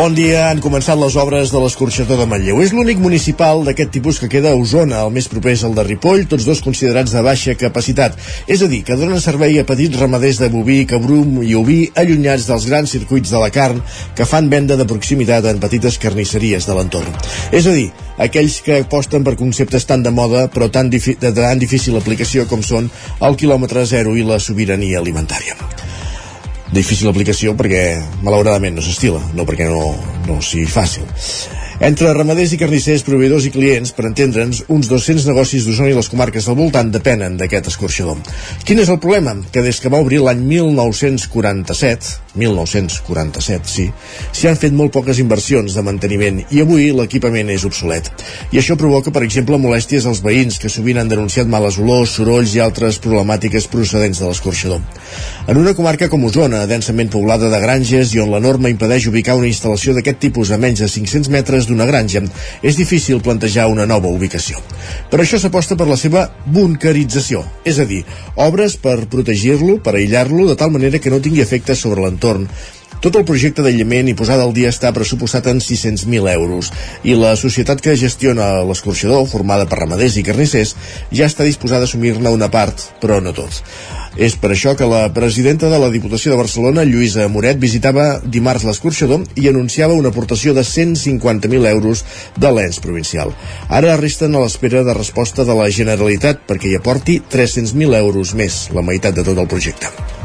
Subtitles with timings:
[0.00, 2.62] Bon dia, han començat les obres de l'escorxador de Manlleu.
[2.64, 5.84] És l'únic municipal d'aquest tipus que queda a Osona, el més proper és el de
[5.84, 8.16] Ripoll, tots dos considerats de baixa capacitat.
[8.48, 12.48] És a dir, que donen servei a petits ramaders de boví, cabrum i oví allunyats
[12.48, 13.84] dels grans circuits de la carn
[14.16, 17.20] que fan venda de proximitat en petites carnisseries de l'entorn.
[17.52, 21.60] És a dir, aquells que aposten per conceptes tan de moda però tan de tan
[21.60, 22.88] difícil aplicació com són
[23.20, 25.60] el quilòmetre zero i la sobirania alimentària
[26.74, 27.84] difícil aplicació perquè
[28.22, 29.94] malauradament no s'estila, no perquè no,
[30.28, 31.06] no sigui fàcil.
[31.80, 36.10] Entre ramaders i carnissers, proveïdors i clients, per entendre'ns, uns 200 negocis d'Osona i les
[36.12, 38.18] comarques del voltant depenen d'aquest escorxador.
[38.68, 39.32] Quin és el problema?
[39.48, 43.86] Que des que va obrir l'any 1947, 1947, sí,
[44.36, 48.12] s'hi han fet molt poques inversions de manteniment i avui l'equipament és obsolet.
[48.52, 52.52] I això provoca, per exemple, molèsties als veïns que sovint han denunciat males olors, sorolls
[52.54, 54.84] i altres problemàtiques procedents de l'escorxador.
[55.48, 59.40] En una comarca com Osona, densament poblada de granges i on la norma impedeix ubicar
[59.40, 62.22] una instal·lació d'aquest tipus a menys de 500 metres d'una granja,
[62.62, 64.60] és difícil plantejar una nova ubicació.
[65.10, 68.02] Per això s'aposta per la seva bunkerització, és a dir,
[68.36, 72.48] obres per protegir-lo, per aïllar-lo, de tal manera que no tingui efectes sobre l'entorn,
[73.00, 76.68] tot el projecte d'aïllament i posada al dia està pressupostat en 600.000 euros
[77.02, 80.74] i la societat que gestiona l'escorxador, formada per ramaders i carnissers,
[81.08, 83.62] ja està disposada a assumir-ne una part, però no tot.
[84.20, 88.66] És per això que la presidenta de la Diputació de Barcelona, Lluïsa Moret, visitava dimarts
[88.68, 92.04] l'escorxador i anunciava una aportació de 150.000 euros
[92.36, 93.32] de l'ENS provincial.
[93.68, 98.66] Ara resten a l'espera de resposta de la Generalitat perquè hi aporti 300.000 euros més,
[98.76, 100.19] la meitat de tot el projecte.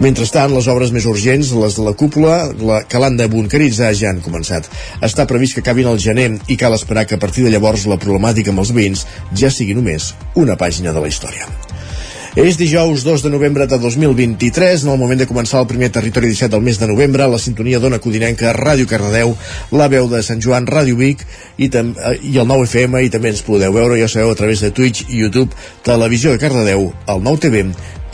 [0.00, 4.10] Mentrestant, les obres més urgents, les de la cúpula, la, que l'han de bunkeritzar, ja
[4.10, 4.66] han començat.
[5.04, 8.00] Està previst que acabin al gener i cal esperar que a partir de llavors la
[8.00, 11.46] problemàtica amb els veïns ja sigui només una pàgina de la història.
[12.32, 16.30] És dijous 2 de novembre de 2023, en el moment de començar el primer territori
[16.32, 19.36] 17 del mes de novembre, la sintonia d'Ona Codinenca, Ràdio Cardedeu,
[19.76, 21.26] la veu de Sant Joan, Ràdio Vic
[21.58, 24.64] i, eh, i el 9 FM, i també ens podeu veure, ja sabeu, a través
[24.64, 25.52] de Twitch, YouTube,
[25.84, 27.66] Televisió de Cardedeu, el 9 TV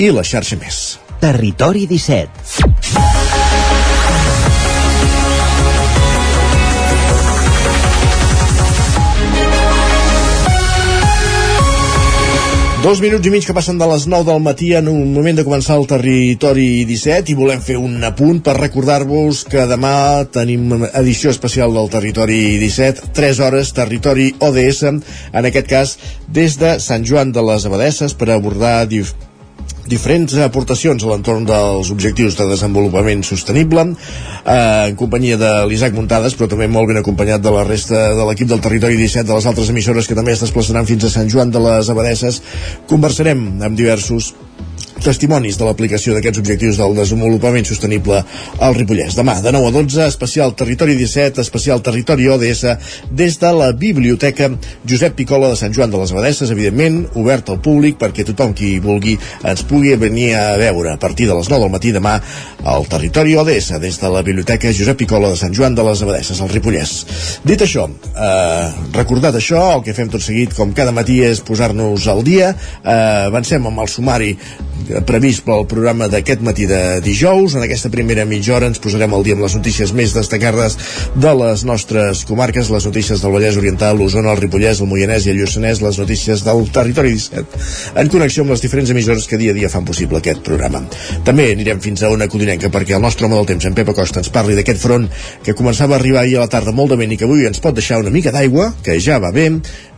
[0.03, 0.99] i la xarxa més.
[1.21, 2.29] Territori 17.
[12.79, 15.43] Dos minuts i mig que passen de les 9 del matí en un moment de
[15.43, 21.35] començar el territori 17 i volem fer un apunt per recordar-vos que demà tenim edició
[21.35, 25.97] especial del territori 17, 3 hores, territori ODS, en aquest cas
[26.31, 28.87] des de Sant Joan de les Abadesses per abordar
[29.89, 36.37] diferents aportacions a l'entorn dels objectius de desenvolupament sostenible eh, en companyia de l'Isaac Muntades
[36.37, 39.49] però també molt ben acompanyat de la resta de l'equip del Territori 17 de les
[39.49, 42.43] altres emissores que també es desplaçaran fins a Sant Joan de les Abadesses.
[42.91, 44.34] Conversarem amb diversos
[45.04, 48.22] testimonis de l'aplicació d'aquests objectius del desenvolupament sostenible
[48.64, 49.16] al Ripollès.
[49.19, 52.64] Demà, de 9 a 12, especial Territori 17, especial Territori ODS,
[53.10, 54.50] des de la Biblioteca
[54.88, 58.76] Josep Picola de Sant Joan de les Abadesses, evidentment, obert al públic perquè tothom qui
[58.82, 62.19] vulgui ens pugui venir a veure a partir de les 9 del matí demà
[62.69, 66.41] al Territori ODS, des de la Biblioteca Josep Picola de Sant Joan de les Abadesses,
[66.41, 66.94] al Ripollès.
[67.47, 72.06] Dit això, eh, recordat això, el que fem tot seguit, com cada matí, és posar-nos
[72.08, 72.54] al dia.
[72.84, 74.37] Eh, avancem amb el sumari
[75.06, 77.54] previst pel programa d'aquest matí de dijous.
[77.56, 80.78] En aquesta primera mitja hora ens posarem al dia amb les notícies més destacades
[81.15, 85.32] de les nostres comarques, les notícies del Vallès Oriental, l'Osona, el Ripollès, el Moianès i
[85.34, 87.62] el Lluçanès, les notícies del territori 17,
[88.03, 90.82] en connexió amb les diferents emissores que dia a dia fan possible aquest programa.
[91.26, 94.22] També anirem fins a una codinenca perquè el nostre home del temps, en Pep Acosta,
[94.22, 95.09] ens parli d'aquest front
[95.44, 97.62] que començava a arribar ahir a la tarda molt de vent i que avui ens
[97.65, 99.49] pot deixar una mica d'aigua, que ja va bé,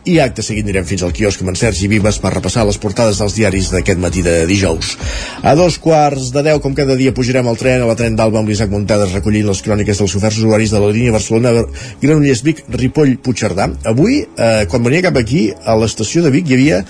[0.05, 3.19] i acte seguit anirem fins al quiosc amb en Sergi Vives per repassar les portades
[3.21, 4.95] dels diaris d'aquest matí de dijous.
[5.43, 8.41] A dos quarts de deu, com cada dia, pujarem al tren, a la tren d'Alba
[8.41, 11.65] amb l'Isaac Montades recollint les cròniques dels oferts usuaris de la línia Barcelona
[12.01, 13.69] Granollers Vic Ripoll Puigcerdà.
[13.93, 16.83] Avui, eh, quan venia cap aquí, a l'estació de Vic hi havia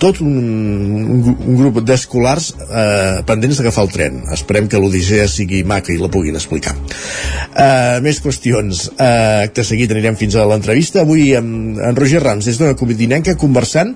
[0.00, 4.20] tot un, un, un grup d'escolars eh, pendents d'agafar el tren.
[4.34, 6.74] Esperem que l'Odissea sigui maca i la puguin explicar.
[6.74, 8.86] Eh, més qüestions.
[8.94, 11.02] Eh, acte seguit anirem fins a l'entrevista.
[11.04, 13.94] Avui amb en Roger Rams, des d'una comidinenca, conversant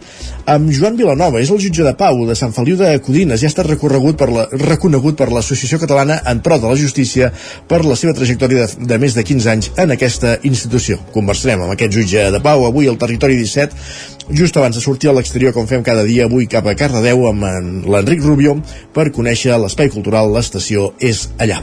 [0.49, 1.43] amb Joan Vilanova.
[1.43, 3.41] És el jutge de Pau de Sant Feliu de Codines.
[3.41, 7.33] Ja ha estat recorregut per la, reconegut per l'Associació Catalana en Pro de la Justícia
[7.69, 11.01] per la seva trajectòria de, de més de 15 anys en aquesta institució.
[11.15, 15.15] Conversarem amb aquest jutge de Pau avui al Territori 17 just abans de sortir a
[15.17, 18.59] l'exterior com fem cada dia avui cap a Cardedeu amb l'Enric Rubio
[18.93, 21.63] per conèixer l'espai cultural L'Estació és allà.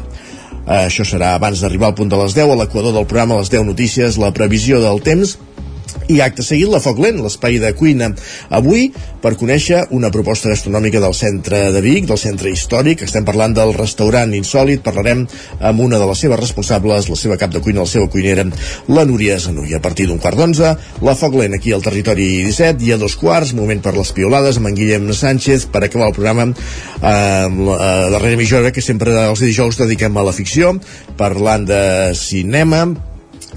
[0.66, 3.68] això serà abans d'arribar al punt de les 10 a l'equador del programa les 10
[3.68, 5.38] notícies, la previsió del temps
[6.12, 8.12] i acte seguit la Foc Lent, l'espai de cuina.
[8.54, 8.90] Avui
[9.24, 13.74] per conèixer una proposta gastronòmica del centre de Vic, del centre històric estem parlant del
[13.74, 14.84] restaurant Insòlid.
[14.86, 15.26] Parlarem
[15.60, 18.46] amb una de les seves responsables la seva cap de cuina, la seva cuinera
[18.92, 20.76] la Núria Zanui, a partir d'un quart d'onze
[21.06, 24.60] la Foc Lent aquí al territori 17 i a dos quarts, moment per les piolades
[24.60, 29.16] amb en Guillem Sánchez per acabar el programa eh, la darrera mitja hora que sempre
[29.26, 30.76] els dijous dediquem a la ficció
[31.18, 31.82] parlant de
[32.20, 32.86] cinema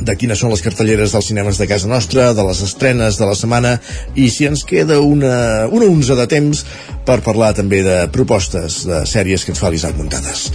[0.01, 3.37] de quines són les cartelleres dels cinemes de casa nostra, de les estrenes de la
[3.39, 3.75] setmana
[4.15, 6.65] i si ens queda una, una onza de temps
[7.09, 10.49] per parlar també de propostes de sèries que ens fa l'Isaac Muntades.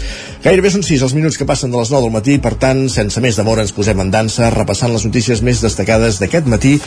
[0.44, 3.22] Gairebé són 6 els minuts que passen de les 9 del matí, per tant, sense
[3.24, 6.78] més demora ens posem en dansa repassant les notícies més destacades d'aquest matí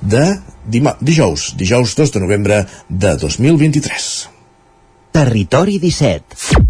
[0.00, 0.26] de
[0.66, 4.10] dijous, dijous 2 de novembre de 2023.
[5.10, 6.69] Territori 17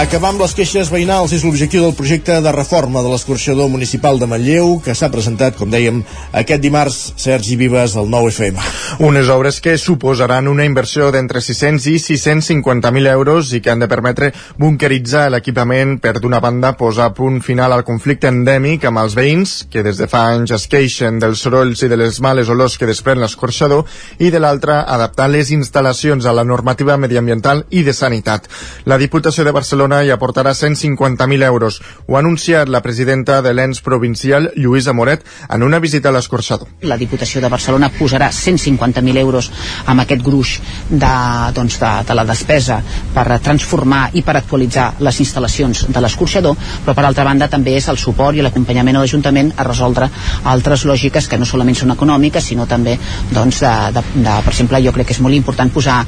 [0.00, 4.24] Acabar amb les queixes veïnals és l'objectiu del projecte de reforma de l'escorxador municipal de
[4.24, 5.98] Manlleu que s'ha presentat, com dèiem,
[6.40, 8.56] aquest dimarts Sergi Vives al 9FM.
[9.04, 13.90] Unes obres que suposaran una inversió d'entre 600 i 650.000 euros i que han de
[13.92, 19.54] permetre bunkeritzar l'equipament per d'una banda posar punt final al conflicte endèmic amb els veïns
[19.68, 22.88] que des de fa anys es queixen dels sorolls i de les males olors que
[22.88, 23.84] desprèn l'escorxador
[24.16, 28.48] i de l'altra adaptar les instal·lacions a la normativa mediambiental i de sanitat.
[28.88, 31.80] La Diputació de Barcelona Barcelona i aportarà 150.000 euros.
[32.06, 36.68] Ho ha anunciat la presidenta de l'ENS provincial, Lluïsa Moret, en una visita a l'escorxador.
[36.82, 39.50] La Diputació de Barcelona posarà 150.000 euros
[39.86, 41.14] amb aquest gruix de,
[41.56, 42.80] doncs, de, de la despesa
[43.14, 47.88] per transformar i per actualitzar les instal·lacions de l'escorxador, però per altra banda també és
[47.90, 50.10] el suport i l'acompanyament a l'Ajuntament a resoldre
[50.44, 52.96] altres lògiques que no solament són econòmiques, sinó també
[53.32, 56.00] doncs, de, de, de, per exemple, jo crec que és molt important posar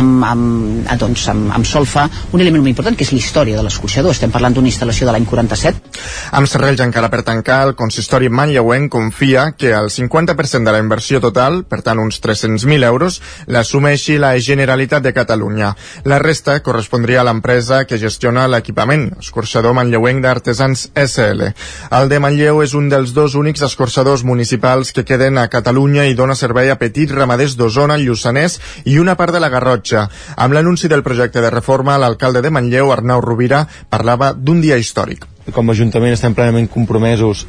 [0.00, 4.14] amb, amb, doncs, amb, amb solfa un element molt important que és història de l'escorxador.
[4.14, 5.92] Estem parlant d'una instal·lació de l'any 47.
[6.38, 11.20] Amb serrells encara per tancar, el consistori manlleuenc confia que el 50% de la inversió
[11.20, 15.74] total, per tant uns 300.000 euros, l'assumeixi la Generalitat de Catalunya.
[16.04, 21.50] La resta correspondria a l'empresa que gestiona l'equipament, escorxador manlleuenc d'Artesans SL.
[21.98, 26.14] El de Manlleu és un dels dos únics escorxadors municipals que queden a Catalunya i
[26.14, 30.06] dona servei a petits ramaders d'Osona, Lluçanès i una part de la Garrotxa.
[30.36, 34.76] Amb l'anunci del projecte de reforma, l'alcalde de Manlleu, Arnau Arnau Rovira parlava d'un dia
[34.76, 35.24] històric.
[35.56, 37.46] Com a Ajuntament estem plenament compromesos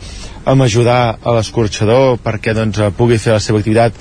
[0.47, 3.99] amb ajudar a l'escorxador perquè doncs, pugui fer la seva activitat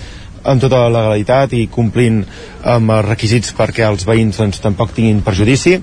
[0.48, 2.22] amb tota la legalitat i complint
[2.62, 5.80] amb els requisits perquè els veïns doncs, tampoc tinguin perjudici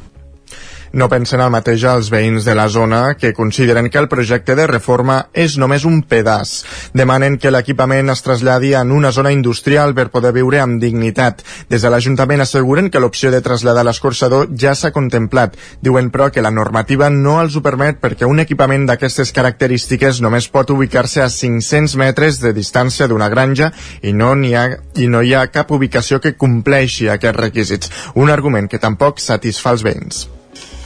[0.95, 4.65] no pensen el mateix als veïns de la zona que consideren que el projecte de
[4.69, 6.53] reforma és només un pedaç.
[6.95, 11.43] Demanen que l'equipament es traslladi en una zona industrial per poder viure amb dignitat.
[11.69, 15.57] Des de l'Ajuntament asseguren que l'opció de traslladar l'escorçador ja s'ha contemplat.
[15.83, 20.47] Diuen, però, que la normativa no els ho permet perquè un equipament d'aquestes característiques només
[20.47, 25.21] pot ubicar-se a 500 metres de distància d'una granja i no, hi ha, i no
[25.21, 27.91] hi ha cap ubicació que compleixi aquests requisits.
[28.15, 30.25] Un argument que tampoc satisfà els veïns.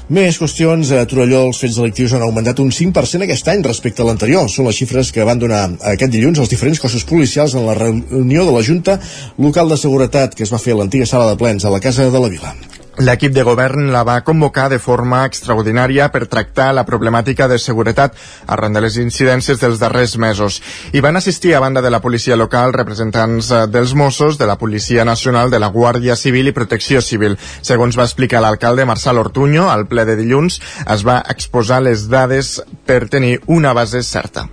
[0.09, 0.89] Més qüestions.
[0.89, 4.49] A Torelló els fets delictius han augmentat un 5% aquest any respecte a l'anterior.
[4.49, 8.47] Són les xifres que van donar aquest dilluns els diferents cossos policials en la reunió
[8.47, 8.97] de la Junta
[9.37, 12.09] Local de Seguretat que es va fer a l'antiga sala de plens a la Casa
[12.09, 12.57] de la Vila.
[12.99, 18.17] L'equip de govern la va convocar de forma extraordinària per tractar la problemàtica de seguretat
[18.55, 20.59] arran de les incidències dels darrers mesos.
[20.91, 24.59] Hi van assistir, a banda de la policia local, representants eh, dels Mossos, de la
[24.59, 27.39] Policia Nacional, de la Guàrdia Civil i Protecció Civil.
[27.61, 32.57] Segons va explicar l'alcalde Marçal Ortuño, al ple de dilluns es va exposar les dades
[32.85, 34.49] per tenir una base certa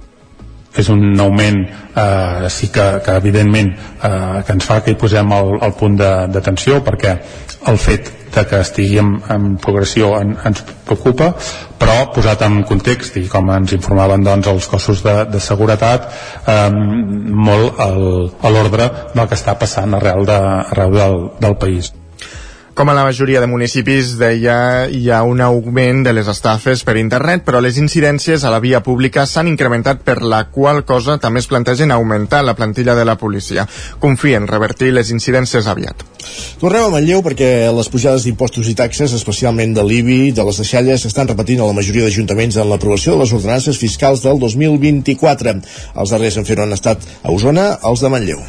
[0.83, 5.33] és un augment eh, sí que, que evidentment eh, que ens fa que hi posem
[5.37, 7.17] el, el punt d'atenció perquè
[7.67, 11.31] el fet de que estigui en, en progressió en, ens preocupa,
[11.81, 16.11] però posat en context i com ens informaven doncs, els cossos de, de seguretat
[16.45, 18.03] eh, molt el,
[18.43, 20.41] a l'ordre del que està passant arrel, de,
[20.75, 21.95] arrel del, del país.
[22.77, 24.57] Com a la majoria de municipis, deia,
[24.93, 28.83] hi ha un augment de les estafes per internet, però les incidències a la via
[28.85, 33.17] pública s'han incrementat per la qual cosa també es plantegen augmentar la plantilla de la
[33.17, 33.65] policia.
[33.99, 36.05] Confien revertir les incidències aviat.
[36.61, 41.03] Tornem a Manlleu perquè les pujades d'impostos i taxes, especialment de l'IBI, de les deixalles,
[41.05, 45.57] s'estan repetint a la majoria d'ajuntaments en l'aprovació de les ordenances fiscals del 2024.
[46.01, 48.41] Els darrers en fer han estat a Osona, els de Manlleu.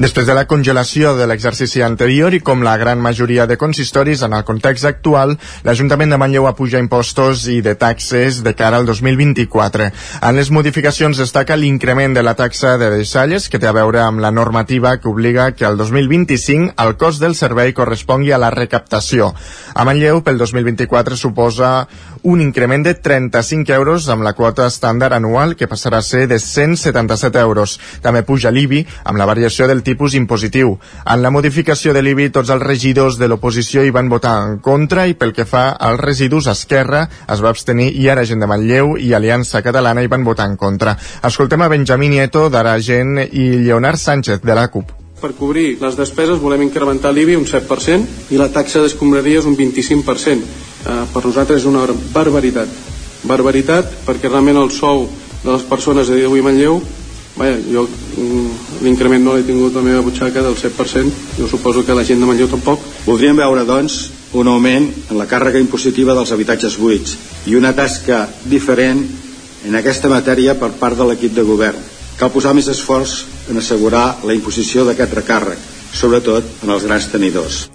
[0.00, 4.34] Després de la congelació de l'exercici anterior i com la gran majoria de consistoris en
[4.36, 9.90] el context actual, l'Ajuntament de Manlleu apuja impostos i de taxes de cara al 2024.
[10.24, 14.24] En les modificacions destaca l'increment de la taxa de deixalles, que té a veure amb
[14.24, 19.30] la normativa que obliga que al 2025 el cost del servei correspongui a la recaptació.
[19.74, 21.86] A Manlleu, pel 2024, suposa
[22.22, 26.38] un increment de 35 euros amb la quota estàndard anual, que passarà a ser de
[26.38, 27.78] 177 euros.
[28.02, 30.76] També puja l'IBI amb la variació del tipus impositiu.
[31.06, 35.06] En la modificació de l'IBI, tots els regidors de l'oposició hi van votar en contra
[35.06, 38.96] i pel que fa als residus, Esquerra es va abstenir i ara gent de Manlleu
[38.98, 40.96] i Aliança Catalana hi van votar en contra.
[41.24, 44.96] Escoltem a Benjamí Nieto d'Aragent i Leonard Sánchez de la CUP.
[45.20, 50.48] Per cobrir les despeses volem incrementar l'IBI un 7% i la taxa d'escombraries un 25%.
[50.80, 51.84] Eh, per nosaltres és una
[52.14, 52.68] barbaritat.
[53.28, 55.04] Barbaritat perquè realment el sou
[55.44, 56.80] de les persones de avui Manlleu
[57.36, 61.84] Vaja, jo mm, l'increment no l'he tingut a la meva butxaca del 7%, jo suposo
[61.86, 62.82] que la gent de Manlleu tampoc.
[63.06, 67.16] Voldríem veure, doncs, un augment en la càrrega impositiva dels habitatges buits
[67.50, 69.00] i una tasca diferent
[69.66, 71.99] en aquesta matèria per part de l'equip de govern.
[72.20, 73.14] Cal posar més esforç
[73.48, 75.62] en assegurar la imposició d'aquest recàrrec,
[75.92, 77.68] sobretot en els grans tenidors.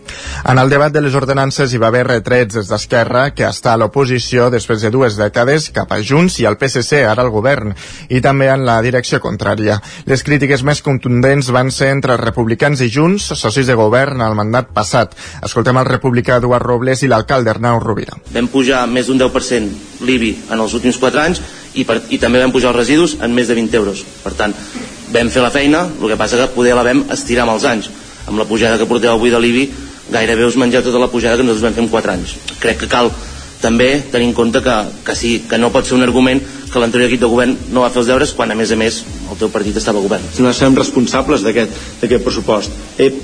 [0.45, 3.79] En el debat de les ordenances hi va haver retrets des d'Esquerra, que està a
[3.81, 7.73] l'oposició després de dues dècades cap a Junts i al PSC, ara al govern,
[8.09, 9.79] i també en la direcció contrària.
[10.05, 14.37] Les crítiques més contundents van ser entre els republicans i Junts, socis de govern al
[14.37, 15.17] mandat passat.
[15.43, 18.19] Escoltem el republicà Eduard Robles i l'alcalde Arnau Rovira.
[18.35, 21.41] Vam pujar més d'un 10% l'IBI en els últims 4 anys
[21.73, 24.05] i, per, i també vam pujar els residus en més de 20 euros.
[24.23, 24.53] Per tant,
[25.11, 27.93] vam fer la feina, el que passa que poder la vam estirar amb els anys
[28.25, 29.69] amb la pujada que porteu avui de l'IBI
[30.11, 32.35] gairebé us mengeu tota la pujada que nosaltres vam fer en 4 anys.
[32.61, 33.11] Crec que cal
[33.61, 36.41] també tenir en compte que, que sí, que no pot ser un argument
[36.71, 39.01] que l'anterior equip de govern no va fer els deures quan a més a més
[39.31, 40.27] el teu partit estava a govern.
[40.43, 42.75] No som responsables d'aquest pressupost.
[43.01, 43.21] Ep,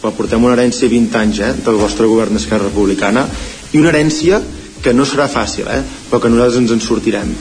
[0.00, 3.26] però portem una herència 20 anys eh, del vostre govern d'Esquerra Republicana
[3.72, 4.40] i una herència
[4.82, 7.34] que no serà fàcil eh, però que nosaltres ens en sortirem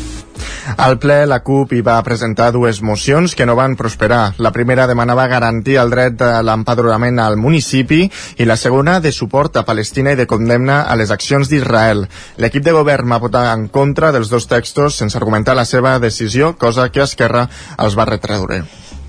[0.78, 4.34] al ple, la CUP hi va presentar dues mocions que no van prosperar.
[4.38, 8.04] La primera demanava garantir el dret de l'empadronament al municipi
[8.38, 12.08] i la segona de suport a Palestina i de condemna a les accions d'Israel.
[12.38, 16.56] L'equip de govern va votar en contra dels dos textos sense argumentar la seva decisió,
[16.58, 18.64] cosa que Esquerra els va retreure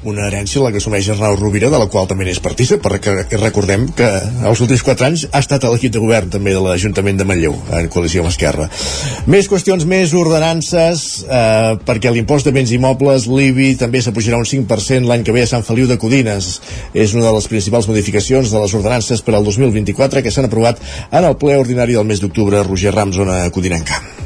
[0.06, 3.88] una herència la que assumeix Arnau Rovira, de la qual també n'és partícip, perquè recordem
[3.98, 4.06] que
[4.46, 7.56] els últims 4 anys ha estat a l'equip de govern també de l'Ajuntament de Manlleu,
[7.74, 8.68] en coalició amb Esquerra.
[9.26, 15.08] Més qüestions, més ordenances, eh, perquè l'impost de béns immobles, l'IBI, també s'apujarà un 5%
[15.08, 16.60] l'any que ve a Sant Feliu de Codines.
[16.94, 20.78] És una de les principals modificacions de les ordenances per al 2024 que s'han aprovat
[21.10, 24.17] en el ple ordinari del mes d'octubre, Roger Rams, zona codinenca.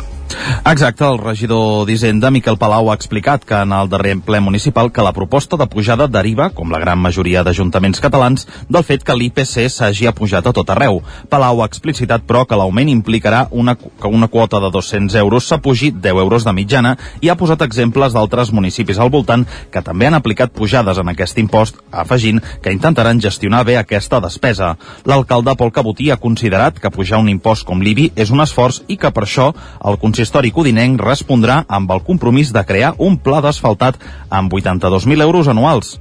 [0.65, 5.05] Exacte, el regidor d'Hisenda, Miquel Palau, ha explicat que en el darrer ple municipal que
[5.05, 9.69] la proposta de pujada deriva, com la gran majoria d'ajuntaments catalans, del fet que l'IPC
[9.69, 11.01] s'hagi apujat a tot arreu.
[11.31, 15.93] Palau ha explicitat, però, que l'augment implicarà una, que una quota de 200 euros s'apugi
[15.93, 20.19] 10 euros de mitjana i ha posat exemples d'altres municipis al voltant que també han
[20.19, 24.77] aplicat pujades en aquest impost, afegint que intentaran gestionar bé aquesta despesa.
[25.05, 28.97] L'alcalde Pol Cabotí ha considerat que pujar un impost com l'IBI és un esforç i
[28.97, 29.53] que per això
[29.85, 33.97] el consistori consistori codinenc respondrà amb el compromís de crear un pla d'asfaltat
[34.31, 35.97] amb 82.000 euros anuals.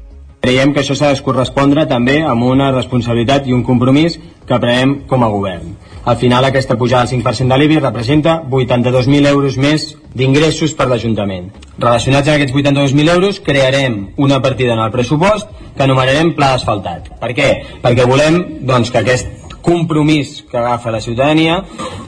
[0.45, 5.07] Creiem que això s'ha de correspondre també amb una responsabilitat i un compromís que prenem
[5.09, 5.73] com a govern.
[6.05, 11.49] Al final aquesta pujada del 5% de l'IBI representa 82.000 euros més d'ingressos per l'Ajuntament.
[11.79, 17.15] Relacionats amb aquests 82.000 euros crearem una partida en el pressupost que anomenarem Pla d'Asfaltat.
[17.17, 17.53] Per què?
[17.81, 21.61] Perquè volem doncs, que aquest compromís que agafa la ciutadania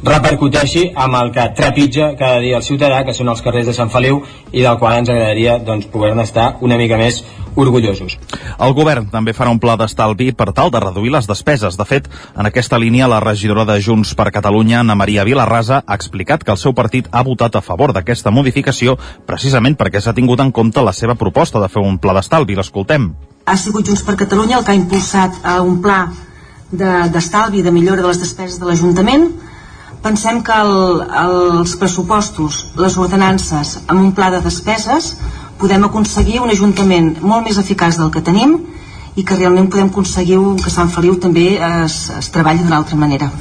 [0.04, 3.92] repercuteixi amb el que trepitja cada dia el ciutadà, que són els carrers de Sant
[3.94, 7.24] Feliu i del qual ens agradaria doncs, poder estar una mica més
[7.56, 8.18] orgullosos.
[8.60, 11.78] El govern també farà un pla d'estalvi per tal de reduir les despeses.
[11.78, 15.96] De fet, en aquesta línia, la regidora de Junts per Catalunya, Ana Maria Vilarrasa, ha
[15.96, 20.42] explicat que el seu partit ha votat a favor d'aquesta modificació precisament perquè s'ha tingut
[20.42, 22.58] en compte la seva proposta de fer un pla d'estalvi.
[22.58, 23.14] L'escoltem.
[23.46, 26.06] Ha sigut Junts per Catalunya el que ha impulsat eh, un pla
[26.74, 29.30] d'estalvi, de, de millora de les despeses de l'Ajuntament.
[30.04, 35.14] Pensem que el, els pressupostos, les ordenances, amb un pla de despeses,
[35.62, 38.58] podem aconseguir un Ajuntament molt més eficaç del que tenim
[39.16, 43.32] i que realment podem aconseguir que Sant Feliu també es, es treballi d'una altra manera.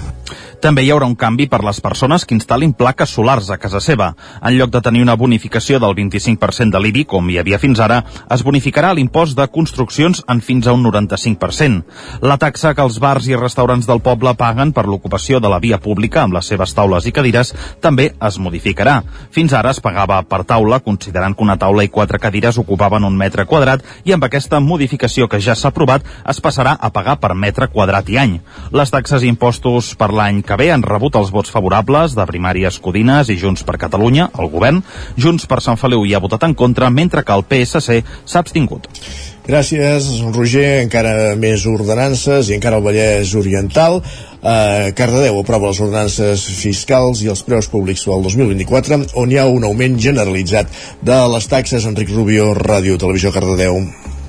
[0.62, 4.12] També hi haurà un canvi per les persones que instal·lin plaques solars a casa seva.
[4.38, 7.96] En lloc de tenir una bonificació del 25% de l'IBI, com hi havia fins ara,
[8.30, 11.80] es bonificarà l'impost de construccions en fins a un 95%.
[12.22, 15.80] La taxa que els bars i restaurants del poble paguen per l'ocupació de la via
[15.82, 17.50] pública amb les seves taules i cadires
[17.82, 19.00] també es modificarà.
[19.34, 23.18] Fins ara es pagava per taula, considerant que una taula i quatre cadires ocupaven un
[23.18, 27.34] metre quadrat i amb aquesta modificació que ja s'ha aprovat es passarà a pagar per
[27.34, 28.38] metre quadrat i any.
[28.70, 32.24] Les taxes i impostos per l'any que que bé han rebut els vots favorables de
[32.28, 34.82] Primàries Codines i Junts per Catalunya, el govern.
[35.16, 38.90] Junts per Sant Feliu hi ha votat en contra, mentre que el PSC s'ha abstingut.
[39.46, 40.82] Gràcies, Roger.
[40.82, 44.02] Encara més ordenances i encara el Vallès Oriental.
[44.42, 49.48] Eh, Cardedeu aprova les ordenances fiscals i els preus públics pel 2024, on hi ha
[49.48, 50.68] un augment generalitzat
[51.00, 51.88] de les taxes.
[51.88, 53.80] Enric Rubio, Ràdio Televisió Cardedeu.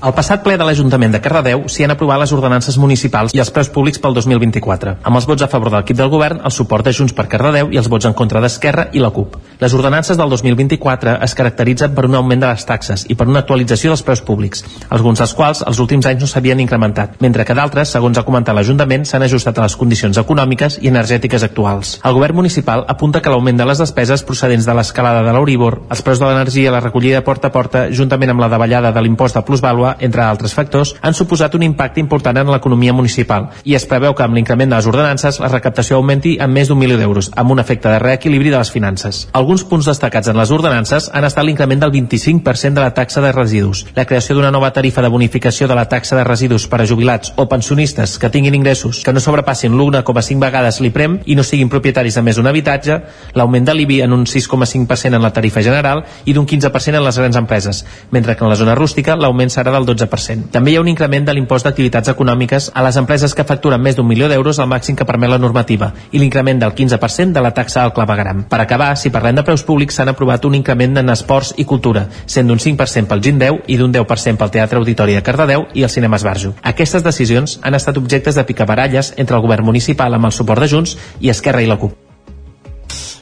[0.03, 3.47] Al passat ple de l'Ajuntament de Cardedeu s'hi han aprovat les ordenances municipals i els
[3.55, 6.83] preus públics pel 2024, amb els vots a favor de l'equip del govern, el suport
[6.83, 9.37] de Junts per Cardedeu i els vots en contra d'Esquerra i la CUP.
[9.61, 13.45] Les ordenances del 2024 es caracteritzen per un augment de les taxes i per una
[13.45, 17.55] actualització dels preus públics, alguns dels quals els últims anys no s'havien incrementat, mentre que
[17.55, 21.93] d'altres, segons ha comentat l'Ajuntament, s'han ajustat a les condicions econòmiques i energètiques actuals.
[22.03, 26.03] El govern municipal apunta que l'augment de les despeses procedents de l'escalada de l'Euribor, els
[26.03, 29.47] preus de l'energia, la recollida porta a porta, juntament amb la davallada de l'impost de
[29.47, 34.15] plusvàlua, entre altres factors, han suposat un impacte important en l'economia municipal i es preveu
[34.15, 37.51] que amb l'increment de les ordenances la recaptació augmenti en més d'un milió d'euros, amb
[37.51, 39.27] un efecte de reequilibri de les finances.
[39.33, 43.31] Alguns punts destacats en les ordenances han estat l'increment del 25% de la taxa de
[43.31, 46.87] residus, la creació d'una nova tarifa de bonificació de la taxa de residus per a
[46.87, 51.69] jubilats o pensionistes que tinguin ingressos que no sobrepassin l'1,5 vegades l'IPREM i no siguin
[51.69, 52.99] propietaris de més d'un habitatge,
[53.33, 57.19] l'augment de l'IBI en un 6,5% en la tarifa general i d'un 15% en les
[57.19, 60.49] grans empreses, mentre que en la zona rústica l'augment serà del 12%.
[60.53, 63.97] També hi ha un increment de l'impost d'activitats econòmiques a les empreses que facturen més
[63.97, 67.53] d'un milió d'euros al màxim que permet la normativa i l'increment del 15% de la
[67.53, 68.45] taxa al clavegram.
[68.49, 72.07] Per acabar, si parlem de preus públics, s'han aprovat un increment en esports i cultura,
[72.25, 75.93] sent d'un 5% pel Gindeu i d'un 10% pel Teatre Auditori de Cardedeu i el
[75.93, 76.53] Cinema Esbarjo.
[76.61, 80.71] Aquestes decisions han estat objectes de picabaralles entre el govern municipal amb el suport de
[80.75, 82.02] Junts i Esquerra i la CUP.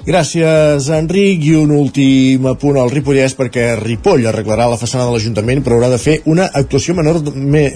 [0.05, 1.43] Gràcies, Enric.
[1.45, 5.91] I un últim apunt al Ripollès perquè Ripoll arreglarà la façana de l'Ajuntament però haurà
[5.91, 7.67] de fer una actuació menor me,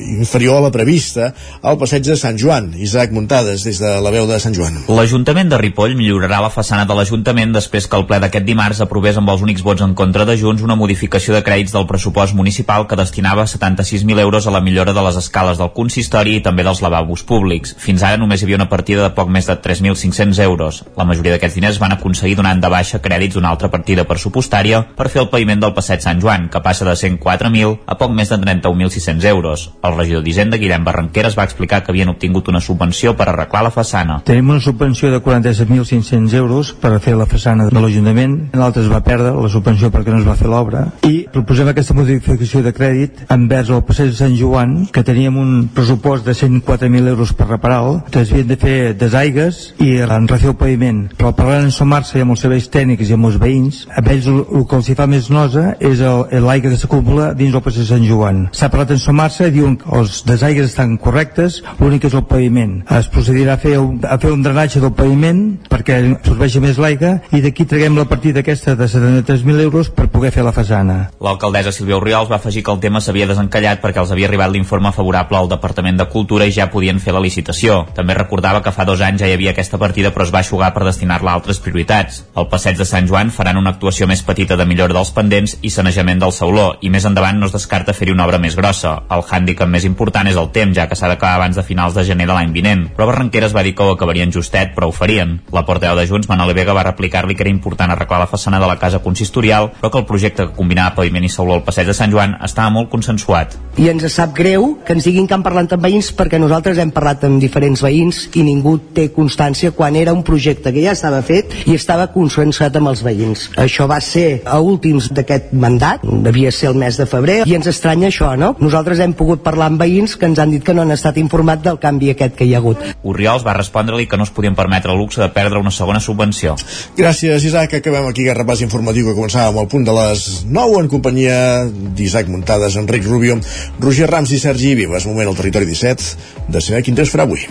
[0.00, 1.32] inferior a la prevista
[1.62, 2.72] al passeig de Sant Joan.
[2.80, 4.80] Isaac Muntades, des de la veu de Sant Joan.
[4.88, 9.18] L'Ajuntament de Ripoll millorarà la façana de l'Ajuntament després que el ple d'aquest dimarts aprovés
[9.20, 12.88] amb els únics vots en contra de Junts una modificació de crèdits del pressupost municipal
[12.88, 16.82] que destinava 76.000 euros a la millora de les escales del consistori i també dels
[16.84, 17.76] lavabos públics.
[17.78, 20.82] Fins ara només hi havia una partida de poc més de 3.500 euros.
[20.96, 25.10] La majoria d'aquests diners van aconseguir donant de baixa crèdits d'una altra partida pressupostària per
[25.12, 28.38] fer el paviment del passeig Sant Joan, que passa de 104.000 a poc més de
[28.40, 29.68] 31.600 euros.
[29.82, 33.74] El regidor d'Hisenda, Guillem Barranqueres, va explicar que havien obtingut una subvenció per arreglar la
[33.74, 34.20] façana.
[34.24, 39.02] Tenim una subvenció de 47.500 euros per fer la façana de l'Ajuntament, l'altre es va
[39.04, 43.24] perdre la subvenció perquè no es va fer l'obra, i proposem aquesta modificació de crèdit
[43.34, 48.02] envers el passeig de Sant Joan, que teníem un pressupost de 104.000 euros per reparar-lo,
[48.10, 52.20] que es havien de fer desaigues i en refer el paviment, però parlant en sumar-se
[52.20, 55.06] amb els serveis tècnics i amb els veïns, a ells el, el que els fa
[55.08, 58.42] més nosa és l'aigua que s'acumula dins el passeig de Sant Joan.
[58.52, 62.74] S'ha parlat en sumar-se i diuen que els desaigues estan correctes, l'únic és el paviment.
[62.92, 67.40] Es procedirà a fer, a fer un drenatge del paviment perquè absorbeixi més l'aigua i
[67.40, 70.98] d'aquí traguem la partida aquesta de 73.000 euros per poder fer la façana.
[71.24, 74.92] L'alcaldessa Sílvia Oriols va afegir que el tema s'havia desencallat perquè els havia arribat l'informe
[74.92, 77.86] favorable al Departament de Cultura i ja podien fer la licitació.
[77.96, 80.74] També recordava que fa dos anys ja hi havia aquesta partida però es va aixugar
[80.76, 82.24] per destinar-la a altres prioritats.
[82.34, 85.70] Al passeig de Sant Joan faran una actuació més petita de millora dels pendents i
[85.70, 89.02] sanejament del sauló i més endavant no es descarta fer-hi una obra més grossa.
[89.10, 92.04] El hàndicap més important és el temps, ja que s'ha d'acabar abans de finals de
[92.04, 92.88] gener de l'any vinent.
[92.96, 95.40] Però Barranqueres va dir que ho acabarien justet, però ho farien.
[95.52, 98.66] La portaveu de Junts, Manoli Vega, va replicar-li que era important arreglar la façana de
[98.66, 101.94] la casa consistorial, però que el projecte que combinava paviment i sauló al passeig de
[101.94, 103.56] Sant Joan estava molt consensuat.
[103.78, 106.92] I ens sap greu que ens diguin que han parlat amb veïns perquè nosaltres hem
[106.94, 111.20] parlat amb diferents veïns i ningú té constància quan era un projecte que ja estava
[111.20, 113.48] fet i estava consensuat amb els veïns.
[113.60, 117.68] Això va ser a últims d'aquest mandat, devia ser el mes de febrer, i ens
[117.68, 118.54] estranya això, no?
[118.62, 121.66] Nosaltres hem pogut parlar amb veïns que ens han dit que no han estat informats
[121.66, 122.80] del canvi aquest que hi ha hagut.
[123.04, 126.56] Oriols va respondre-li que no es podien permetre el luxe de perdre una segona subvenció.
[126.96, 127.76] Gràcies, Isaac.
[127.82, 131.38] Acabem aquí aquest repàs informatiu que començàvem al punt de les 9 en companyia
[131.68, 133.36] d'Isaac Muntades, Enric Rubio,
[133.80, 135.04] Roger Rams i Sergi Vives.
[135.10, 137.44] Moment al territori 17 de saber quin temps farà avui.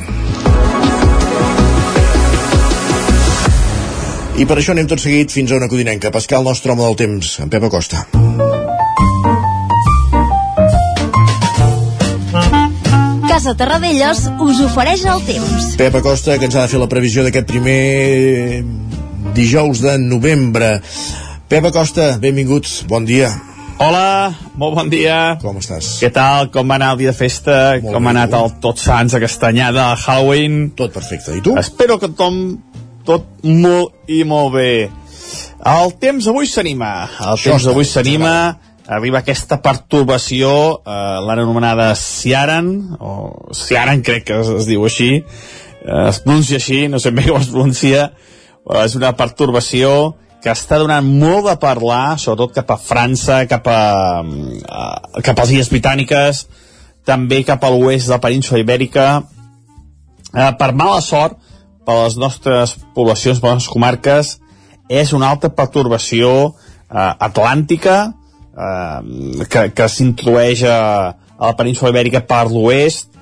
[4.34, 6.96] I per això anem tot seguit fins a una codinenca, pescar el nostre home del
[6.98, 8.00] temps, en Pep Acosta.
[13.30, 15.70] Casa Terradellos us ofereix el temps.
[15.78, 18.64] Pep Acosta, que ens ha de fer la previsió d'aquest primer
[19.38, 20.80] dijous de novembre.
[21.54, 23.30] Pep Acosta, benvinguts, bon dia.
[23.84, 25.38] Hola, molt bon dia.
[25.46, 26.00] Com estàs?
[26.02, 26.50] Què tal?
[26.54, 27.62] Com va anar el dia de festa?
[27.84, 30.62] Molt Com bé, ha anat el Tots Sants, aquesta anyada, el Halloween?
[30.78, 31.38] Tot perfecte.
[31.38, 31.54] I tu?
[31.62, 32.46] Espero que tothom
[33.08, 34.74] tot molt i molt bé.
[35.64, 36.94] El temps avui s'anima.
[37.22, 38.34] El Això temps avui s'anima.
[38.94, 40.50] Arriba aquesta pertorbació,
[40.84, 46.60] eh, l'han anomenada Ciaran, o Ciaran crec que es, es diu així, eh, es pronuncia
[46.60, 51.48] així, no sé bé com es pronuncia, eh, és una pertorbació que està donant molt
[51.48, 53.80] de parlar, sobretot cap a França, cap a,
[54.20, 56.44] a cap a les Illes Britàniques,
[57.08, 59.08] també cap a l'oest de la península Ibèrica.
[60.34, 61.40] Eh, per mala sort,
[61.86, 64.34] per les nostres poblacions, per les nostres comarques,
[64.90, 70.80] és una alta pertorbació eh, atlàntica eh, que, que s'introdueix a,
[71.38, 73.14] a la península Ibèrica per l'oest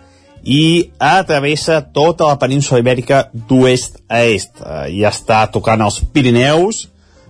[0.41, 0.89] i
[1.27, 4.57] travessa tota la península Ibèrica d'oest a est.
[4.61, 6.87] Eh, ja està tocant els Pirineus,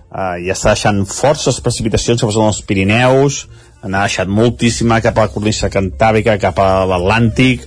[0.08, 3.46] eh, ja està deixant forces precipitacions cap als Pirineus,
[3.82, 7.66] n'ha deixat moltíssima cap a la cornisa cantàbrica, cap a l'Atlàntic,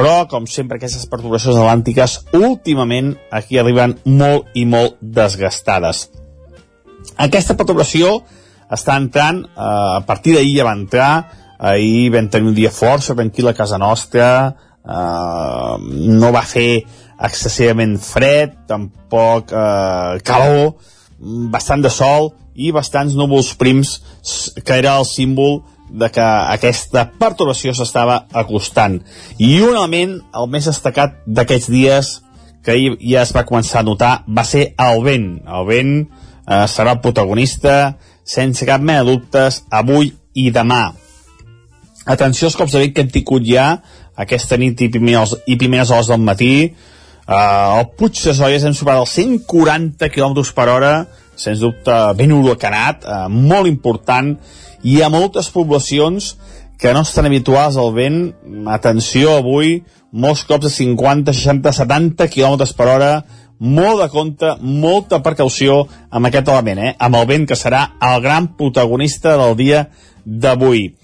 [0.00, 6.06] però, com sempre, aquestes perturbacions atlàntiques últimament aquí arriben molt i molt desgastades.
[7.20, 8.14] Aquesta perturbació
[8.72, 11.12] està entrant, eh, a partir d'ahir ja va entrar,
[11.58, 15.76] ahir vam tenir un dia força tranquil a casa nostra, eh,
[16.20, 16.82] no va fer
[17.20, 20.78] excessivament fred, tampoc eh, calor,
[21.52, 23.98] bastant de sol i bastants núvols prims
[24.64, 25.60] que era el símbol
[25.92, 29.00] de que aquesta perturbació s'estava acostant.
[29.38, 32.12] I un element, el més destacat d'aquests dies,
[32.64, 35.30] que ahir ja es va començar a notar, va ser el vent.
[35.48, 40.90] El vent eh, serà el protagonista, sense cap mena de dubtes, avui i demà.
[42.10, 43.72] Atenció als cops de vent que hem tingut ja
[44.20, 46.54] aquesta nit i primeres, i primeres hores del matí,
[47.30, 50.94] Uh, el Puig de Solles hem superat els 140 km per hora,
[51.40, 54.34] sens dubte ben huracanat, uh, molt important,
[54.82, 56.34] i hi ha moltes poblacions
[56.80, 58.20] que no estan habituals al vent.
[58.72, 59.80] Atenció, avui,
[60.12, 63.12] molts cops de 50, 60, 70 km per hora,
[63.60, 66.94] molt de compte, molta precaució amb aquest element, eh?
[66.98, 69.84] amb el vent que serà el gran protagonista del dia
[70.24, 70.94] d'avui.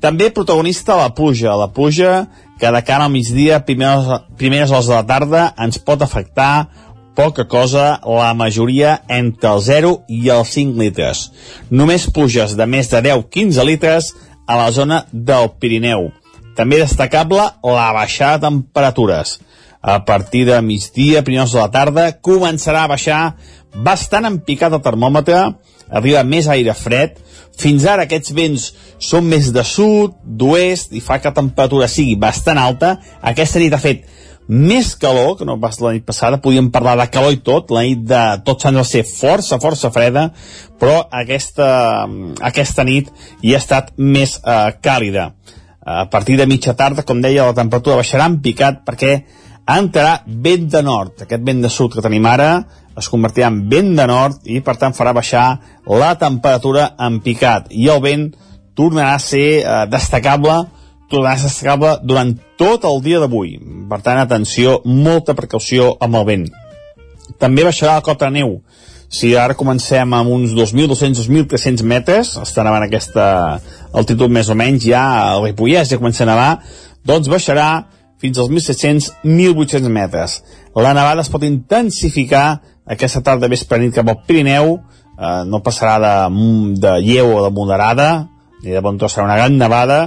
[0.00, 2.24] També protagonista la pluja, la pluja
[2.60, 6.70] que de cara al migdia, primeres, primeres hores de la tarda, ens pot afectar
[7.16, 11.28] poca cosa, la majoria entre el 0 i els 5 litres.
[11.70, 14.12] Només pluges de més de 10-15 litres
[14.46, 16.10] a la zona del Pirineu.
[16.56, 19.38] També destacable la baixada de temperatures.
[19.80, 23.20] A partir de migdia, primeres de la tarda, començarà a baixar
[23.74, 25.40] bastant en picat el termòmetre,
[25.88, 27.16] arriba més aire fred,
[27.60, 28.66] fins ara aquests vents
[29.02, 32.96] són més de sud, d'oest, i fa que la temperatura sigui bastant alta.
[33.20, 34.06] Aquesta nit ha fet
[34.50, 37.84] més calor que no pas la nit passada, podíem parlar de calor i tot, la
[37.86, 40.26] nit de tots anys va ser força, força freda,
[40.80, 41.68] però aquesta,
[42.50, 43.12] aquesta nit
[43.46, 45.30] hi ha estat més eh, càlida.
[45.80, 49.14] A partir de mitja tarda, com deia, la temperatura baixarà en picat perquè
[49.70, 51.22] entrarà vent de nord.
[51.24, 52.50] Aquest vent de sud que tenim ara
[52.98, 55.46] es convertirà en vent de nord i per tant farà baixar
[55.86, 58.26] la temperatura en picat i el vent
[58.76, 60.58] tornarà a ser eh, destacable
[61.10, 63.56] tornarà a ser destacable durant tot el dia d'avui.
[63.90, 66.46] Per tant atenció, molta precaució amb el vent.
[67.40, 68.60] També baixarà la cota de neu.
[69.10, 73.24] Si ara comencem amb uns 2.200-2.300 metres estan en aquesta
[73.90, 76.50] altitud més o menys ja al Ripollès ja comença a nevar
[77.02, 77.88] doncs baixarà
[78.20, 80.36] fins als 1.700-1.800 metres.
[80.76, 84.76] La nevada es pot intensificar aquesta tarda vespre nit cap al Pirineu,
[85.16, 86.14] eh, no passarà de,
[86.82, 88.10] de lleu o de moderada,
[88.62, 90.00] ni de bon tros serà una gran nevada,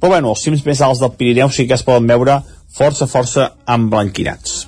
[0.00, 2.40] però bueno, els cims més alts del Pirineu sí que es poden veure
[2.72, 4.66] força, força emblanquinats.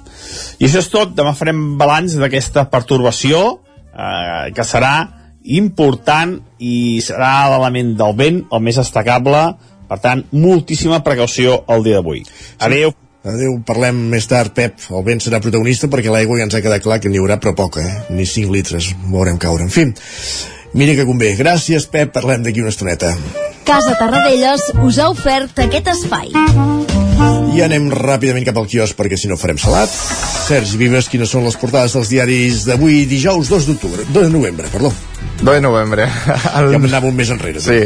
[0.61, 3.42] I això és tot, demà farem balanç d'aquesta pertorbació,
[3.92, 4.95] eh, que serà
[5.42, 9.42] important i serà l'element del vent el més destacable,
[9.88, 12.23] per tant, moltíssima precaució el dia d'avui.
[12.61, 12.95] Adéu.
[13.23, 14.81] Adéu, parlem més tard, Pep.
[14.90, 17.53] El vent serà protagonista perquè l'aigua ja ens ha quedat clar que n'hi haurà però
[17.55, 18.01] poca, eh?
[18.16, 19.68] Ni 5 litres veurem caure.
[19.68, 19.85] En fi,
[20.74, 21.35] mira que convé.
[21.38, 22.12] Gràcies, Pep.
[22.14, 23.12] Parlem d'aquí una estoneta.
[23.66, 26.32] Casa Tarradellas us ha ofert aquest espai.
[27.52, 29.92] I anem ràpidament cap al quiosc perquè si no farem salat.
[30.48, 34.90] Sergi Vives, quines són les portades dels diaris d'avui, dijous 2 d'octubre, de novembre, perdó.
[35.42, 36.06] 2 de novembre.
[36.56, 36.70] El...
[36.70, 37.61] Ja m'anava un mes enrere.
[37.61, 37.80] Sí.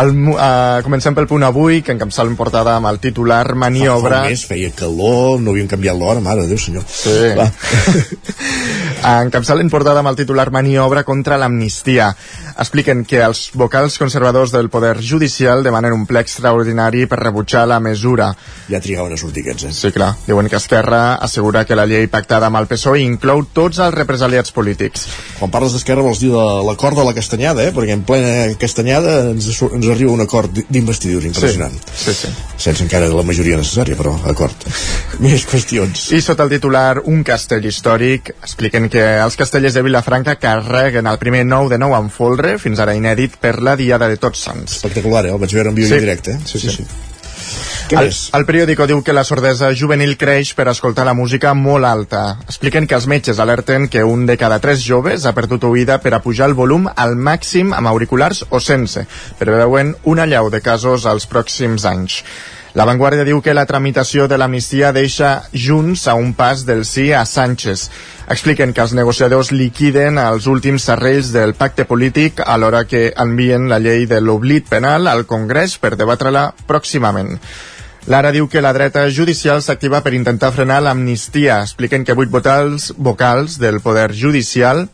[0.00, 4.20] El, uh, comencem pel punt avui, que encapçala en portada amb el titular Maniobra...
[4.20, 6.84] Fa, fa un mes feia calor, no havíem canviat l'hora, mare de Déu senyor.
[6.84, 7.16] Sí.
[9.00, 12.10] encapçala en portada amb el titular Maniobra contra l'amnistia.
[12.60, 17.80] Expliquen que els vocals conservadors del Poder Judicial demanen un ple extraordinari per rebutjar la
[17.80, 18.28] mesura.
[18.68, 19.72] Ja trigaven a sortir aquests, eh?
[19.72, 20.12] Sí, clar.
[20.26, 24.52] Diuen que Esquerra assegura que la llei pactada amb el PSOE inclou tots els represaliats
[24.52, 25.08] polítics.
[25.38, 27.74] Quan parles d'Esquerra vols dir de l'acord de la castanyada, eh?
[27.74, 31.74] perquè en plena castanyada ens, ens arriba un acord d'investidura impressionant.
[31.90, 32.32] Sí, sí, sí.
[32.60, 34.66] Sense encara la majoria necessària, però acord.
[35.24, 36.08] Més qüestions.
[36.16, 41.20] I sota el titular Un castell històric expliquen que els castellers de Vilafranca carreguen el
[41.22, 44.80] primer 9 de 9 amb folre, fins ara inèdit, per la Diada de Tots Sants.
[44.80, 45.34] Espectacular, eh?
[45.34, 45.96] El vaig veure en viu sí.
[45.96, 46.36] i directe.
[46.38, 46.42] Eh?
[46.46, 46.68] Sí, sí.
[46.70, 46.84] sí.
[46.84, 47.09] sí.
[47.90, 48.20] Què el, més?
[48.36, 52.22] el periòdico diu que la sordesa juvenil creix per escoltar la música molt alta.
[52.46, 56.14] Expliquen que els metges alerten que un de cada tres joves ha perdut oïda per
[56.14, 59.06] a pujar el volum al màxim amb auriculars o sense,
[59.38, 62.22] preveuen una llau de casos als pròxims anys.
[62.78, 67.08] La Vanguardia diu que la tramitació de l'amnistia deixa Junts a un pas del sí
[67.10, 67.88] a Sánchez.
[68.30, 73.80] Expliquen que els negociadors liquiden els últims serrells del pacte polític alhora que envien la
[73.82, 77.40] llei de l'oblit penal al Congrés per debatre-la pròximament.
[78.06, 81.58] Lara diu que la dreta judicial s'activa per intentar frenar l'amnistia.
[81.66, 84.86] Expliquen que vuit vocals, vocals del poder judicial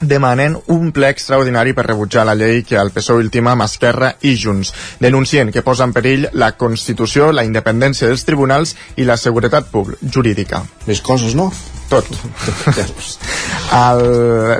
[0.00, 4.36] demanen un ple extraordinari per rebutjar la llei que el PSOE ultima amb Esquerra i
[4.36, 9.72] Junts, denuncien que posa en perill la Constitució, la independència dels tribunals i la seguretat
[10.04, 10.66] jurídica.
[10.84, 11.52] Més coses, no?
[11.90, 12.06] Tot.
[13.90, 14.04] el...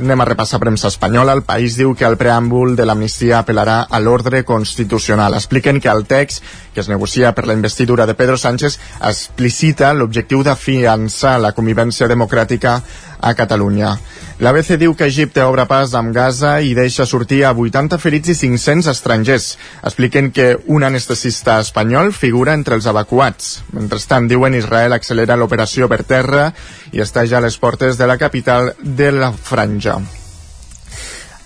[0.01, 1.37] Anem a repassar premsa espanyola.
[1.39, 5.37] El país diu que el preàmbul de l'amnistia apel·larà a l'ordre constitucional.
[5.39, 6.43] Expliquen que el text
[6.75, 8.79] que es negocia per la investidura de Pedro Sánchez
[9.13, 12.81] explicita l'objectiu d'afiançar la convivència democràtica
[13.21, 13.97] a Catalunya.
[14.41, 18.37] L'ABC diu que Egipte obre pas amb Gaza i deixa sortir a 80 ferits i
[18.41, 19.51] 500 estrangers.
[19.85, 23.59] Expliquen que un anestesista espanyol figura entre els evacuats.
[23.77, 26.49] Mentrestant, diuen Israel accelera l'operació per terra
[26.93, 30.01] i està ja a les portes de la capital de la Franja.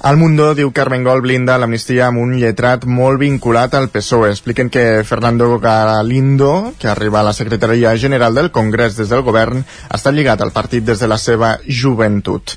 [0.04, 4.34] Al Mundo diu que Armengol blinda l'amnistia amb un lletrat molt vinculat al PSOE.
[4.34, 9.64] Expliquen que Fernando Galindo, que arriba a la Secretaria General del Congrés des del govern,
[9.88, 12.52] està lligat al partit des de la seva joventut.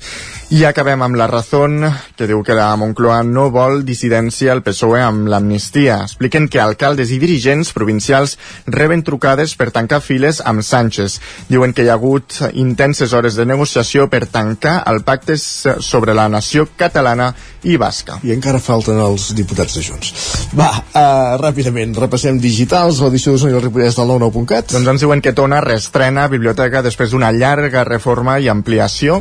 [0.48, 1.82] I acabem amb la Razón,
[2.16, 5.98] que diu que la Moncloa no vol dissidència al PSOE amb l'amnistia.
[6.06, 11.18] Expliquen que alcaldes i dirigents provincials reben trucades per tancar files amb Sánchez.
[11.52, 16.30] Diuen que hi ha hagut intenses hores de negociació per tancar el pacte sobre la
[16.32, 17.34] nació catalana
[17.68, 18.16] i basca.
[18.24, 20.14] I encara falten els diputats de Junts.
[20.56, 24.72] Va, uh, ràpidament, repassem digitals, l'edició de Sony del Ripollès del 99.cat.
[24.72, 29.20] Doncs ens diuen que Tona reestrena biblioteca després d'una llarga reforma i ampliació.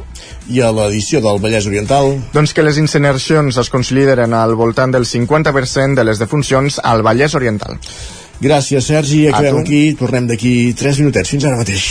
[0.56, 2.14] I a l'edició del Vallès Oriental?
[2.34, 7.36] Doncs que les incineracions es consideren al voltant del 50% de les defuncions al Vallès
[7.36, 7.80] Oriental.
[8.42, 9.26] Gràcies, Sergi.
[9.32, 9.82] Acabem aquí.
[9.98, 11.34] Tornem d'aquí 3 minutets.
[11.34, 11.88] Fins ara mateix.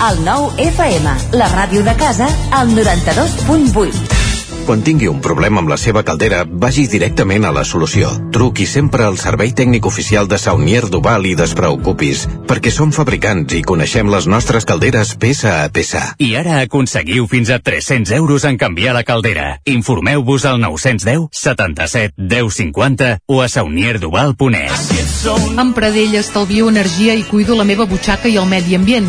[0.00, 4.19] El nou FM, la ràdio de casa, al 92.8.
[4.66, 8.10] Quan tingui un problema amb la seva caldera, vagi directament a la solució.
[8.34, 13.62] Truqui sempre al servei tècnic oficial de Saunier Duval i despreocupis, perquè som fabricants i
[13.66, 16.04] coneixem les nostres calderes peça a peça.
[16.18, 19.58] I ara aconseguiu fins a 300 euros en canviar la caldera.
[19.64, 25.26] Informeu-vos al 910 77 10 50 o a saunierduval.es.
[25.56, 29.08] Amb Pradell estalvio energia i cuido la meva butxaca i el medi ambient.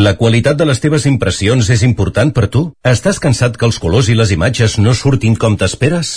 [0.00, 2.62] La qualitat de les teves impressions és important per tu?
[2.88, 6.14] Estàs cansat que els colors i les imatges no surtin com t'esperes?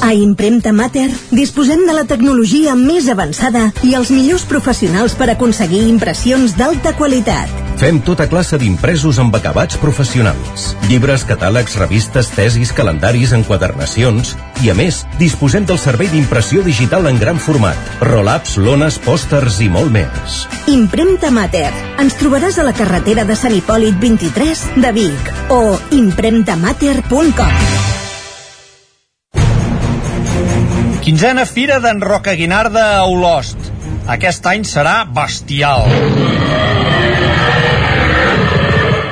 [0.00, 5.88] A Impremta Mater disposem de la tecnologia més avançada i els millors professionals per aconseguir
[5.88, 7.59] impressions d'alta qualitat.
[7.78, 10.70] Fem tota classe d'impresos amb acabats professionals.
[10.88, 14.36] Llibres, catàlegs, revistes, tesis, calendaris, enquadernacions...
[14.60, 17.78] I a més, disposem del servei d'impressió digital en gran format.
[18.04, 20.42] Roll-ups, lones, pòsters i molt més.
[20.68, 21.70] Impremta Mater.
[22.02, 25.62] Ens trobaràs a la carretera de Sant Hipòlit 23 de Vic o
[25.96, 27.88] impremtamater.com.
[31.00, 33.70] Quinzena Fira d'en Roca Guinarda a Olost.
[34.06, 35.88] Aquest any serà bestial.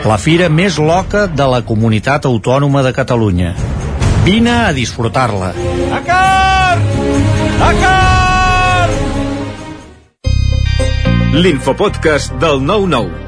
[0.09, 3.51] La fira més loca de la comunitat autònoma de Catalunya.
[4.25, 5.51] Vine a disfrutar-la.
[5.91, 6.81] Dakar!
[7.61, 8.89] Dakar!
[11.45, 13.28] L'infopodcast del 9-9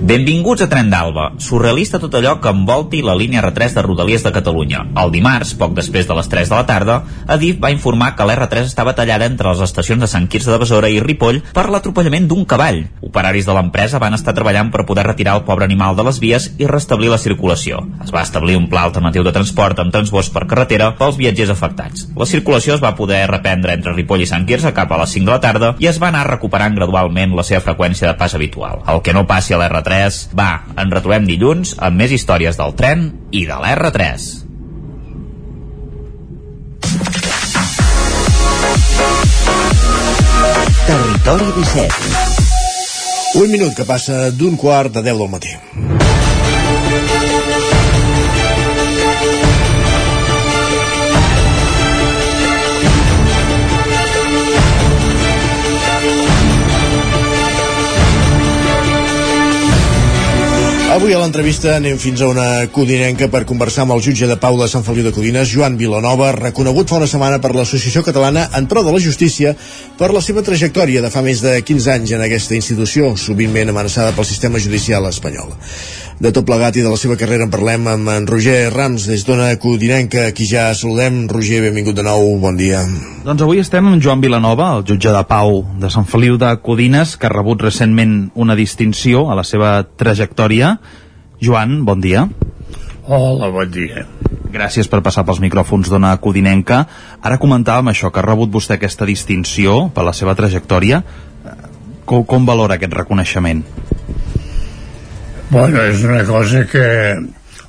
[0.00, 4.30] Benvinguts a Tren d'Alba, surrealista tot allò que envolti la línia R3 de Rodalies de
[4.32, 4.86] Catalunya.
[4.96, 6.94] El dimarts, poc després de les 3 de la tarda,
[7.28, 10.88] Adif va informar que l'R3 estava tallada entre les estacions de Sant Quirze de Besora
[10.88, 12.80] i Ripoll per l'atropellament d'un cavall.
[13.04, 16.48] Operaris de l'empresa van estar treballant per poder retirar el pobre animal de les vies
[16.56, 17.84] i restablir la circulació.
[18.00, 22.08] Es va establir un pla alternatiu de transport amb transbors per carretera pels viatgers afectats.
[22.16, 25.28] La circulació es va poder reprendre entre Ripoll i Sant Quirze cap a les 5
[25.28, 28.80] de la tarda i es va anar recuperant gradualment la seva freqüència de pas habitual.
[28.88, 29.89] El que no passi a l'R3
[30.36, 34.28] va, en retrobem dilluns amb més històries del tren i de l'R3.
[40.90, 42.30] Territori 17.
[43.42, 46.09] Un minut que passa d'un quart de 10 del matí.
[60.90, 64.56] Avui a l'entrevista anem fins a una codinenca per conversar amb el jutge de Pau
[64.58, 68.66] de Sant Feliu de Codines, Joan Vilanova, reconegut fa una setmana per l'Associació Catalana en
[68.66, 69.52] Pro de la Justícia
[70.00, 74.16] per la seva trajectòria de fa més de 15 anys en aquesta institució, sovintment amenaçada
[74.16, 75.54] pel sistema judicial espanyol.
[76.20, 79.22] De tot plegat i de la seva carrera en parlem amb en Roger Rams des
[79.24, 81.22] d'Ona Codinenca, aquí ja saludem.
[81.32, 82.82] Roger, benvingut de nou, bon dia.
[83.24, 87.14] Doncs avui estem amb Joan Vilanova, el jutge de Pau de Sant Feliu de Codines,
[87.16, 90.74] que ha rebut recentment una distinció a la seva trajectòria.
[91.40, 92.26] Joan, bon dia.
[93.08, 94.04] Hola, bon dia.
[94.52, 96.82] Gràcies per passar pels micròfons d'Ona Codinenca.
[97.24, 101.00] Ara comentàvem això, que ha rebut vostè aquesta distinció per la seva trajectòria.
[102.04, 103.64] Com, com valora aquest reconeixement?
[105.50, 106.82] Bueno, és una cosa que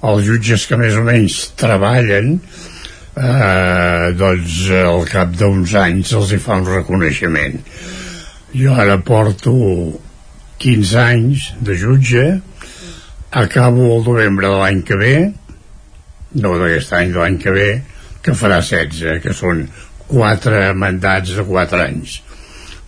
[0.05, 6.37] els jutges que més o menys treballen eh, doncs al cap d'uns anys els hi
[6.43, 7.55] fa un reconeixement.
[8.53, 9.53] Jo ara porto
[10.61, 12.25] 15 anys de jutge
[13.41, 15.15] acabo el novembre de l'any que ve
[16.43, 17.69] no d'aquest any, de l'any que ve
[18.21, 19.63] que farà 16, que són
[20.11, 22.19] 4 mandats de 4 anys.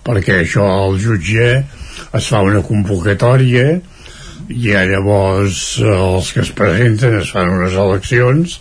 [0.05, 1.49] Perquè això el jutge
[2.13, 3.65] es fa una convocatòria
[4.49, 8.57] i llavors els que es presenten es fan unes eleccions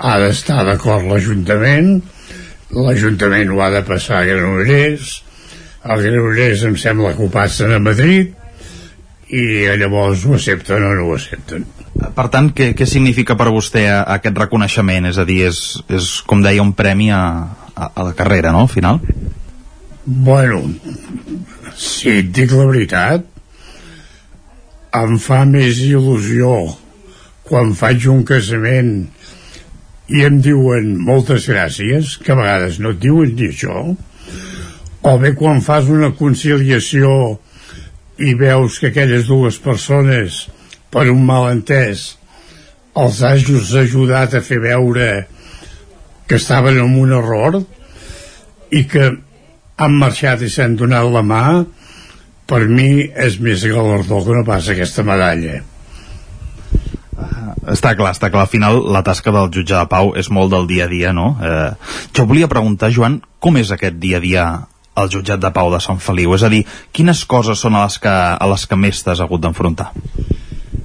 [0.00, 1.96] ha d'estar d'acord l'Ajuntament
[2.76, 5.16] l'Ajuntament ho ha de passar a Granollers
[5.88, 8.36] el Granollers em sembla que ho passen a Madrid
[9.30, 9.44] i
[9.80, 11.66] llavors ho accepten o no ho accepten
[12.00, 15.08] per tant, què, què significa per vostè aquest reconeixement?
[15.10, 15.58] És a dir, és,
[15.92, 17.20] és com deia, un premi a,
[17.74, 19.00] a, a la carrera, no, al final?
[20.06, 20.62] Bueno,
[21.76, 23.26] si et dic la veritat,
[24.98, 26.54] em fa més il·lusió
[27.46, 28.94] quan faig un casament
[30.10, 33.84] i em diuen moltes gràcies, que a vegades no et diuen ni això,
[35.00, 37.10] o bé quan fas una conciliació
[38.18, 40.48] i veus que aquelles dues persones,
[40.90, 42.16] per un malentès,
[42.98, 43.46] els has
[43.78, 45.10] ajudat a fer veure
[46.26, 47.60] que estaven en un error
[48.74, 49.12] i que
[49.80, 51.44] han marxat i s'han donat la mà
[52.50, 55.60] per mi és més galardó que no pas aquesta medalla
[57.70, 58.46] està clar, està clar.
[58.46, 61.34] Al final, la tasca del jutge de Pau és molt del dia a dia, no?
[61.44, 61.70] Eh,
[62.16, 64.46] jo volia preguntar, Joan, com és aquest dia a dia
[65.00, 66.34] al jutjat de Pau de Sant Feliu?
[66.34, 66.64] És a dir,
[66.96, 69.90] quines coses són a les que, a les que més t'has hagut d'enfrontar?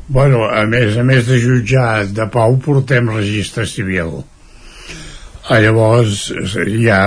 [0.08, 4.19] Bueno, a més, a més de jutjat de Pau portem registre civil.
[5.45, 6.32] Ah, llavors,
[6.82, 6.99] ja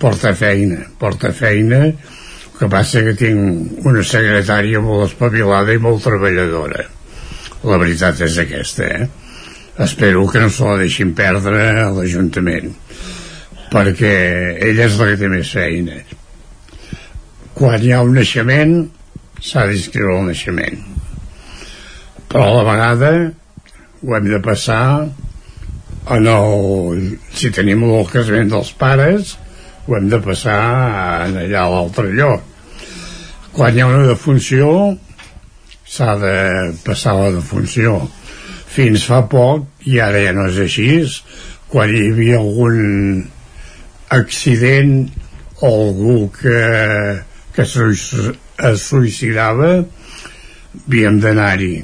[0.00, 1.90] porta feina, porta feina,
[2.62, 6.84] que passa que tinc una secretària molt espavilada i molt treballadora.
[7.66, 9.08] La veritat és aquesta, eh?
[9.82, 12.68] Espero que no se la deixin perdre a l'Ajuntament,
[13.72, 14.12] perquè
[14.68, 15.96] ella és la que té més feina.
[17.56, 18.76] Quan hi ha un naixement,
[19.42, 20.78] s'ha d'inscriure el naixement.
[22.30, 24.84] Però a la vegada ho hem de passar
[26.14, 29.34] en el, si tenim el casament dels pares
[29.88, 30.62] ho hem de passar
[31.26, 32.51] en allà a l'altre lloc
[33.52, 34.68] quan hi ha una defunció
[35.92, 36.36] s'ha de
[36.86, 37.98] passar la defunció.
[38.72, 40.88] Fins fa poc i ara ja no és així
[41.72, 43.26] quan hi havia algun
[44.12, 44.94] accident
[45.60, 46.60] o algú que,
[47.54, 51.74] que es suïcidava havíem d'anar-hi.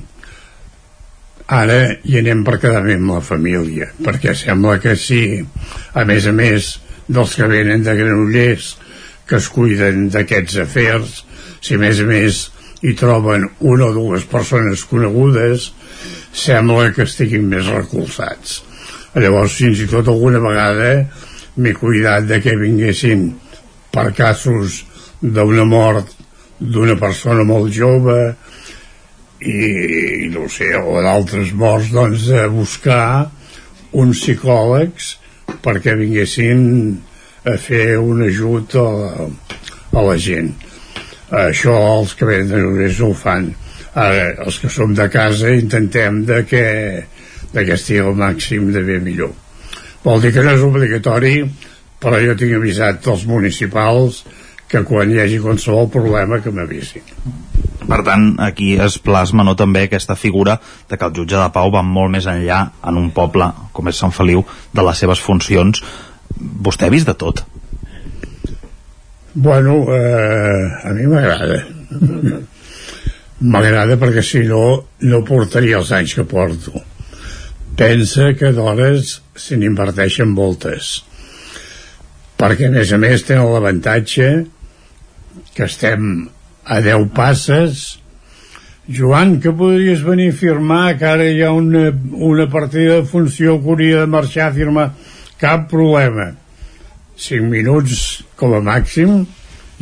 [1.58, 5.22] Ara hi anem per quedar bé amb la família perquè sembla que sí.
[5.92, 6.74] A més a més
[7.08, 8.74] dels que venen de Granollers
[9.28, 11.18] que es cuiden d'aquests afers
[11.60, 12.44] si més a més
[12.82, 15.72] hi troben una o dues persones conegudes
[16.34, 18.62] sembla que estiguin més recolzats.
[19.18, 20.92] Llavors fins i tot alguna vegada
[21.58, 23.32] m'he cuidat de que vinguessin
[23.90, 24.84] per casos
[25.20, 26.14] d'una mort
[26.58, 28.18] d'una persona molt jove
[29.38, 33.30] i no sé, o d'altres morts doncs a buscar
[33.98, 35.12] uns psicòlegs
[35.62, 36.64] perquè vinguessin
[37.46, 38.88] a fer un ajut a,
[39.94, 40.50] a la gent
[41.30, 43.52] això els que venen de no ho fan.
[43.94, 46.64] Ara els que som de casa intentem de que,
[47.52, 49.32] de que estigui al màxim de bé millor.
[50.04, 51.42] Vol dir que no és obligatori
[51.98, 54.22] però jo tinc avisat els municipals
[54.70, 57.02] que quan hi hagi qualsevol problema que m'avisin
[57.88, 60.58] per tant, aquí es plasma no, també aquesta figura
[60.90, 64.00] de que el jutge de pau va molt més enllà en un poble com és
[64.02, 64.42] Sant Feliu
[64.76, 65.80] de les seves funcions.
[66.36, 67.46] Vostè ha vist de tot
[69.38, 71.62] bueno eh, a mi m'agrada.
[73.38, 74.62] M'agrada perquè si no
[75.06, 76.74] no portaria els anys que porto.
[77.78, 81.04] Pensa que d'hores se n'inverteixen moltes.
[82.38, 84.26] Perquè a més a més tenen l'avantatge
[85.54, 86.26] que estem
[86.66, 87.86] a 10 passes.
[88.90, 90.96] Joan, que podries venir a firmar?
[90.98, 94.90] Que ara hi ha una, una partida de funció que hauria de marxar a firmar.
[95.38, 96.32] Cap problema
[97.18, 99.22] 5 minuts com a màxim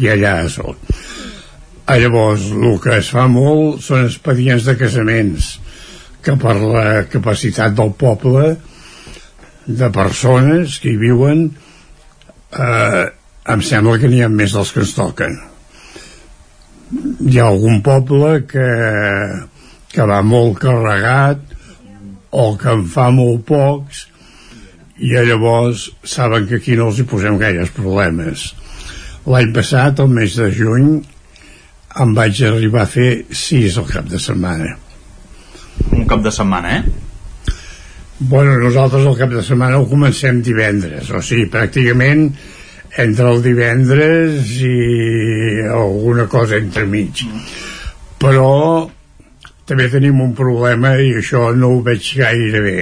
[0.01, 0.81] i allà soc
[1.95, 5.53] llavors el que es fa molt són expedients de casaments
[6.27, 8.57] que per la capacitat del poble
[9.67, 13.05] de persones que hi viuen eh,
[13.55, 15.37] em sembla que n'hi ha més dels que ens toquen.
[17.31, 18.67] Hi ha algun poble que,
[19.93, 21.55] que va molt carregat
[22.31, 24.07] o que en fa molt pocs
[24.99, 28.49] i llavors saben que aquí no els hi posem gaires problemes.
[29.27, 30.91] L'any passat, el mes de juny
[32.01, 34.73] em vaig arribar a fer sis al cap de setmana.
[35.93, 37.07] Un cap de setmana, eh?
[38.19, 42.31] Bueno, nosaltres el cap de setmana ho comencem divendres, o sigui, pràcticament
[42.97, 47.27] entre el divendres i alguna cosa entre mig.
[48.17, 48.89] Però
[49.69, 52.79] també tenim un problema i això no ho veig gaire bé.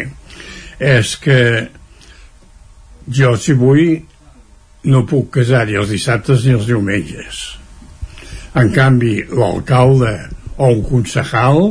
[0.79, 1.41] És que
[3.09, 4.01] jo si vull
[4.91, 7.43] no puc casar-hi els dissabtes ni els diumenges.
[8.55, 10.13] En canvi l'alcalde
[10.57, 11.63] o un concejal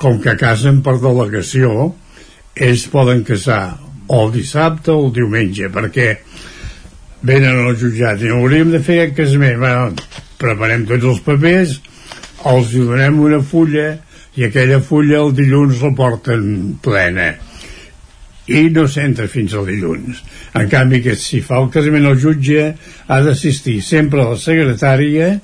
[0.00, 1.92] com que casen per delegació
[2.58, 6.08] ells poden casar o el dissabte o el diumenge perquè
[7.28, 9.58] venen al jutjat i hauríem de fer aquest casament.
[9.60, 9.92] Bueno,
[10.38, 11.78] preparem tots els papers
[12.48, 13.90] els donem una fulla
[14.38, 17.32] i aquella fulla el dilluns la porten plena
[18.48, 20.22] i no s'entra fins al dilluns.
[20.56, 22.64] En canvi que si fa el casament el jutge
[23.06, 25.34] ha d'assistir sempre a la secretària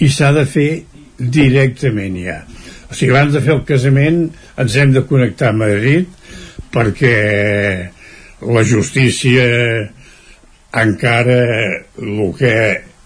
[0.00, 0.70] i s'ha de fer
[1.18, 2.40] directament ja.
[2.88, 4.24] O sigui abans de fer el casament
[4.60, 6.08] ens hem de connectar a Madrid
[6.72, 7.16] perquè
[8.42, 9.44] la justícia
[10.72, 11.38] encara
[12.00, 12.54] el que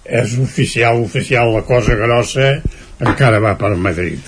[0.07, 2.53] és oficial, oficial, la cosa grossa,
[3.03, 4.23] encara va per Madrid.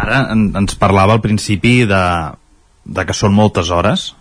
[0.00, 2.04] Ara en, ens parlava al principi de,
[2.84, 4.12] de que són moltes hores.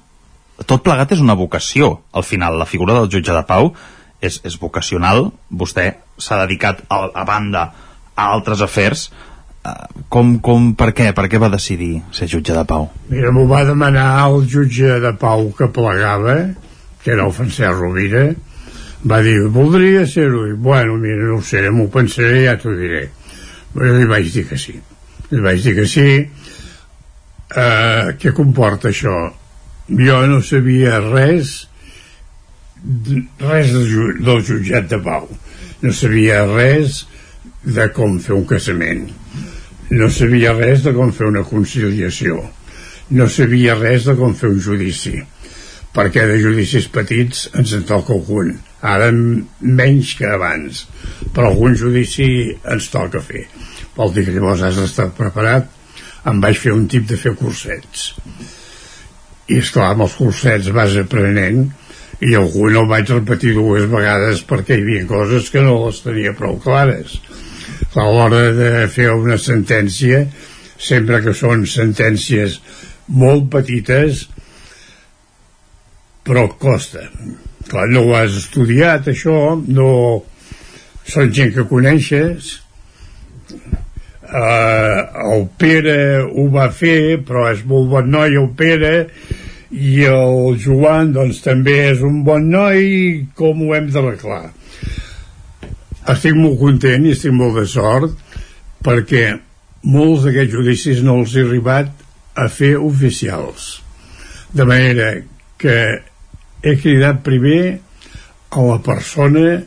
[0.70, 1.96] Tot plegat és una vocació.
[2.14, 3.72] Al final, la figura del jutge de pau
[4.22, 5.32] és, és vocacional.
[5.50, 5.88] Vostè
[6.22, 7.66] s'ha dedicat a, a banda
[8.16, 9.10] a altres afers.
[9.62, 11.12] Uh, com, com, per què?
[11.18, 12.88] Per què va decidir ser jutge de pau?
[13.10, 16.38] Mira, m'ho va demanar el jutge de pau que plegava,
[17.04, 18.32] que era el Francesc Rovira,
[19.06, 20.48] va dir, voldria ser-ho.
[20.58, 23.08] Bueno, mira, no ho sé, m'ho pensaré, ja t'ho diré.
[23.74, 24.76] Però li vaig dir que sí.
[25.32, 26.08] Li vaig dir que sí.
[27.52, 29.16] Uh, què comporta això?
[29.92, 31.68] Jo no sabia res
[33.42, 35.28] res del, ju del jutjat de pau.
[35.82, 37.04] No sabia res
[37.66, 39.10] de com fer un casament.
[39.92, 42.40] No sabia res de com fer una conciliació.
[43.12, 45.20] No sabia res de com fer un judici
[45.96, 48.54] perquè de judicis petits ens en toca algun
[48.92, 50.86] ara menys que abans
[51.36, 52.28] però algun judici
[52.76, 53.44] ens toca fer
[53.98, 55.68] vol dir que llavors has d'estar preparat
[56.30, 58.12] em vaig fer un tip de fer cursets.
[59.52, 61.64] I esclar amb els cursets vas aprenent
[62.22, 66.02] i algú no el vaig repetir dues vegades perquè hi havia coses que no les
[66.06, 67.18] tenia prou clares.
[67.98, 70.26] A l'hora de fer una sentència
[70.82, 72.60] sempre que són sentències
[73.12, 74.28] molt petites
[76.26, 77.08] però costa.
[77.68, 79.90] Clar, no ho has estudiat això no
[81.08, 82.60] són gent que coneixes
[84.32, 88.94] uh, el Pere ho va fer però és molt bon noi el Pere
[89.72, 92.82] i el Joan doncs també és un bon noi
[93.38, 94.50] com ho hem d'arreglar?
[96.12, 98.18] Estic molt content i estic molt de sort
[98.84, 99.26] perquè
[99.92, 101.92] molts d'aquests judicis no els he arribat
[102.36, 103.82] a fer oficials.
[104.52, 105.14] De manera
[105.62, 105.78] que
[106.62, 107.80] he cridat primer
[108.52, 109.62] a la persona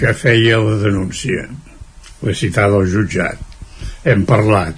[0.00, 1.46] que feia la denúncia
[2.24, 3.45] l'he citat al jutjat
[4.04, 4.76] hem parlat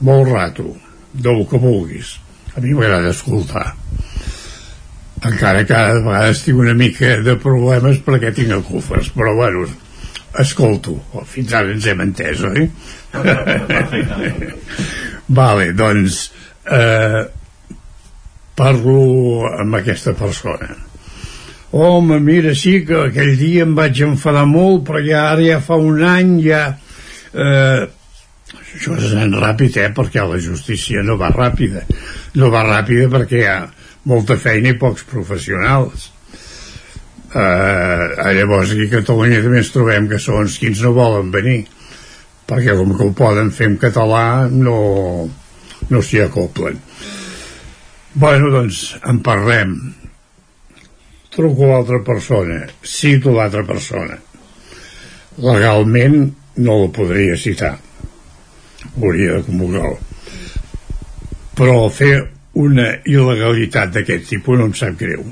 [0.00, 0.76] molt rato
[1.12, 2.18] del que vulguis.
[2.56, 3.74] A mi m'agrada escoltar.
[5.18, 9.66] Encara que cada vegada tinc una mica de problemes perquè tinc acufes però bueno,
[10.38, 10.94] escolto.
[11.12, 12.68] Oh, fins ara ens hem entès, oi?
[15.40, 16.20] vale, doncs
[16.70, 17.24] eh,
[18.58, 19.00] parlo
[19.50, 20.70] amb aquesta persona.
[21.70, 25.76] Home, mira, sí que aquell dia em vaig enfadar molt però ja ara ja fa
[25.76, 26.62] un any ja
[27.34, 27.86] eh,
[28.58, 31.84] això és anant ràpid, eh, perquè la justícia no va ràpida.
[32.40, 33.58] No va ràpida perquè hi ha
[34.08, 36.12] molta feina i pocs professionals.
[37.28, 41.66] Eh, llavors aquí a Catalunya també ens trobem que segons quins no volen venir
[42.48, 44.78] perquè com que ho poden fer en català no,
[45.92, 46.80] no s'hi acoplen
[48.18, 48.80] bueno doncs
[49.12, 49.74] en parlem
[51.34, 54.16] truco l'altra persona cito l'altra persona
[55.44, 56.22] legalment
[56.58, 57.76] no la podria citar.
[58.98, 59.96] Hauria de convocar
[61.58, 62.14] però fer
[62.62, 65.24] una il·legalitat d'aquest tipus no em sap greu.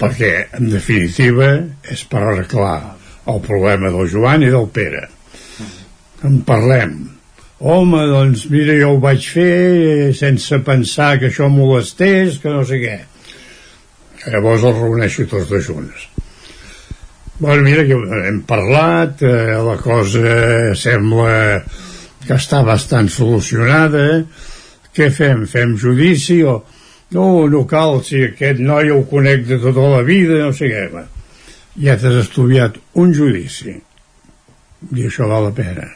[0.00, 1.50] Perquè en definitiva
[1.92, 2.76] és per arreglar
[3.32, 5.04] el problema del Joan i del Pere.
[6.26, 6.96] En parlem.
[7.62, 12.80] Home, doncs mira, jo ho vaig fer sense pensar que això molestés, que no sé
[12.82, 12.96] què.
[14.24, 16.11] Llavors els reuneixo tots dos junts
[17.42, 17.96] Bueno, mira, que
[18.28, 21.64] hem parlat, eh, la cosa sembla
[22.22, 24.04] que està bastant solucionada.
[24.94, 25.42] Què fem?
[25.50, 26.60] Fem judici o...
[27.16, 30.84] No, no cal, si aquest noi ho conec de tota la vida, no sé què.
[30.94, 31.02] Va.
[31.82, 33.74] Ja t'has estudiat un judici.
[34.94, 35.88] I això val la pena.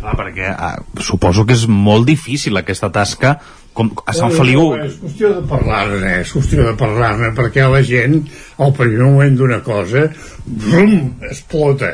[0.00, 3.36] Clar, perquè ah, suposo que és molt difícil aquesta tasca
[3.76, 4.62] com a Sant Feliu...
[4.72, 8.22] No, és qüestió de parlar-ne, és qüestió de parlar-ne, perquè la gent,
[8.62, 10.06] al primer moment d'una cosa,
[10.46, 10.96] brum,
[11.28, 11.92] explota.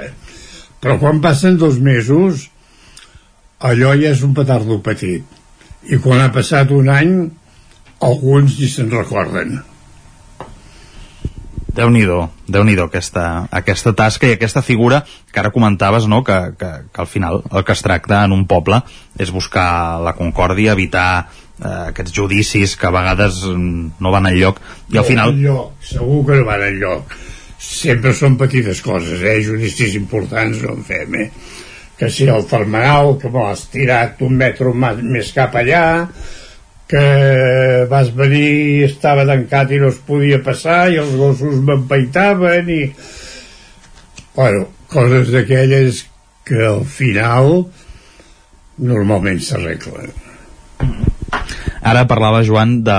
[0.82, 2.46] Però quan passen dos mesos,
[3.62, 5.26] allò ja és un petardo petit.
[5.90, 7.12] I quan ha passat un any,
[8.02, 9.58] alguns ni se'n recorden.
[11.72, 15.00] Déu nhi déu aquesta, aquesta tasca i aquesta figura
[15.32, 18.44] que ara comentaves, no?, que, que, que al final el que es tracta en un
[18.46, 18.82] poble
[19.18, 21.30] és buscar la concòrdia, evitar
[21.60, 24.60] eh, aquests judicis que a vegades mm, no van enlloc
[24.92, 25.34] i al final...
[25.34, 27.16] Enlloc, segur que no van enlloc
[27.62, 29.40] sempre són petites coses eh?
[29.46, 31.28] judicis importants no en fem eh?
[31.98, 35.84] que si el termenal que me l'has tirat un metro més cap allà
[36.92, 37.04] que
[37.88, 42.82] vas venir i estava tancat i no es podia passar i els gossos m'empaitaven i
[44.34, 46.02] bueno, coses d'aquelles
[46.48, 47.62] que al final
[48.82, 50.21] normalment s'arreglen
[51.82, 52.98] ara parlava Joan de,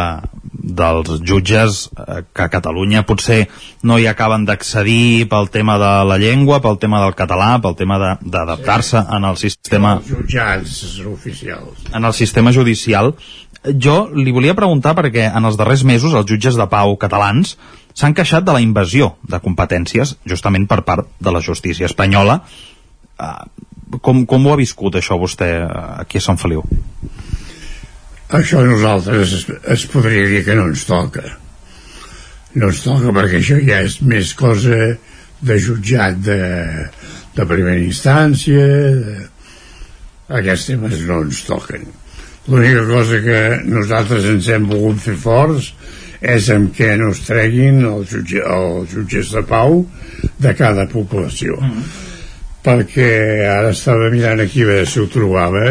[0.63, 3.47] dels jutges eh, que a Catalunya potser
[3.83, 7.99] no hi acaben d'accedir pel tema de la llengua, pel tema del català, pel tema
[8.21, 9.05] d'adaptar-se sí.
[9.17, 9.95] en el sistema...
[9.99, 11.87] Els jutjats oficials.
[11.93, 13.13] En el sistema judicial
[13.63, 17.57] jo li volia preguntar perquè en els darrers mesos els jutges de pau catalans
[17.93, 22.41] s'han queixat de la invasió de competències justament per part de la justícia espanyola.
[23.19, 25.51] Uh, com, com ho ha viscut això vostè
[26.01, 26.63] aquí a Sant Feliu?
[28.29, 31.25] Això a nosaltres es, es podria dir que no ens toca.
[32.55, 34.93] No ens toca perquè això ja és més cosa
[35.43, 36.39] de jutjat de,
[37.35, 38.63] de primera instància,
[39.03, 39.17] de...
[40.39, 41.83] aquests temes no ens toquen
[42.47, 45.69] l'única cosa que nosaltres ens hem volgut fer forts
[46.23, 49.81] és en què no es treguin els, jutge, els jutges de pau
[50.43, 51.85] de cada població mm.
[52.65, 53.11] perquè
[53.47, 55.65] ara estava mirant aquí a veure si ho trobava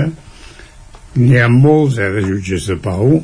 [1.19, 3.21] n'hi ha molts eh, de jutges de pau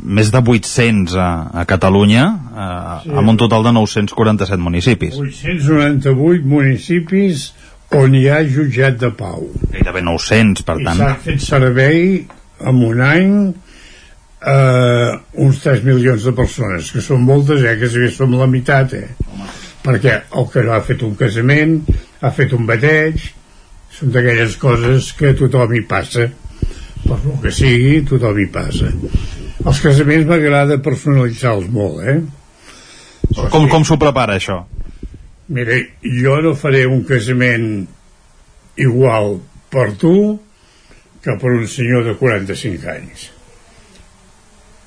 [0.00, 3.16] més de 800 a, a Catalunya eh, sí.
[3.22, 7.50] amb un total de 947 municipis 898 municipis
[7.90, 9.48] on hi ha jutjat de pau.
[9.72, 10.94] Gairebé 900, per tant.
[10.94, 12.04] I s'ha fet servei
[12.70, 18.36] en un any eh, 3 milions de persones, que són moltes, eh, que si som
[18.38, 19.08] la meitat, eh?
[19.82, 21.80] Perquè el que ha fet un casament,
[22.20, 23.26] ha fet un bateig,
[23.96, 26.28] són d'aquelles coses que tothom hi passa.
[27.10, 28.90] Per lo que sigui, tothom hi passa.
[29.60, 32.20] Els casaments m'agrada personalitzar-los molt, eh?
[33.50, 34.60] Com, com s'ho prepara, això?
[35.50, 35.74] Mira,
[36.22, 37.66] jo no faré un casament
[38.78, 39.40] igual
[39.74, 40.14] per tu
[41.24, 43.26] que per un senyor de 45 anys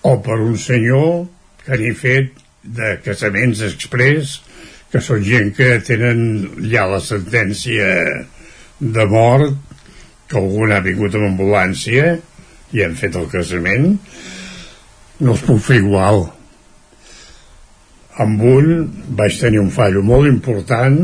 [0.07, 1.25] o per un senyor
[1.63, 4.39] que n'hi fet de casaments express
[4.91, 6.23] que són gent que tenen
[6.71, 7.91] ja la sentència
[8.79, 9.72] de mort
[10.33, 12.15] que algun ha vingut amb ambulància
[12.73, 13.91] i han fet el casament
[15.21, 16.25] no els puc fer igual.
[18.23, 18.71] Amb un
[19.17, 21.03] vaig tenir un fallo molt important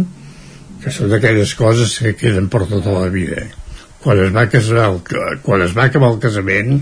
[0.83, 3.45] que són d'aquelles coses que queden per tota la vida.
[4.03, 4.99] Quan es va, casar el,
[5.43, 6.79] quan es va acabar el casament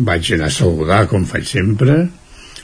[0.00, 2.04] vaig anar a saludar com faig sempre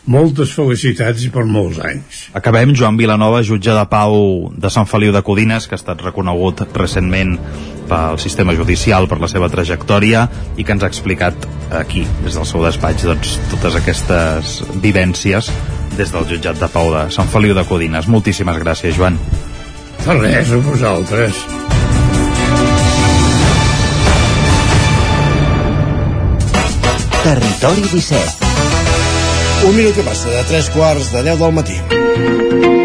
[0.07, 2.21] moltes felicitats i per molts anys.
[2.39, 6.62] Acabem, Joan Vilanova, jutge de pau de Sant Feliu de Codines, que ha estat reconegut
[6.79, 7.35] recentment
[7.89, 10.26] pel sistema judicial per la seva trajectòria
[10.57, 15.51] i que ens ha explicat aquí, des del seu despatx, doncs, totes aquestes vivències
[15.97, 18.09] des del jutjat de pau de Sant Feliu de Codines.
[18.09, 19.18] Moltíssimes gràcies, Joan.
[20.05, 21.45] De res, a vosaltres.
[27.26, 32.76] Territori 17 Un minut que passa de 3 quarts de 10 del matí.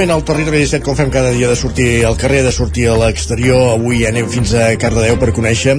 [0.00, 2.94] Moment al territori 17 com fem cada dia de sortir al carrer, de sortir a
[2.96, 5.74] l'exterior avui anem fins a Cardedeu per conèixer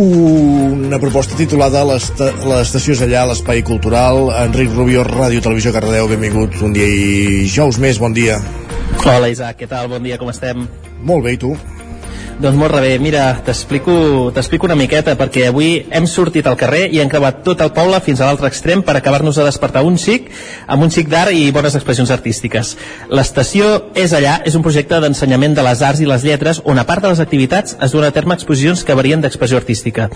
[0.00, 6.72] una proposta titulada L'estació és allà, l'espai cultural Enric Rubio, Ràdio Televisió Cardedeu benvingut un
[6.72, 8.40] dia i jous més, bon dia
[9.04, 9.92] Hola Isaac, què tal?
[9.92, 10.64] Bon dia, com estem?
[11.04, 11.52] Molt bé, i tu?
[12.36, 17.08] Doncs molt bé, mira, t'explico una miqueta, perquè avui hem sortit al carrer i hem
[17.08, 20.26] creuat tot el poble fins a l'altre extrem per acabar-nos de despertar un xic
[20.68, 22.74] amb un xic d'art i bones expressions artístiques.
[23.08, 26.84] L'estació és allà, és un projecte d'ensenyament de les arts i les lletres on a
[26.84, 30.10] part de les activitats es duen a terme exposicions que varien d'expressió artística.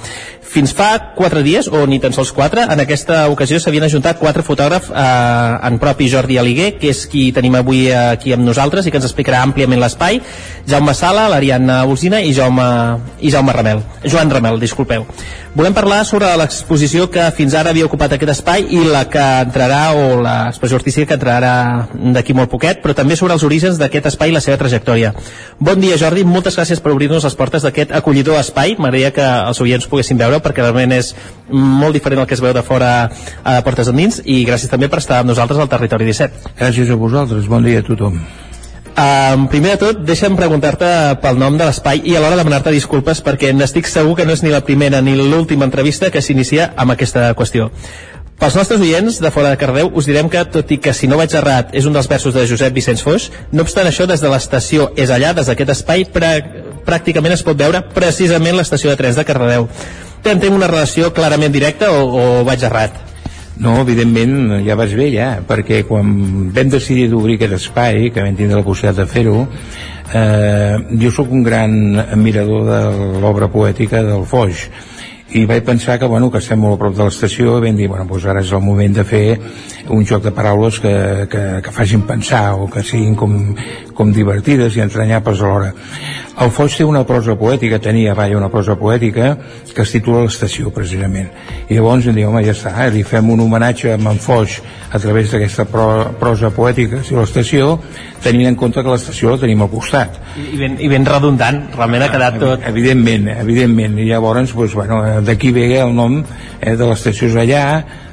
[0.44, 4.44] Fins fa quatre dies, o ni tan sols quatre, en aquesta ocasió s'havien ajuntat quatre
[4.44, 8.92] fotògrafs, eh, en propi Jordi Aliguer, que és qui tenim avui aquí amb nosaltres i
[8.92, 10.20] que ens explicarà àmpliament l'espai,
[10.68, 13.82] Jaume Sala, l'Ariadna Bolsina Alsina i Jaume, i Jaume Ramel.
[14.04, 15.06] Joan Ramel, disculpeu.
[15.54, 19.92] Volem parlar sobre l'exposició que fins ara havia ocupat aquest espai i la que entrarà,
[19.94, 24.30] o l'expressió artística que entrarà d'aquí molt poquet, però també sobre els orígens d'aquest espai
[24.30, 25.14] i la seva trajectòria.
[25.60, 28.74] Bon dia, Jordi, moltes gràcies per obrir-nos les portes d'aquest acollidor espai.
[28.78, 31.14] M'agradaria que els oients poguessin veure, perquè realment és
[31.50, 32.92] molt diferent el que es veu de fora
[33.44, 36.56] a portes endins, i gràcies també per estar amb nosaltres al Territori 17.
[36.58, 38.22] Gràcies a vosaltres, bon dia a tothom.
[39.00, 40.86] Um, primer de tot, deixa'm preguntar-te
[41.22, 44.52] pel nom de l'espai i alhora demanar-te disculpes perquè n'estic segur que no és ni
[44.52, 47.70] la primera ni l'última entrevista que s'inicia amb aquesta qüestió.
[48.40, 51.16] Pels nostres oients de fora de Cardeu us direm que, tot i que si no
[51.16, 54.32] vaig errat és un dels versos de Josep Vicenç Foix, no obstant això, des de
[54.32, 56.34] l'estació és allà, des d'aquest espai, prà
[56.84, 59.68] pràcticament es pot veure precisament l'estació de trens de Cardedeu.
[60.24, 63.09] Tenim una relació clarament directa o, o vaig errat?
[63.60, 66.14] No, evidentment, ja vaig bé, ja, perquè quan
[66.56, 69.42] vam decidir d'obrir aquest espai, que vam tindre la possibilitat de fer-ho,
[70.16, 71.74] eh, jo sóc un gran
[72.06, 72.80] admirador de
[73.20, 74.64] l'obra poètica del Foix,
[75.30, 77.86] i vaig pensar que, bueno, que estem molt a prop de l'estació i vam dir,
[77.92, 79.24] bueno, doncs ara és el moment de fer
[79.92, 80.94] un joc de paraules que,
[81.30, 83.36] que, que facin pensar o que siguin com,
[84.00, 85.74] com divertides i entranyables alhora.
[86.40, 89.34] El Foix té una prosa poètica, tenia, vaja, una prosa poètica
[89.74, 91.28] que es titula L'estació, precisament.
[91.68, 92.88] I llavors em diu, home, ja està, eh?
[92.94, 94.56] li fem un homenatge a en Foix
[94.90, 95.84] a través d'aquesta pro,
[96.18, 97.76] prosa poètica, si l'estació,
[98.24, 100.16] tenint en compte que l'estació la tenim al costat.
[100.32, 102.64] I, i, ben, I ben redundant, realment ha quedat tot...
[102.72, 104.00] Evidentment, evidentment.
[104.00, 107.64] I llavors, doncs, bueno, d'aquí ve el nom eh, de l'estació és allà,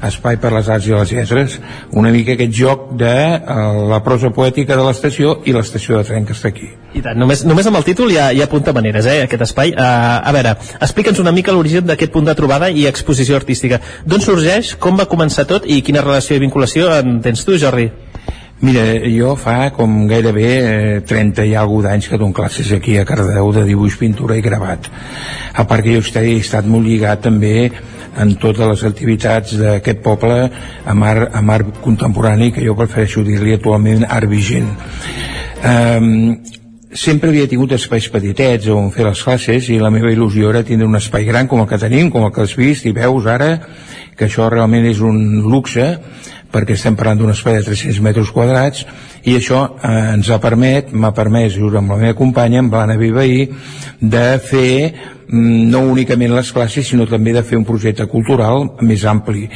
[0.07, 1.55] Espai per les Arts i les Lletres,
[1.97, 3.57] una mica aquest joc de eh,
[3.89, 6.69] la prosa poètica de l'estació i l'estació de tren que està aquí.
[6.97, 9.75] I tant, només, només amb el títol ja, ja apunta maneres, eh, aquest espai.
[9.75, 9.83] Uh,
[10.25, 13.79] a veure, explica'ns una mica l'origen d'aquest punt de trobada i exposició artística.
[14.05, 17.91] D'on sorgeix, com va començar tot i quina relació i vinculació en tens tu, Jordi?
[18.57, 18.81] Mira,
[19.13, 23.51] jo fa com gairebé eh, 30 i alguna d'anys que dono classes aquí a Cardedeu
[23.53, 24.89] de dibuix, pintura i gravat.
[25.53, 27.69] A part que jo he estat molt lligat també
[28.17, 30.39] en totes les activitats d'aquest poble
[30.89, 34.73] amb art, amb art contemporani que jo prefereixo dir-li actualment art vigent
[35.63, 36.37] um,
[36.93, 40.87] sempre havia tingut espais petitets on fer les classes i la meva il·lusió era tindre
[40.87, 43.51] un espai gran com el que tenim, com el que has vist i veus ara
[44.17, 45.85] que això realment és un luxe
[46.53, 48.85] perquè estem parlant d'un espai de 300 metres quadrats
[49.27, 52.95] i això eh, ens ha permet, m'ha permès junt amb la meva companya, amb l'Anna
[52.99, 53.43] Vivaí
[53.99, 54.69] de fer
[55.27, 59.49] mm, no únicament les classes sinó també de fer un projecte cultural més ampli.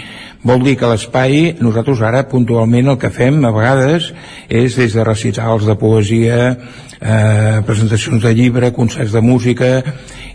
[0.43, 4.11] Vol dir que l'espai, nosaltres ara puntualment el que fem a vegades
[4.49, 9.78] és des de recitals de poesia eh, presentacions de llibre, concerts de música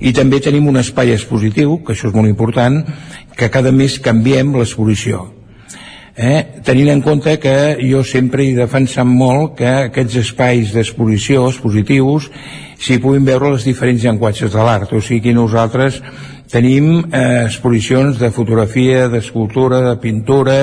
[0.01, 2.87] i també tenim un espai expositiu, que això és molt important,
[3.37, 5.27] que cada mes canviem l'exposició
[6.17, 6.63] eh?
[6.65, 12.31] tenint en compte que jo sempre he defensat molt que aquests espais d'exposició expositius
[12.81, 16.01] s'hi puguin veure les diferents llenguatges de l'art o sigui que nosaltres
[16.51, 20.59] tenim eh, exposicions de fotografia, d'escultura, de pintura,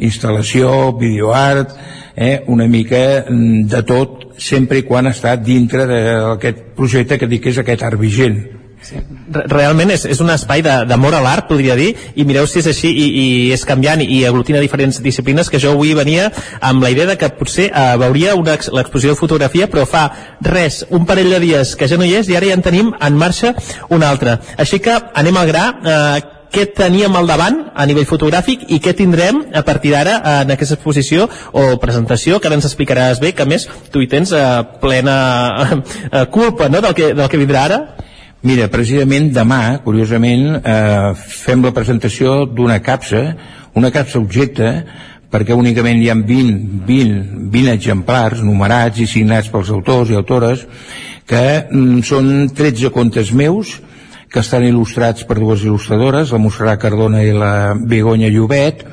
[0.00, 1.74] instal·lació, videoart,
[2.16, 7.44] eh, una mica mm, de tot, sempre i quan està dintre d'aquest projecte que dic
[7.44, 8.57] que és aquest art vigent.
[9.50, 12.88] Realment és, és un espai d'amor a l'art, podria dir, i mireu si és així
[12.88, 17.08] i, i és canviant i aglutina diferents disciplines, que jo avui venia amb la idea
[17.10, 20.06] de que potser eh, veuria l'exposició de fotografia, però fa
[20.46, 22.94] res, un parell de dies que ja no hi és i ara ja en tenim
[22.94, 23.54] en marxa
[23.90, 24.38] una altra.
[24.56, 28.94] Així que anem al gra, eh, què teníem al davant a nivell fotogràfic i què
[28.96, 33.46] tindrem a partir d'ara en aquesta exposició o presentació que ara ens explicaràs bé, que
[33.48, 34.44] més tu hi tens eh,
[34.82, 35.18] plena
[35.66, 37.80] eh, culpa no, del, que, del que vindrà ara
[38.46, 43.34] Mira, precisament demà, curiosament, eh, fem la presentació d'una capsa,
[43.74, 44.68] una capsa objecte,
[45.28, 50.62] perquè únicament hi ha 20, 20, 20 exemplars numerats i signats pels autors i autores,
[51.26, 53.80] que mm, són 13 contes meus,
[54.30, 58.86] que estan il·lustrats per dues il·lustradores, la Montserrat Cardona i la Begoña Llobet,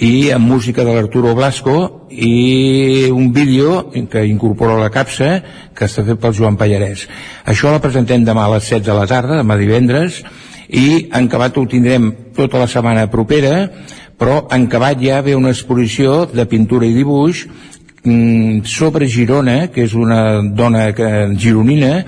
[0.00, 5.42] i amb música de l'Arturo Blasco i un vídeo que incorpora la capsa
[5.76, 7.04] que està fet pel Joan Pallarès.
[7.44, 10.22] Això la presentem demà a les 7 de la tarda, demà divendres,
[10.72, 13.68] i en acabat ho tindrem tota la setmana propera,
[14.16, 17.44] però en acabat ja ve una exposició de pintura i dibuix
[18.04, 22.06] mm, sobre Girona, que és una dona que, gironina,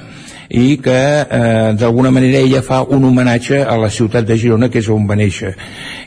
[0.53, 4.83] i que eh, d'alguna manera ella fa un homenatge a la ciutat de Girona que
[4.85, 5.55] és on va néixer.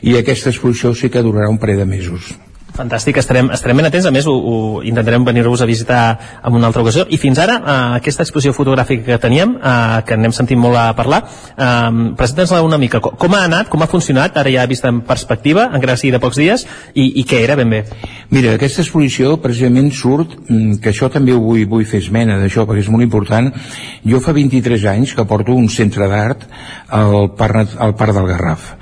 [0.06, 2.34] I aquesta exposició sí que durarà un parell de mesos
[2.76, 6.00] Fantàstic, estarem, estarem ben atents, a més ho, ho intentarem venir-vos a visitar
[6.44, 10.18] en una altra ocasió, i fins ara eh, aquesta exposició fotogràfica que teníem, eh, que
[10.20, 11.22] n'hem sentit molt a parlar,
[11.56, 15.00] eh, presenta'ns-la una mica, com, com ha anat, com ha funcionat, ara ja vist en
[15.08, 17.82] perspectiva, en gràcia de pocs dies, i, i què era ben bé?
[18.34, 22.68] Mira, aquesta exposició precisament surt, mm, que això també ho vull, vull fer esmena d'això,
[22.68, 23.52] perquè és molt important,
[24.04, 26.44] jo fa 23 anys que porto un centre d'art
[26.92, 28.72] al, Parc, al Parc del Garraf,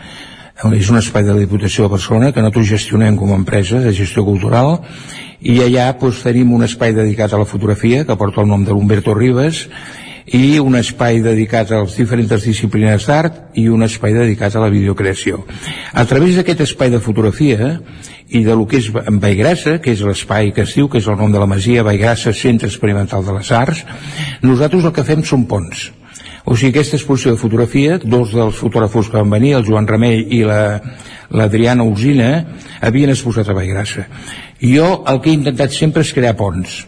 [0.54, 3.92] és un espai de la Diputació de Barcelona que nosaltres gestionem com a empresa de
[3.92, 4.78] gestió cultural
[5.42, 8.70] i allà doncs, tenim un espai dedicat a la fotografia que porta el nom de
[8.70, 9.66] l'Humberto Ribas
[10.24, 14.70] i un espai dedicat a les diferents disciplines d'art i un espai dedicat a la
[14.72, 15.42] videocreació.
[15.92, 17.74] A través d'aquest espai de fotografia
[18.30, 21.10] i de lo que és en Vallgrassa, que és l'espai que es diu, que és
[21.10, 23.84] el nom de la masia, Vallgrassa Centre Experimental de les Arts,
[24.40, 25.90] nosaltres el que fem són ponts
[26.44, 30.20] o sigui, aquesta exposició de fotografia, dos dels fotògrafos que van venir, el Joan Remei
[30.36, 32.32] i l'Adriana la, Usina,
[32.84, 34.04] havien exposat a Vallgrassa.
[34.60, 36.82] Jo el que he intentat sempre és crear ponts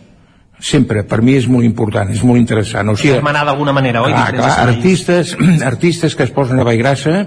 [0.57, 2.89] sempre, per mi és molt important, és molt interessant.
[2.89, 4.13] O sigui, Hermanar d'alguna manera, oi?
[4.15, 5.35] Clar, clar, artistes,
[5.73, 7.27] artistes que es posen a Vallgrassa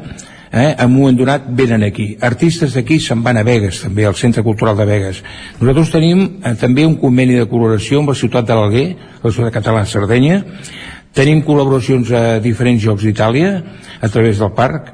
[0.52, 2.12] eh, en un moment donat venen aquí.
[2.22, 5.22] Artistes d'aquí se'n van a Vegas, també, al Centre Cultural de Vegas.
[5.60, 8.88] Nosaltres tenim eh, també un conveni de col·laboració amb la ciutat de l'Alguer,
[9.24, 10.42] la ciutat catalana de Sardenya,
[11.16, 13.52] Tenim col·laboracions a diferents jocs d'Itàlia
[14.00, 14.94] a través del parc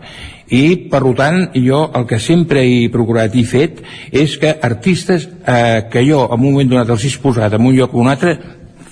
[0.55, 5.87] i per tant jo el que sempre he procurat i fet és que artistes eh,
[5.91, 8.37] que jo en un moment donat els he posat en un lloc o un altre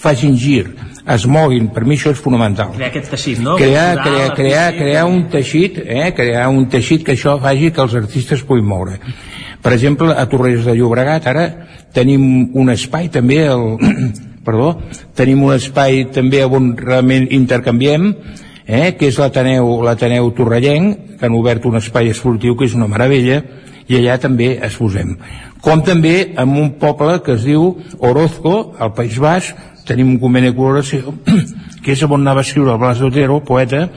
[0.04, 0.66] facin gir,
[1.08, 2.74] es moguin, per mi això és fonamental.
[2.76, 3.56] Crear aquest teixit, no?
[3.60, 6.10] Crear, crear, crear, crear un teixit, eh?
[6.16, 9.00] crear un teixit que això faci que els artistes puguin moure.
[9.64, 11.48] Per exemple, a Torrelles de Llobregat ara
[11.96, 13.66] tenim un espai també, el,
[14.46, 14.78] perdó,
[15.16, 18.10] tenim un espai també on realment intercanviem,
[18.66, 22.88] eh, que és l'Ateneu l'Ateneu Torrellenc, que han obert un espai esportiu que és una
[22.88, 23.42] meravella,
[23.88, 25.18] i allà també es posem.
[25.64, 29.54] Com també en un poble que es diu Orozco, al País Baix,
[29.88, 31.16] tenim un conveni de col·laboració,
[31.84, 33.88] que és on anava a escriure el Blas d'Otero, poeta,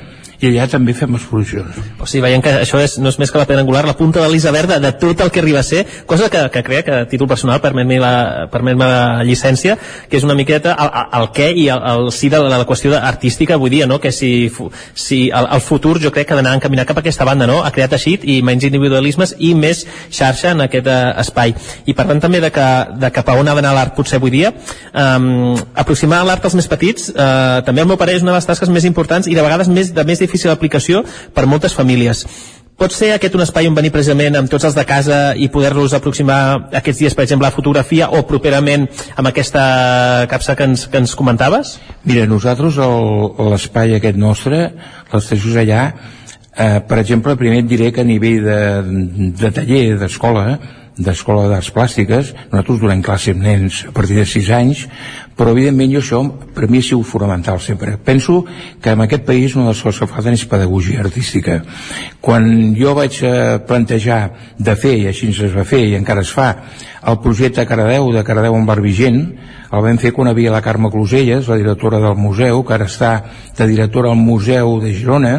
[0.41, 1.79] i allà també fem exposicions.
[2.01, 4.21] O sigui, veiem que això és, no és més que la pedra angular, la punta
[4.21, 6.95] de l'iceberg de, de tot el que arriba a ser, cosa que, que crec que
[6.95, 8.15] a títol personal permet-me la,
[8.53, 9.79] permet la llicència,
[10.11, 12.93] que és una miqueta el, el què i el, el sí de la, la qüestió
[12.99, 14.01] artística avui dia, no?
[14.01, 14.51] que si,
[14.95, 17.63] si el, el futur jo crec que ha d'anar encaminar cap a aquesta banda, no?
[17.65, 21.57] ha creat teixit i menys individualismes i més xarxa en aquest eh, espai.
[21.87, 22.69] I parlant també de, que,
[23.01, 25.17] de cap a on ha d'anar l'art potser avui dia, eh,
[25.81, 28.71] aproximar l'art als més petits eh, també al meu pare és una de les tasques
[28.73, 31.05] més importants i de vegades més de més difícil aplicació
[31.35, 32.27] per moltes famílies.
[32.77, 35.95] Pot ser aquest un espai on venir precisament amb tots els de casa i poder-los
[35.97, 38.85] aproximar aquests dies, per exemple, a fotografia o properament
[39.17, 39.63] amb aquesta
[40.29, 41.79] capsa que ens, que ens comentaves?
[42.05, 42.77] Mira, nosaltres
[43.49, 44.61] l'espai aquest nostre,
[45.15, 45.87] les teixos allà,
[46.53, 48.61] eh, per exemple, primer et diré que a nivell de,
[49.41, 50.59] de taller, d'escola,
[50.97, 54.87] d'Escola d'Arts Plàstiques, nosaltres donem classe amb nens a partir de 6 anys,
[55.37, 56.23] però evidentment jo això
[56.57, 57.99] per mi ha sigut fonamental sempre.
[58.03, 58.45] Penso
[58.81, 61.61] que en aquest país una de les coses que falten és pedagogia artística.
[62.25, 64.21] Quan jo vaig eh, plantejar
[64.57, 66.49] de fer, i així es va fer i encara es fa,
[67.07, 69.21] el projecte Caradeu de Caradeu en Barbigent,
[69.67, 73.13] el vam fer quan havia la Carme Closelles, la directora del museu, que ara està
[73.59, 75.35] de directora al Museu de Girona,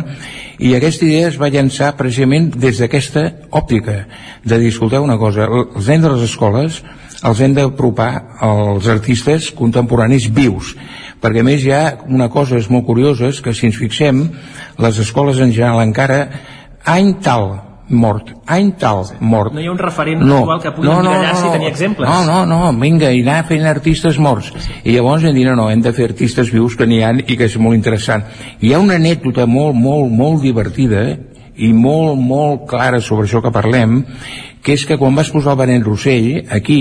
[0.60, 4.04] i aquesta idea es va llançar precisament des d'aquesta òptica,
[4.46, 6.82] de dir, escolteu una cosa, els nens de les escoles
[7.26, 8.12] els hem d'apropar
[8.46, 10.76] als artistes contemporanis vius,
[11.22, 14.28] perquè més hi ha una cosa és molt curiosa, és que si ens fixem,
[14.78, 16.28] les escoles en general encara,
[16.86, 17.50] any tal,
[17.90, 19.54] mort, any tal, mort.
[19.56, 21.70] No hi ha un referent no, actual que pugui no, no, allà no, si tenir
[21.72, 22.10] exemples.
[22.10, 24.52] No, no, no, vinga, i anar fent artistes morts.
[24.84, 27.38] I llavors hem dit, no, no, hem de fer artistes vius que n'hi ha i
[27.38, 28.28] que és molt interessant.
[28.62, 31.08] Hi ha una anècdota molt, molt, molt divertida
[31.58, 34.04] i molt, molt clara sobre això que parlem,
[34.64, 36.80] que és que quan vas posar el Benet Rossell, aquí,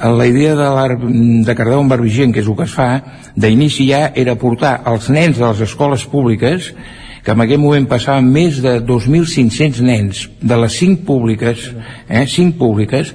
[0.00, 0.96] la idea de,
[1.44, 2.88] de Cardeu en Barbigent, que és el que es fa,
[3.36, 6.72] d'inici ja era portar els nens de les escoles públiques
[7.20, 11.66] que en aquell moment passaven més de 2.500 nens de les 5 públiques,
[12.08, 13.12] eh, 5 públiques,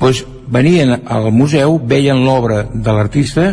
[0.00, 3.52] doncs venien al museu, veien l'obra de l'artista,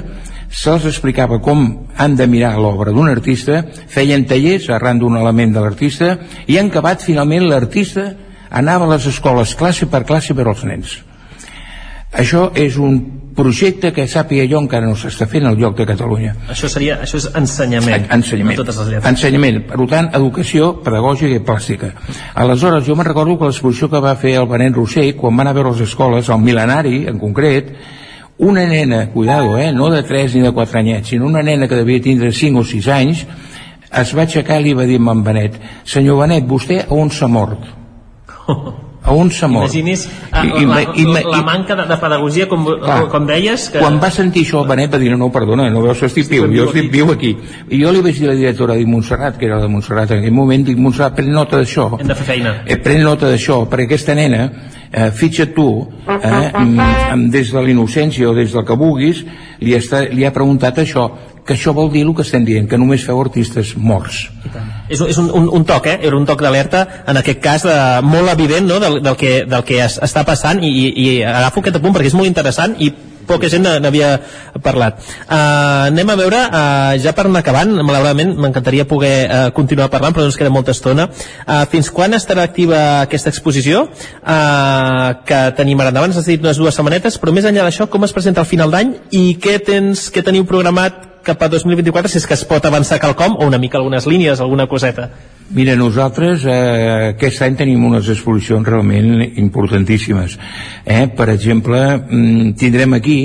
[0.50, 5.62] se'ls explicava com han de mirar l'obra d'un artista, feien tallers arran d'un element de
[5.62, 6.16] l'artista
[6.47, 8.12] i han acabat finalment l'artista
[8.50, 10.97] anava a les escoles classe per classe per als nens.
[12.10, 12.97] Això és un
[13.38, 16.34] projecte que sàpiga jo encara no s'està fent al lloc de Catalunya.
[16.50, 18.08] Això seria, això és ensenyament.
[18.12, 18.58] Ensenyament.
[18.58, 19.62] totes les Ensenyament.
[19.70, 21.93] Per tant, educació pedagògica i plàstica.
[22.34, 25.54] Aleshores, jo me'n recordo que l'exposició que va fer el Benet Rossell, quan van a
[25.54, 27.72] veure les escoles, el mil·lenari, en concret,
[28.40, 31.76] una nena, cuidado, eh, no de 3 ni de 4 anyets, sinó una nena que
[31.76, 33.26] devia tindre 5 o 6 anys,
[33.92, 37.28] es va aixecar i li va dir a en Benet, senyor Benet, vostè on s'ha
[37.28, 37.68] mort?
[39.04, 39.68] a un s'ha mort?
[39.74, 43.82] Imaginis I, la, i, la, la manca de, de pedagogia com, clar, com deies que...
[43.82, 46.48] quan va sentir això el Benet va dir no, perdona, no veus que estic viu,
[46.54, 47.34] jo estic viu aquí.
[47.70, 50.24] I jo li vaig dir a la directora de Montserrat que era de Montserrat en
[50.24, 51.90] aquell moment, dic Montserrat, pren nota d'això.
[52.00, 52.56] Hem de fer feina.
[52.66, 54.46] Eh, pren nota d'això, perquè aquesta nena
[54.92, 56.52] eh, fitxa tu eh,
[57.30, 59.24] des de la innocència o des del que vulguis
[59.60, 61.10] li, està, li ha preguntat això
[61.50, 64.28] que això vol dir el que estem dient, que només feu artistes morts.
[64.86, 65.96] És, és un, un, un toc, eh?
[66.06, 68.78] Era un toc d'alerta, en aquest cas, de, molt evident no?
[68.84, 72.12] del, del, que, del que es, està passant i, i, i agafo aquest apunt perquè
[72.12, 72.92] és molt interessant i
[73.30, 74.11] poca gent n'havia
[74.65, 74.99] parlat.
[75.27, 80.15] Uh, anem a veure, uh, ja per anar acabant, malauradament m'encantaria poder uh, continuar parlant,
[80.15, 81.09] però ens queda molta estona.
[81.45, 83.86] Uh, fins quan estarà activa aquesta exposició?
[84.19, 88.07] Uh, que tenim ara endavant, has dit unes dues setmanetes, però més enllà d'això, com
[88.07, 92.17] es presenta al final d'any i què tens, què teniu programat cap a 2024, si
[92.17, 95.09] és que es pot avançar quelcom, o una mica algunes línies, alguna coseta?
[95.53, 100.38] Mira, nosaltres eh, aquest any tenim unes exposicions realment importantíssimes.
[100.86, 101.05] Eh?
[101.13, 103.19] Per exemple, mm, tindrem aquí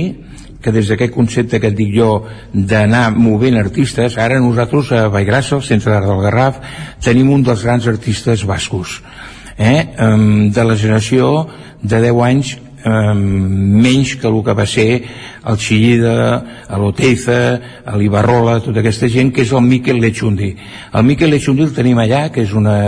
[0.65, 5.59] que des d'aquest concepte que et dic jo d'anar movent artistes, ara nosaltres a Vallgrassa,
[5.59, 6.61] al centre d'art del Garraf,
[7.05, 9.03] tenim un dels grans artistes bascos,
[9.59, 9.93] eh?
[9.95, 11.47] de la generació
[11.83, 12.55] de 10 anys
[12.85, 14.89] eh, menys que el que va ser
[15.45, 16.17] el Xillida,
[16.79, 17.41] l'Oteiza,
[17.97, 20.55] l'Ibarrola, tota aquesta gent, que és el Miquel Lechundi.
[20.93, 22.79] El Miquel Lechundi el tenim allà, que és una,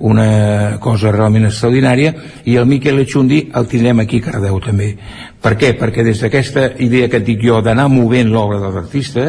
[0.00, 2.14] una cosa realment extraordinària,
[2.48, 4.94] i el Miquel Lechundi el tindrem aquí a Cardeu també.
[5.40, 5.74] Per què?
[5.78, 9.26] Perquè des d'aquesta idea que et dic jo d'anar movent l'obra de l'artista,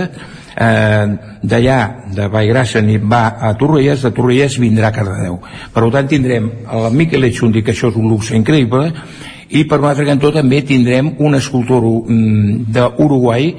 [0.56, 1.08] eh,
[1.42, 1.80] d'allà,
[2.16, 5.40] de Vallgrassa, va a Torrelles, de Torrelles vindrà a Cardedeu.
[5.74, 8.92] Per tant, tindrem el Miquel Lechundi, que això és un luxe increïble,
[9.52, 13.52] i per un altre cantó també tindrem un escultor mm, d'Uruguai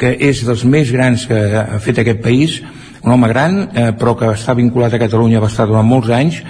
[0.00, 2.60] que és dels més grans que ha fet aquest país
[3.00, 6.42] un home gran eh, però que està vinculat a Catalunya va estar durant molts anys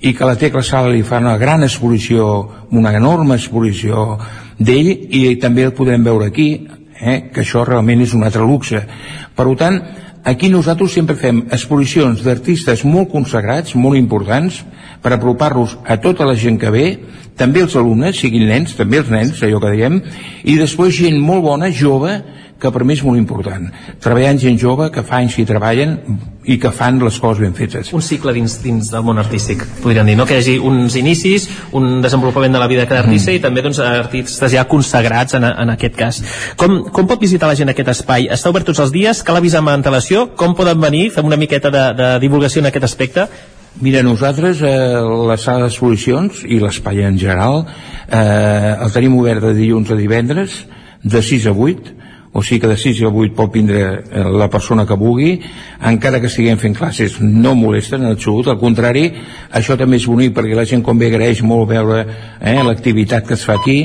[0.00, 2.26] i que la Tecla Sala li fa una gran exposició
[2.70, 4.18] una enorme exposició
[4.58, 6.50] d'ell i també el podrem veure aquí
[7.00, 8.82] eh, que això realment és un altre luxe.
[9.36, 9.80] Per tant
[10.26, 14.64] aquí nosaltres sempre fem exposicions d'artistes molt consagrats, molt importants,
[15.02, 16.86] per apropar-los a tota la gent que ve,
[17.38, 20.00] també els alumnes, siguin nens, també els nens, allò que diem,
[20.42, 22.16] i després gent molt bona, jove,
[22.60, 23.68] que per mi és molt important.
[24.02, 25.96] Treballar amb gent jove que fa anys que hi treballen
[26.46, 27.90] i que fan les coses ben fetes.
[27.96, 30.26] Un cicle dins, dins del món artístic, podríem dir, no?
[30.28, 33.36] Que hi hagi uns inicis, un desenvolupament de la vida de cada artista mm.
[33.36, 36.22] i també doncs, artistes ja consagrats en, en aquest cas.
[36.56, 38.30] Com, com pot visitar la gent aquest espai?
[38.32, 39.20] Està obert tots els dies?
[39.26, 40.28] Cal avisar amb antelació?
[40.38, 41.10] Com poden venir?
[41.12, 43.26] Fem una miqueta de, de divulgació en aquest aspecte?
[43.82, 44.72] Mira, nosaltres eh,
[45.28, 50.62] la sala d'exposicions i l'espai en general eh, el tenim obert de dilluns a divendres
[51.04, 52.05] de 6 a 8
[52.36, 55.38] o sigui que de 6 a 8 pot vindre eh, la persona que vulgui,
[55.88, 59.06] encara que estiguem fent classes no molesten en absolut, al contrari,
[59.56, 63.38] això també és bonic perquè la gent com ve agraeix molt veure eh, l'activitat que
[63.40, 63.78] es fa aquí,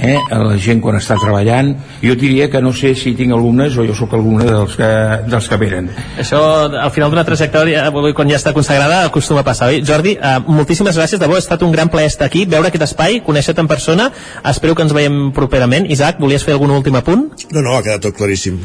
[0.00, 3.86] eh, la gent quan està treballant jo diria que no sé si tinc alumnes o
[3.86, 4.90] jo sóc alumne dels que,
[5.28, 5.90] dels que venen.
[6.18, 7.86] Això al final d'una trajectòria
[8.16, 9.82] quan ja està consagrada acostuma a passar oi?
[9.86, 12.86] Jordi, eh, moltíssimes gràcies, de bo ha estat un gran plaer estar aquí, veure aquest
[12.88, 14.10] espai, conèixer-te en persona.
[14.48, 15.86] Espero que ens veiem properament.
[15.90, 17.28] Isaac, volies fer algun últim apunt?
[17.52, 18.58] No, no, ha quedat tot claríssim.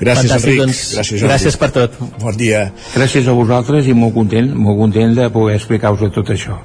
[0.00, 1.32] Gràcies Fantàstic, Enric, doncs, gràcies Jordi.
[1.32, 1.98] gràcies per tot.
[2.20, 2.66] Bon dia.
[2.94, 6.58] Gràcies a vosaltres i molt content molt content de poder explicar-vos tot això.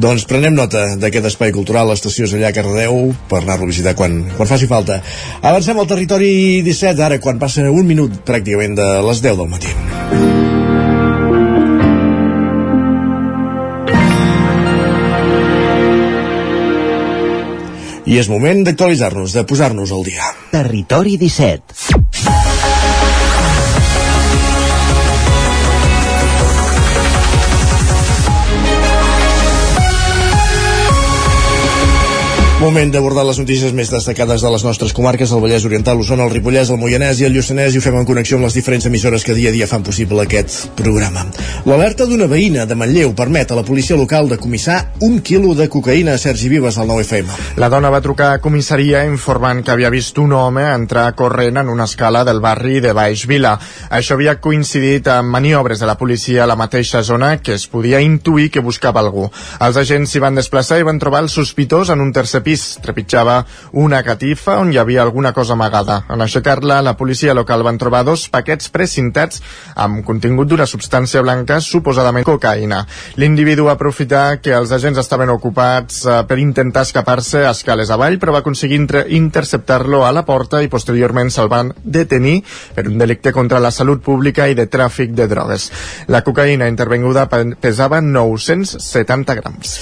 [0.00, 4.20] Doncs prenem nota d'aquest espai cultural l'estació és allà a Cardedeu per anar-lo visitar quan,
[4.36, 5.00] quan faci falta.
[5.42, 6.30] Avancem al territori
[6.66, 9.72] 17, ara quan passa un minut pràcticament de les 10 del matí.
[18.08, 20.32] I és moment d'actualitzar-nos, de posar-nos al dia.
[20.54, 22.47] Territori 17.
[32.58, 36.32] Moment d'abordar les notícies més destacades de les nostres comarques, el Vallès Oriental, l'Osona, el
[36.32, 39.22] Ripollès, el Moianès i el Lluçanès i ho fem en connexió amb les diferents emissores
[39.22, 41.22] que dia a dia fan possible aquest programa.
[41.70, 45.68] L'alerta d'una veïna de Manlleu permet a la policia local de comissar un quilo de
[45.70, 47.30] cocaïna a Sergi Vives al 9FM.
[47.62, 51.70] La dona va trucar a comissaria informant que havia vist un home entrar corrent en
[51.70, 53.54] una escala del barri de Baix Vila.
[53.86, 58.02] Això havia coincidit amb maniobres de la policia a la mateixa zona que es podia
[58.02, 59.30] intuir que buscava algú.
[59.62, 62.78] Els agents s'hi van desplaçar i van trobar el sospitós en un tercer pis.
[62.80, 63.42] Trepitjava
[63.76, 66.00] una catifa on hi havia alguna cosa amagada.
[66.08, 69.42] En aixecar-la, la policia local van trobar dos paquets precintats
[69.76, 72.84] amb contingut d'una substància blanca, suposadament cocaïna.
[73.20, 78.18] L'individu va aprofitar que els agents estaven ocupats eh, per intentar escapar-se a escales avall,
[78.18, 78.80] però va aconseguir
[79.18, 82.38] interceptar-lo a la porta i posteriorment se'l van detenir
[82.74, 85.70] per un delicte contra la salut pública i de tràfic de drogues.
[86.08, 87.28] La cocaïna intervenguda
[87.60, 89.76] pesava 970 grams.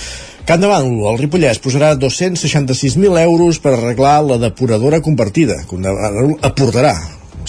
[0.46, 5.56] Can de Bànol, Ripollès, posarà 266.000 euros per arreglar la depuradora compartida.
[5.66, 6.94] Can de Bànol aportarà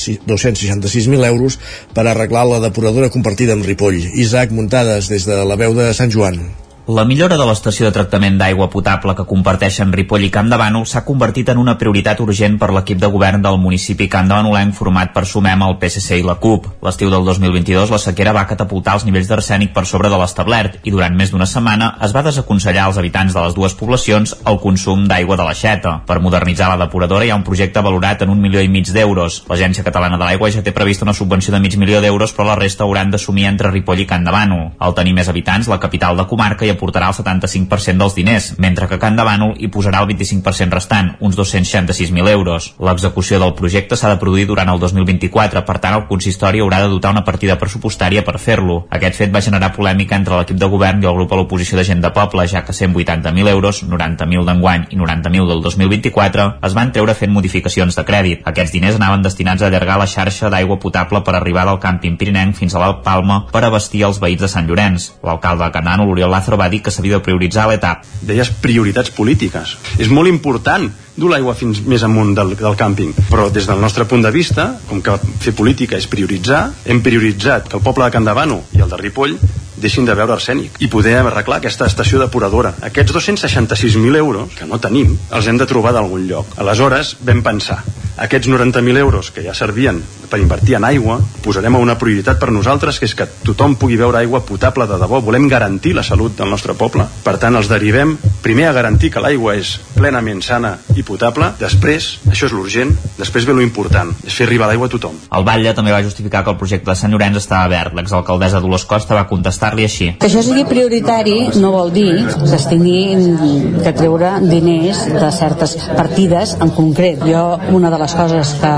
[0.02, 1.60] 266.000 euros
[1.94, 4.02] per arreglar la depuradora compartida amb Ripoll.
[4.18, 6.42] Isaac Muntades, des de la veu de Sant Joan.
[6.88, 10.86] La millora de l'estació de tractament d'aigua potable que comparteixen Ripoll i Camp de Bànol
[10.88, 14.72] s'ha convertit en una prioritat urgent per l'equip de govern del municipi Camp de Bànolenc
[14.78, 16.70] format per Sumem, el PSC i la CUP.
[16.88, 20.94] L'estiu del 2022 la sequera va catapultar els nivells d'arsènic per sobre de l'establert i
[20.96, 25.04] durant més d'una setmana es va desaconsellar als habitants de les dues poblacions el consum
[25.12, 25.98] d'aigua de l'aixeta.
[26.08, 29.42] Per modernitzar la depuradora hi ha un projecte valorat en un milió i mig d'euros.
[29.52, 32.58] L'Agència Catalana de l'Aigua ja té prevista una subvenció de mig milió d'euros però la
[32.64, 34.66] resta hauran d'assumir entre Ripoll i Camp de Bànol.
[34.80, 38.88] Al tenir més habitants, la capital de comarca hi aportarà el 75% dels diners, mentre
[38.88, 42.72] que Can de Bànol hi posarà el 25% restant, uns 266.000 euros.
[42.80, 46.92] L'execució del projecte s'ha de produir durant el 2024, per tant el consistori haurà de
[46.94, 48.84] dotar una partida pressupostària per fer-lo.
[48.94, 51.86] Aquest fet va generar polèmica entre l'equip de govern i el grup a l'oposició de
[51.88, 56.94] gent de poble, ja que 180.000 euros, 90.000 d'enguany i 90.000 del 2024, es van
[56.94, 58.46] treure fent modificacions de crèdit.
[58.46, 62.58] Aquests diners anaven destinats a allargar la xarxa d'aigua potable per arribar del càmping Pirinenc
[62.58, 65.12] fins a l'Alt Palma per abastir els veïns de Sant Llorenç.
[65.26, 68.06] L'alcalde de Canano, l'Oriol Lázaro, va dir que s'havia havia de prioritzar l'etap.
[68.28, 69.76] Deies prioritats polítiques.
[69.98, 73.14] És molt important dur l'aigua fins més amunt del, del càmping.
[73.32, 77.72] Però des del nostre punt de vista, com que fer política és prioritzar, hem prioritzat
[77.72, 79.40] que el poble de Can Davano i el de Ripoll
[79.78, 82.74] deixin de veure arsènic i poder arreglar aquesta estació depuradora.
[82.90, 86.58] Aquests 266.000 euros que no tenim els hem de trobar d'algun lloc.
[86.58, 87.84] Aleshores vam pensar,
[88.18, 92.50] aquests 90.000 euros que ja servien per invertir en aigua, posarem a una prioritat per
[92.52, 95.22] nosaltres, que és que tothom pugui veure aigua potable de debò.
[95.24, 97.06] Volem garantir la salut del nostre poble.
[97.24, 102.10] Per tant, els derivem primer a garantir que l'aigua és plenament sana i potable, després,
[102.28, 105.16] això és l'urgent, després ve lo important, és fer arribar l'aigua a tothom.
[105.32, 107.96] El Batlle també va justificar que el projecte de Sant Llorenç estava verd.
[107.98, 109.28] L'exalcaldessa Dolors Costa va
[109.68, 110.08] contestar-li així.
[110.20, 115.76] Que això sigui prioritari no vol dir que es tingui que treure diners de certes
[115.98, 117.24] partides en concret.
[117.28, 118.74] Jo, una de les coses que,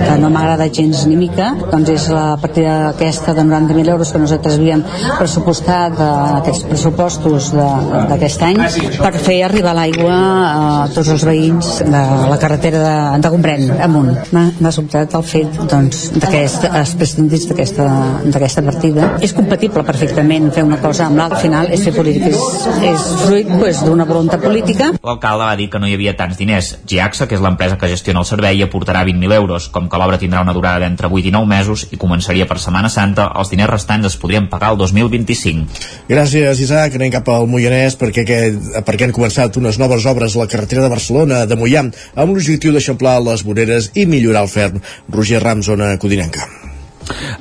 [0.00, 4.22] que no m'agrada gens ni mica doncs és la partida aquesta de 90.000 euros que
[4.22, 4.84] nosaltres havíem
[5.18, 8.60] pressupostat d'aquests pressupostos d'aquest any
[8.98, 14.12] per fer arribar l'aigua a tots els veïns de la carretera de, de Gombrèn amunt.
[14.34, 16.68] M'ha sobtat el fet doncs, d'aquest
[16.98, 19.14] prescindits d'aquesta partida.
[19.24, 20.23] És compatible perfectament
[20.54, 24.06] fer una cosa amb l'altra, al final és fer política, és, és fruit pues, d'una
[24.08, 24.90] voluntat política.
[25.04, 26.70] L'alcalde va dir que no hi havia tants diners.
[26.88, 29.68] Giaxa, que és l'empresa que gestiona el servei, aportarà 20.000 euros.
[29.74, 32.90] Com que l'obra tindrà una durada d'entre 8 i 9 mesos i començaria per Setmana
[32.92, 35.80] Santa, els diners restants es podrien pagar el 2025.
[36.10, 36.98] Gràcies, Isaac.
[36.98, 40.86] Anem cap al Moianès perquè, aquest, perquè han començat unes noves obres a la carretera
[40.86, 44.84] de Barcelona de Moià amb l'objectiu d'eixamplar les voreres i millorar el ferm.
[45.12, 46.63] Roger Ram, zona Codinenca.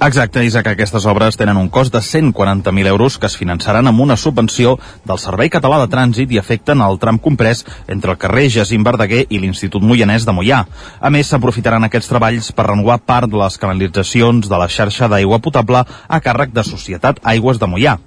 [0.03, 4.18] Exacte, Isaac, aquestes obres tenen un cost de 140.000 euros que es finançaran amb una
[4.18, 8.84] subvenció del Servei Català de Trànsit i afecten el tram comprès entre el carrer Jacint
[8.84, 10.64] Verdaguer i l'Institut Moianès de Moià.
[10.99, 15.39] A més, s'aprofitaran aquests treballs per renovar part de les canalitzacions de la xarxa d'aigua
[15.39, 17.99] potable a càrrec de Societat Aigües de Moià.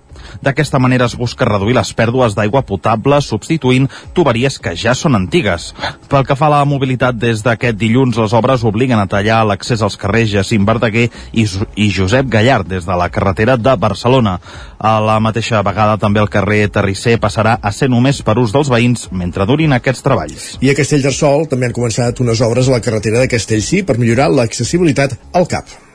[0.43, 5.73] D'aquesta manera es busca reduir les pèrdues d'aigua potable substituint tuberies que ja són antigues.
[6.11, 9.83] Pel que fa a la mobilitat, des d'aquest dilluns les obres obliguen a tallar l'accés
[9.83, 11.47] als carrers Jacint Verdaguer i,
[11.77, 14.39] i Josep Gallard des de la carretera de Barcelona.
[14.79, 18.71] A la mateixa vegada també el carrer Terrisser passarà a ser només per ús dels
[18.73, 20.47] veïns mentre durin aquests treballs.
[20.61, 24.31] I a Castellterçol també han començat unes obres a la carretera de Castellcí per millorar
[24.33, 25.86] l'accessibilitat al CAP.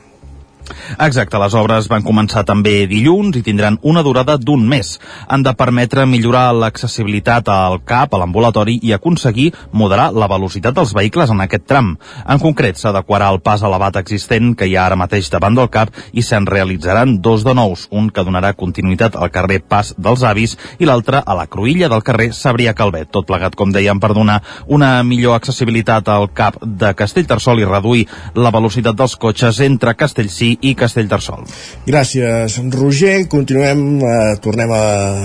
[1.02, 4.94] Exacte, les obres van començar també dilluns i tindran una durada d'un mes.
[5.28, 10.94] Han de permetre millorar l'accessibilitat al CAP, a l'ambulatori i aconseguir moderar la velocitat dels
[10.94, 11.94] vehicles en aquest tram.
[12.26, 15.94] En concret, s'adequarà el pas elevat existent que hi ha ara mateix davant del CAP
[16.12, 20.56] i se'n realitzaran dos de nous, un que donarà continuïtat al carrer Pas dels Avis
[20.78, 23.10] i l'altre a la cruïlla del carrer Sabrià Calvet.
[23.12, 28.06] Tot plegat, com dèiem, per donar una millor accessibilitat al CAP de Castellterçol i reduir
[28.34, 31.46] la velocitat dels cotxes entre Castellcí i Castellterçol.
[31.86, 33.28] Gràcies, Roger.
[33.28, 34.82] Continuem, eh, tornem a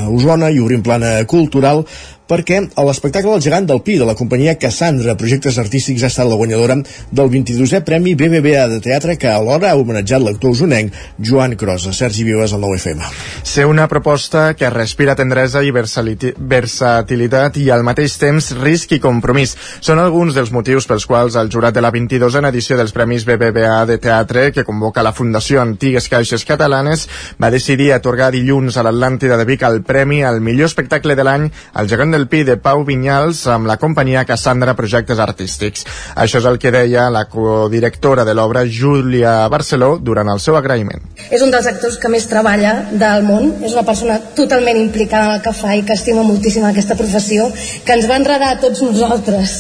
[0.10, 1.86] Osona i obrim plana cultural
[2.28, 6.38] perquè l'espectacle El gegant del Pi de la companyia Cassandra Projectes Artístics ha estat la
[6.40, 6.76] guanyadora
[7.12, 11.94] del 22è Premi BBVA de Teatre que alhora ha homenatjat l'actor usonenc Joan Crosa.
[11.94, 13.02] Sergi Vives, al 9FM.
[13.44, 19.56] Ser una proposta que respira tendresa i versatilitat i al mateix temps risc i compromís.
[19.80, 23.86] Són alguns dels motius pels quals el jurat de la 22a edició dels Premis BBVA
[23.90, 27.08] de Teatre, que convoca la Fundació Antigues Caixes Catalanes,
[27.42, 31.50] va decidir atorgar dilluns a l'Atlàntida de Vic el premi al millor espectacle de l'any
[31.74, 35.84] al gegant del Pi de Pau Vinyals amb la companyia Cassandra Projectes Artístics.
[36.18, 41.06] Això és el que deia la codirectora de l'obra Júlia Barceló durant el seu agraïment.
[41.30, 45.38] És un dels actors que més treballa del món, és una persona totalment implicada en
[45.38, 47.52] el que fa i que estima moltíssim aquesta professió,
[47.86, 49.58] que ens va enredar a tots nosaltres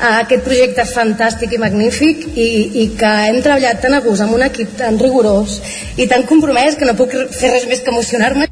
[0.00, 2.50] a aquest projecte fantàstic i magnífic i,
[2.84, 5.60] i que hem treballat tan a gust amb un equip tan rigorós
[5.98, 8.48] i tan compromès que no puc fer res més que emocionar-me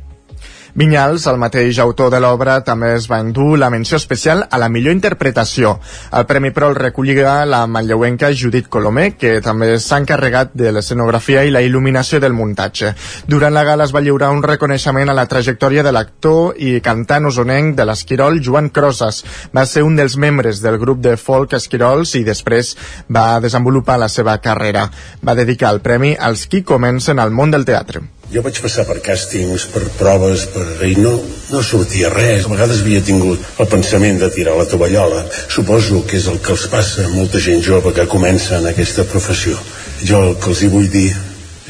[0.77, 4.66] Vinyals, el mateix autor de l'obra, també es va endur la menció especial a la
[4.68, 5.70] millor interpretació.
[6.12, 11.47] El Premi Pro el recollia la manlleuenca Judit Colomé, que també s'ha encarregat de l'escenografia
[11.49, 12.91] i la il·luminació del muntatge.
[13.24, 17.31] Durant la gala es va lliurar un reconeixement a la trajectòria de l'actor i cantant
[17.31, 19.22] osonenc de l'Esquirol, Joan Crosas.
[19.57, 22.74] Va ser un dels membres del grup de folk Esquirols i després
[23.09, 24.85] va desenvolupar la seva carrera.
[25.24, 28.05] Va dedicar el premi als qui comencen al món del teatre.
[28.27, 30.64] Jo vaig passar per càstings, per proves, per...
[30.83, 31.12] i no,
[31.53, 32.47] no sortia res.
[32.47, 35.22] A vegades havia tingut el pensament de tirar la tovallola.
[35.47, 39.07] Suposo que és el que els passa a molta gent jove que comença en aquesta
[39.07, 39.55] professió.
[40.03, 41.09] Jo el que els hi vull dir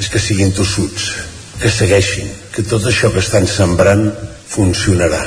[0.01, 1.13] és que siguin tossuts,
[1.61, 4.09] que segueixin, que tot això que estan sembrant
[4.49, 5.27] funcionarà.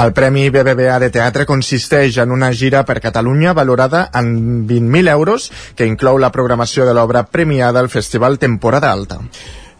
[0.00, 5.50] El Premi BBVA de Teatre consisteix en una gira per Catalunya valorada en 20.000 euros
[5.76, 9.18] que inclou la programació de l'obra premiada al Festival Temporada Alta.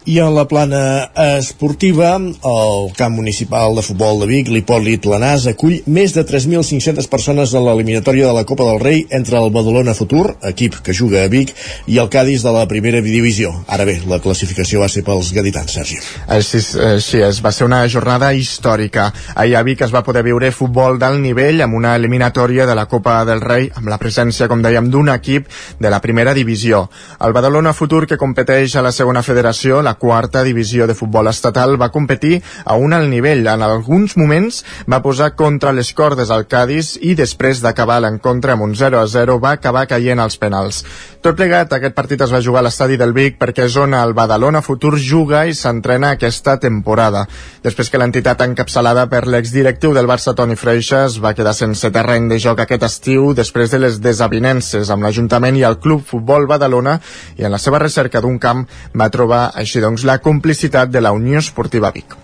[0.06, 5.82] I en la plana esportiva, el camp municipal de futbol de Vic, l'Hipòlit Lanàs, acull
[5.92, 10.38] més de 3.500 persones a l'eliminatòria de la Copa del Rei entre el Badalona Futur,
[10.48, 11.52] equip que juga a Vic,
[11.86, 13.52] i el Cádiz de la primera divisió.
[13.68, 16.00] Ara bé, la classificació va ser pels gaditans, Sergi.
[16.32, 19.10] Així, així és, va ser una jornada històrica.
[19.36, 22.86] Ahir a Vic es va poder viure futbol d'alt nivell amb una eliminatòria de la
[22.88, 26.86] Copa del Rei, amb la presència, com dèiem, d'un equip de la primera divisió.
[27.20, 31.76] El Badalona Futur, que competeix a la segona federació, la quarta divisió de futbol estatal,
[31.80, 33.46] va competir a un alt nivell.
[33.46, 38.64] En alguns moments va posar contra les cordes al Cádiz i després d'acabar l'encontre amb
[38.66, 40.82] un 0 a 0 va acabar caient als penals.
[41.20, 44.14] Tot plegat, aquest partit es va jugar a l'estadi del Vic perquè és on el
[44.16, 47.26] Badalona Futur juga i s'entrena aquesta temporada.
[47.60, 52.38] Després que l'entitat encapçalada per l'exdirectiu del Barça Toni Freixas va quedar sense terreny de
[52.40, 56.96] joc aquest estiu després de les desavinences amb l'Ajuntament i el Club Futbol Badalona
[57.36, 58.64] i en la seva recerca d'un camp
[58.96, 62.16] va trobar així doncs la complicitat de la Unió Esportiva Vic.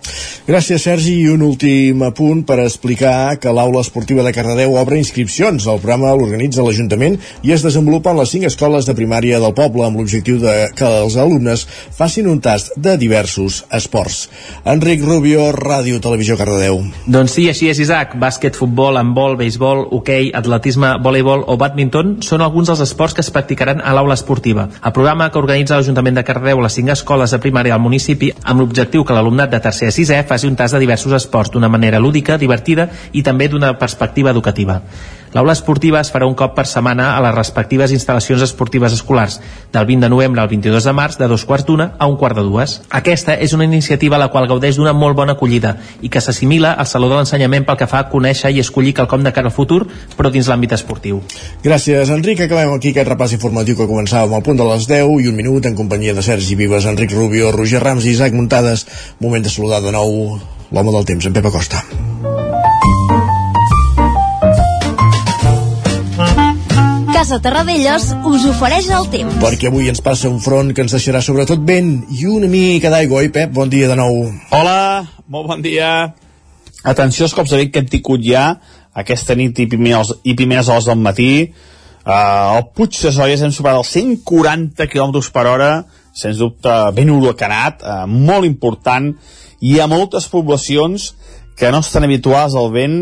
[0.47, 1.17] Gràcies, Sergi.
[1.17, 5.65] I un últim apunt per explicar que l'Aula Esportiva de Cardedeu obre inscripcions.
[5.67, 9.83] El programa l'organitza l'Ajuntament i es desenvolupa en les cinc escoles de primària del poble
[9.83, 11.65] amb l'objectiu de que els alumnes
[11.97, 14.29] facin un tast de diversos esports.
[14.63, 16.79] Enric Rubio, Ràdio Televisió Cardedeu.
[17.05, 18.15] Doncs sí, així és, Isaac.
[18.15, 23.33] Bàsquet, futbol, handbol, béisbol, hoquei, atletisme, voleibol o badminton són alguns dels esports que es
[23.35, 24.69] practicaran a l'aula esportiva.
[24.79, 28.61] El programa que organitza l'Ajuntament de Cardedeu les cinc escoles de primària al municipi amb
[28.61, 32.03] l'objectiu que l'alumnat de tercer a sisè faci un tast de diversos esports d'una manera
[32.03, 34.81] lúdica, divertida i també d'una perspectiva educativa.
[35.35, 39.35] L'aula esportiva es farà un cop per setmana a les respectives instal·lacions esportives escolars,
[39.73, 42.37] del 20 de novembre al 22 de març, de dos quarts d'una a un quart
[42.39, 42.77] de dues.
[42.89, 46.89] Aquesta és una iniciativa la qual gaudeix d'una molt bona acollida i que s'assimila al
[46.89, 49.83] Saló de l'Ensenyament pel que fa a conèixer i escollir quelcom de cara al futur,
[50.17, 51.21] però dins l'àmbit esportiu.
[51.61, 52.41] Gràcies, Enric.
[52.47, 55.69] Acabem aquí aquest repàs informatiu que començava el punt de les 10 i un minut
[55.69, 58.85] en companyia de Sergi Vives, Enric Rubio, Roger Rams i Isaac Muntades.
[59.19, 60.37] Moment de saludar de nou
[60.71, 61.83] l'home del temps, en Pep Acosta.
[67.13, 69.39] Casa Terradellos us ofereix el temps.
[69.41, 73.23] Perquè avui ens passa un front que ens deixarà sobretot vent i una mica d'aigua,
[73.23, 73.51] oi Pep?
[73.55, 74.27] Bon dia de nou.
[74.53, 76.13] Hola, molt bon dia.
[76.87, 78.51] Atenció als cops de vent que hem tingut ja
[78.97, 81.31] aquesta nit i primeres, i primeres hores del matí.
[82.07, 85.71] Uh, el Puig de Solles hem superat els 140 km per hora,
[86.17, 89.13] sens dubte ben huracanat, uh, molt important,
[89.61, 91.11] i hi ha moltes poblacions
[91.57, 92.97] que no estan habituades al vent.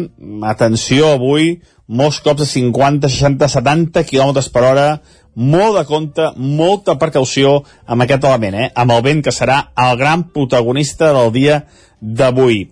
[0.48, 4.88] Atenció, avui, molts cops de 50, 60, 70 km per hora,
[5.36, 8.70] molt de compte, molta precaució amb aquest element, eh?
[8.74, 11.60] amb el vent que serà el gran protagonista del dia
[12.00, 12.70] d'avui.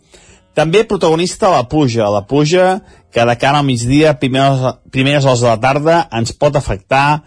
[0.54, 2.84] També protagonista la pluja, la pluja
[3.14, 7.24] que de cara al migdia, primeres, primeres hores de la tarda, ens pot afectar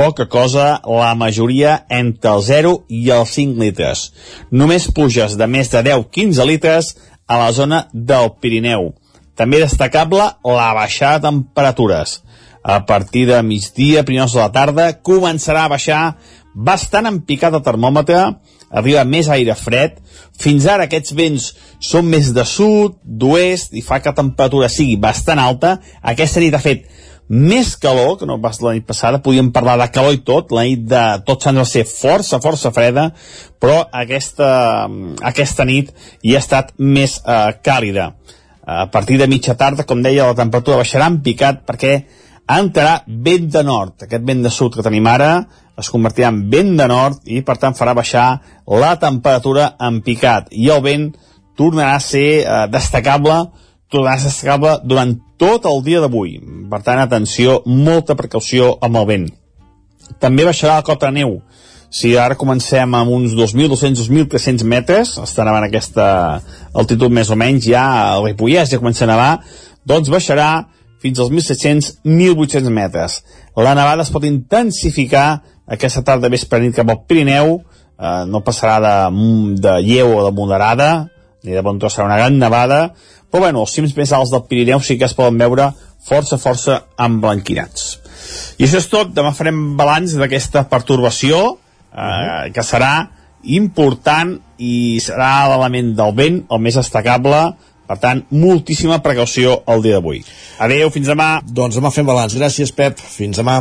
[0.00, 4.06] poca cosa, la majoria entre el 0 i els 5 litres.
[4.48, 6.94] Només pluges de més de 10-15 litres
[7.28, 8.94] a la zona del Pirineu.
[9.36, 12.22] També destacable la baixada de temperatures.
[12.64, 16.00] A partir de migdia, primers de la tarda, començarà a baixar
[16.54, 18.24] bastant en picat el termòmetre,
[18.72, 20.00] arriba més aire fred,
[20.40, 21.52] fins ara aquests vents
[21.92, 25.76] són més de sud, d'oest, i fa que la temperatura sigui bastant alta.
[26.00, 26.88] Aquesta nit ha fet
[27.30, 30.64] més calor que no pas la nit passada, podíem parlar de calor i tot, la
[30.66, 33.12] nit de tots Sants va ser força, força freda,
[33.62, 34.88] però aquesta,
[35.30, 35.92] aquesta nit
[36.26, 38.10] hi ha estat més eh, càlida.
[38.70, 41.94] A partir de mitja tarda, com deia, la temperatura baixarà en picat perquè
[42.50, 44.04] entrarà vent de nord.
[44.04, 45.30] Aquest vent de sud que tenim ara
[45.80, 48.26] es convertirà en vent de nord i, per tant, farà baixar
[48.66, 50.50] la temperatura en picat.
[50.50, 51.08] I el vent
[51.58, 53.44] tornarà a ser eh, destacable,
[53.90, 56.36] tornarà a ser destacable durant tot el dia d'avui.
[56.70, 59.28] Per tant, atenció, molta precaució amb el vent.
[60.20, 61.38] També baixarà la cota de neu.
[61.90, 66.06] Si ara comencem amb uns 2.200-2.300 metres, estarà en aquesta
[66.70, 67.82] altitud més o menys, ja
[68.14, 69.30] el Ripollès ja comença a nevar,
[69.82, 70.50] doncs baixarà
[71.02, 73.16] fins als 1.700-1.800 metres.
[73.56, 77.56] La nevada es pot intensificar aquesta tarda vespre nit cap al Pirineu,
[77.98, 78.94] eh, no passarà de,
[79.58, 80.90] de lleu o de moderada,
[81.44, 82.80] ni de bon tros serà una gran nevada,
[83.30, 85.70] però bueno, els cims més alts del Pirineu sí que es poden veure
[86.06, 87.96] força, força emblanquinats.
[88.58, 91.40] I això és tot, demà farem balanç d'aquesta pertorbació,
[91.92, 93.08] eh, que serà
[93.42, 97.40] important i serà l'element del vent el més destacable
[97.90, 100.20] per tant, moltíssima precaució el dia d'avui.
[100.62, 101.40] Adeu, fins demà.
[101.42, 102.38] Doncs demà fem balanç.
[102.38, 103.02] Gràcies, Pep.
[103.02, 103.58] Fins demà.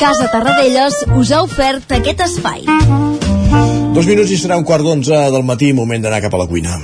[0.00, 2.66] Casa Tarradellas us ha ofert aquest espai.
[3.94, 6.80] Dos minuts i serà un quart d'onze del matí, moment d'anar cap a la cuina.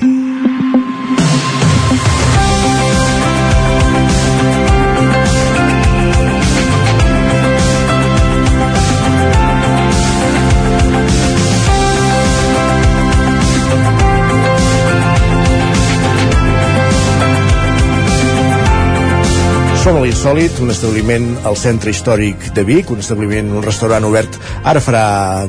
[19.81, 24.35] Som a l'Insòlid, un establiment al centre històric de Vic, un establiment, un restaurant obert
[24.69, 25.05] ara farà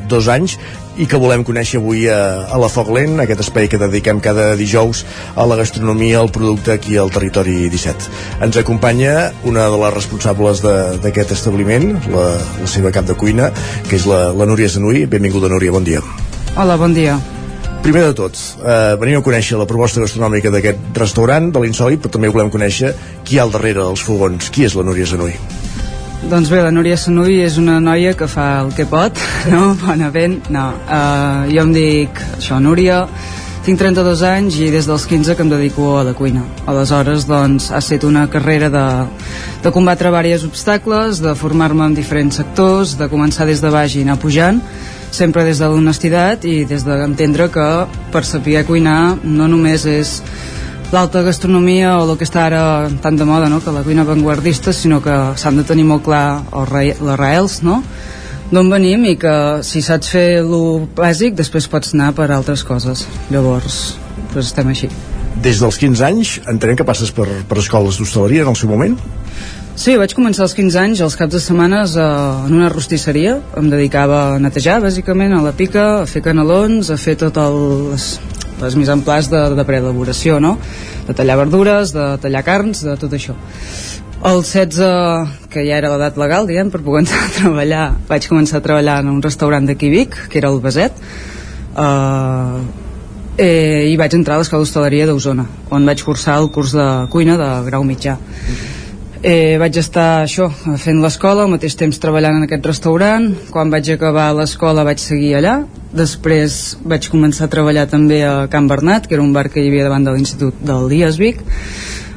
[0.07, 0.53] dos anys
[0.95, 4.53] i que volem conèixer avui a, a la Foc Lent, aquest espai que dediquem cada
[4.55, 5.03] dijous
[5.35, 8.07] a la gastronomia, al producte aquí al territori 17.
[8.47, 13.51] Ens acompanya una de les responsables d'aquest establiment, la, la seva cap de cuina,
[13.89, 15.03] que és la, la Núria Zanui.
[15.11, 15.99] Benvinguda, Núria, bon dia.
[16.55, 17.19] Hola, bon dia.
[17.81, 22.11] Primer de tot, eh, venim a conèixer la proposta gastronòmica d'aquest restaurant, de l'Insòlit, però
[22.13, 22.93] també volem conèixer
[23.25, 24.49] qui hi ha al darrere dels fogons.
[24.49, 25.33] Qui és la Núria Zanui?
[26.29, 29.17] Doncs bé, la Núria Sanui és una noia que fa el que pot,
[29.49, 29.75] no?
[29.81, 30.67] Bona vent, no.
[30.85, 33.07] Uh, jo em dic, això, Núria,
[33.65, 36.45] tinc 32 anys i des dels 15 que em dedico a la cuina.
[36.69, 38.85] Aleshores, doncs, ha estat una carrera de,
[39.63, 44.05] de combatre diversos obstacles, de formar-me en diferents sectors, de començar des de baix i
[44.05, 44.61] anar pujant,
[45.11, 47.67] sempre des de l'honestitat i des d'entendre que
[48.11, 50.21] per saber cuinar no només és
[50.91, 52.63] l'alta gastronomia o el que està ara
[53.03, 53.61] tan de moda, no?
[53.63, 57.81] que la cuina avantguardista, sinó que s'han de tenir molt clar les raels, no?
[58.51, 59.33] d'on venim i que
[59.63, 63.95] si saps fer el bàsic després pots anar per altres coses llavors
[64.33, 64.91] doncs estem així
[65.41, 68.97] Des dels 15 anys entenem que passes per, per escoles d'hostaleria en el seu moment?
[69.81, 72.01] Sí, vaig començar als 15 anys, als caps de setmanes, eh,
[72.45, 73.39] en una rostisseria.
[73.57, 77.55] Em dedicava a netejar, bàsicament, a la pica, a fer canelons, a fer tot el,
[77.89, 78.05] les,
[78.61, 80.51] les mise en place de, de preelaboració, no?
[81.07, 83.33] De tallar verdures, de tallar carns, de tot això.
[84.29, 88.59] El 16, que ja era l'edat legal, diguem, per poder entrar a treballar, vaig començar
[88.59, 90.99] a treballar en un restaurant d'aquí Vic, que era el Beset,
[91.73, 92.61] eh,
[93.47, 97.39] eh, i vaig entrar a l'escola d'hostaleria d'Osona, on vaig cursar el curs de cuina
[97.41, 98.19] de grau mitjà.
[99.21, 100.47] Eh, vaig estar això,
[100.81, 103.27] fent l'escola, al mateix temps treballant en aquest restaurant.
[103.53, 105.59] Quan vaig acabar l'escola vaig seguir allà.
[105.93, 109.69] Després vaig començar a treballar també a Can Bernat, que era un bar que hi
[109.69, 111.43] havia davant de l'Institut del Dies Vic.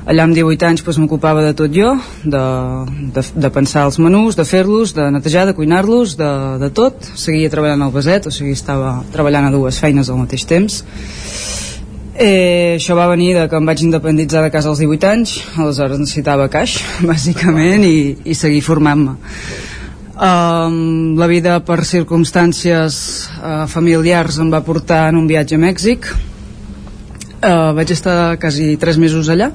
[0.08, 1.92] Allà amb 18 anys doncs, m'ocupava de tot jo,
[2.24, 2.44] de,
[3.12, 6.32] de, de pensar els menús, de fer-los, de netejar, de cuinar-los, de,
[6.64, 7.04] de tot.
[7.20, 10.80] Seguia treballant al beset, o sigui, estava treballant a dues feines al mateix temps
[12.14, 15.98] Eh, això va venir de que em vaig independitzar de casa als 18 anys, aleshores
[15.98, 16.76] necessitava caix,
[17.10, 19.16] bàsicament, i, i seguir formant-me.
[20.14, 23.00] Um, la vida per circumstàncies
[23.34, 26.06] uh, familiars em va portar en un viatge a Mèxic.
[27.42, 29.50] Uh, vaig estar quasi 3 mesos allà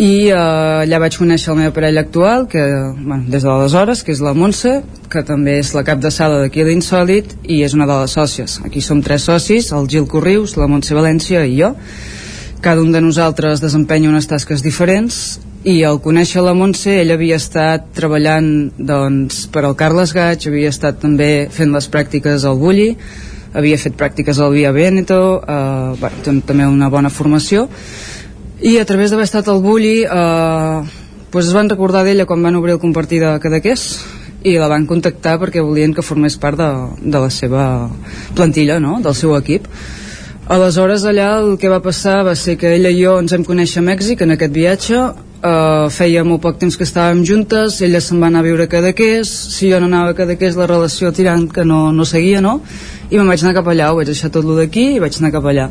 [0.00, 2.62] i uh, allà vaig conèixer el meu parell actual que,
[2.96, 4.80] bueno, des d'aleshores, que és la Montse
[5.12, 8.16] que també és la cap de sala d'aquí a l'Insòlid i és una de les
[8.16, 8.60] sòcies.
[8.64, 11.74] Aquí som tres socis, el Gil Corrius la Montse València i jo.
[12.62, 17.36] Cada un de nosaltres desempenya unes tasques diferents i al conèixer la Montse ell havia
[17.38, 22.88] estat treballant doncs, per al Carles Gaig havia estat també fent les pràctiques al Bulli
[23.52, 27.68] havia fet pràctiques al Via Veneto eh, bueno, també una bona formació
[28.62, 30.82] i a través d'haver estat al Bulli eh,
[31.34, 33.82] pues es van recordar d'ella quan van obrir el compartir de Cadaqués
[34.46, 36.70] i la van contactar perquè volien que formés part de,
[37.02, 37.64] de la seva
[38.36, 39.00] plantilla, no?
[39.02, 39.66] del seu equip.
[40.50, 43.82] Aleshores allà el que va passar va ser que ella i jo ens vam conèixer
[43.82, 45.02] a Mèxic en aquest viatge.
[45.42, 47.80] Uh, feia molt poc temps que estàvem juntes.
[47.82, 49.30] Ella se'n va anar a viure a Cadaqués.
[49.56, 52.60] Si jo no anava a Cadaqués la relació tirant que no, no seguia no?
[53.10, 53.90] i me'n vaig anar cap allà.
[53.90, 55.70] Ho vaig deixar tot lo d'aquí i vaig anar cap allà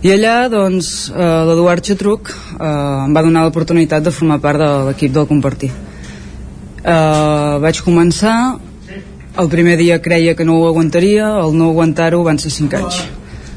[0.00, 2.64] i allà, doncs, eh, l'Eduard Xatruc eh,
[3.04, 5.68] em va donar l'oportunitat de formar part de l'equip del Compartir.
[6.80, 8.34] Eh, vaig començar,
[9.36, 13.02] el primer dia creia que no ho aguantaria, el no aguantar-ho van ser 5 anys.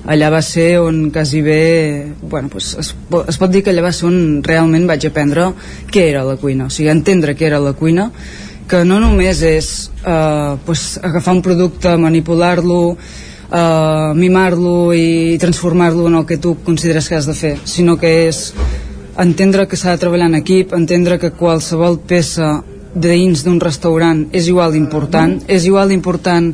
[0.04, 3.94] Allà va ser on quasi bé, bueno, pues es, es pot dir que allà va
[3.96, 5.54] ser on realment vaig aprendre
[5.88, 8.10] què era la cuina, o sigui, entendre què era la cuina,
[8.68, 9.70] que no només és
[10.04, 12.98] eh, pues, agafar un producte, manipular-lo,
[13.50, 18.28] uh, mimar-lo i transformar-lo en el que tu consideres que has de fer, sinó que
[18.28, 18.54] és
[19.18, 22.62] entendre que s'ha de treballar en equip, entendre que qualsevol peça
[22.94, 26.54] dins d'un restaurant és igual d'important, és igual d'important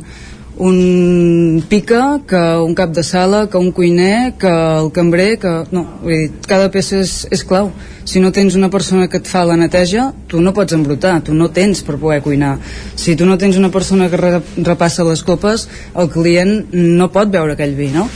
[0.60, 5.52] un pica que un cap de sala, que un cuiner, que el cambrer, que...
[5.72, 7.70] No, vull dir, cada peça és, és clau.
[8.04, 11.32] Si no tens una persona que et fa la neteja, tu no pots embrutar, tu
[11.32, 12.58] no tens per poder cuinar.
[12.92, 15.64] Si tu no tens una persona que re, repassa les copes,
[15.96, 18.10] el client no pot veure aquell vi, no?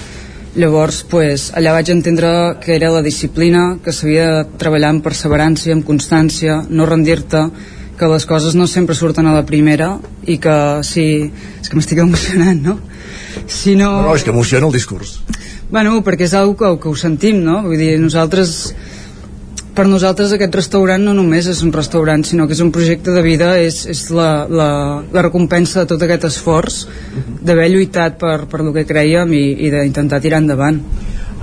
[0.54, 2.28] Llavors, pues, allà vaig entendre
[2.60, 7.48] que era la disciplina, que s'havia de treballar amb perseverança, amb constància, no rendir-te,
[7.98, 9.94] que les coses no sempre surten a la primera
[10.26, 10.56] i que
[10.86, 11.06] si...
[11.60, 12.78] és que m'estic emocionant, no?
[13.46, 13.90] Si no...
[14.08, 15.18] No, és que emociona el discurs.
[15.70, 17.62] Bueno, perquè és una que, que ho sentim, no?
[17.66, 18.74] Vull dir, nosaltres
[19.74, 23.22] per nosaltres aquest restaurant no només és un restaurant, sinó que és un projecte de
[23.26, 24.68] vida, és, és la, la,
[25.10, 26.84] la recompensa de tot aquest esforç
[27.42, 30.78] d'haver lluitat per, per el que creiem i, i d'intentar tirar endavant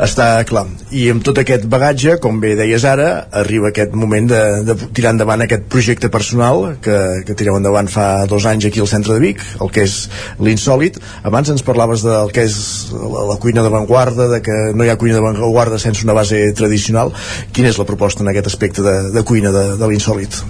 [0.01, 0.65] està clar.
[0.91, 5.13] I amb tot aquest bagatge, com bé deies ara, arriba aquest moment de, de tirar
[5.15, 6.97] endavant aquest projecte personal que,
[7.27, 9.97] que tireu endavant fa dos anys aquí al centre de Vic, el que és
[10.41, 10.97] l'insòlid.
[11.27, 12.57] Abans ens parlaves del que és
[12.95, 17.13] la, la cuina d'avantguarda, de que no hi ha cuina d'avantguarda sense una base tradicional.
[17.53, 20.41] Quina és la proposta en aquest aspecte de, de cuina de, de l'insòlid?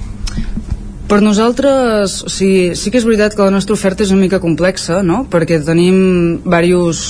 [1.11, 5.01] Per nosaltres, sigui, sí que és veritat que la nostra oferta és una mica complexa,
[5.03, 5.25] no?
[5.27, 5.97] perquè tenim
[6.45, 7.01] diversos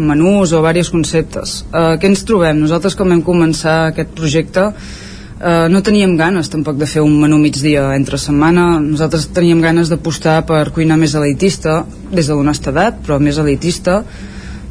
[0.00, 1.58] menús o diversos conceptes.
[1.68, 2.56] Uh, què ens trobem?
[2.56, 7.36] Nosaltres, quan vam començar aquest projecte, uh, no teníem ganes tampoc de fer un menú
[7.42, 8.64] migdia entre setmana.
[8.80, 14.00] Nosaltres teníem ganes d'apostar per cuinar més elitista, des de l'honestedat, però més elitista,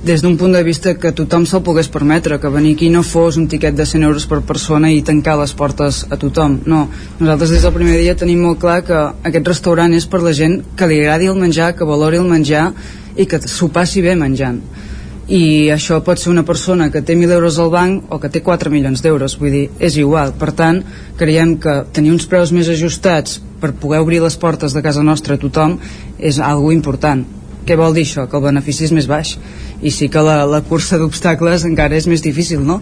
[0.04, 3.36] des d'un punt de vista que tothom se'l pogués permetre, que venir aquí no fos
[3.36, 6.62] un tiquet de 100 euros per persona i tancar les portes a tothom.
[6.66, 6.88] No,
[7.20, 10.62] nosaltres des del primer dia tenim molt clar que aquest restaurant és per la gent
[10.76, 12.72] que li agradi el menjar, que valori el menjar
[13.18, 14.62] i que s'ho passi bé menjant.
[15.28, 18.40] I això pot ser una persona que té 1.000 euros al banc o que té
[18.42, 20.32] 4 milions d'euros, vull dir, és igual.
[20.40, 20.80] Per tant,
[21.20, 25.36] creiem que tenir uns preus més ajustats per poder obrir les portes de casa nostra
[25.36, 25.76] a tothom
[26.18, 27.26] és algo important.
[27.68, 28.26] Què vol dir això?
[28.26, 29.36] Que el benefici és més baix
[29.82, 32.82] i sí que la, la cursa d'obstacles encara és més difícil, no?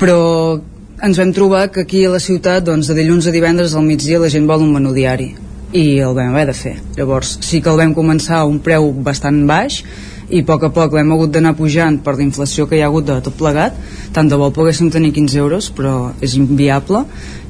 [0.00, 0.60] Però
[1.02, 4.20] ens vam trobar que aquí a la ciutat, doncs, de dilluns a divendres al migdia
[4.20, 5.32] la gent vol un menú diari
[5.72, 6.76] i el vam haver de fer.
[6.96, 9.84] Llavors sí que el vam començar a un preu bastant baix
[10.30, 12.88] i a poc a poc l'hem hagut d'anar pujant per la inflació que hi ha
[12.90, 13.74] hagut de tot plegat
[14.14, 17.02] tant de bo poguéssim tenir 15 euros però és inviable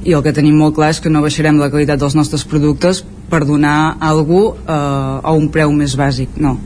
[0.03, 3.03] i el que tenim molt clar és que no baixarem la qualitat dels nostres productes
[3.29, 6.57] per donar a algú eh, a un preu més bàsic no,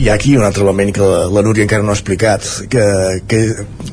[0.00, 2.84] hi ha aquí un altre element que la, la Núria encara no ha explicat que,
[3.28, 3.40] que,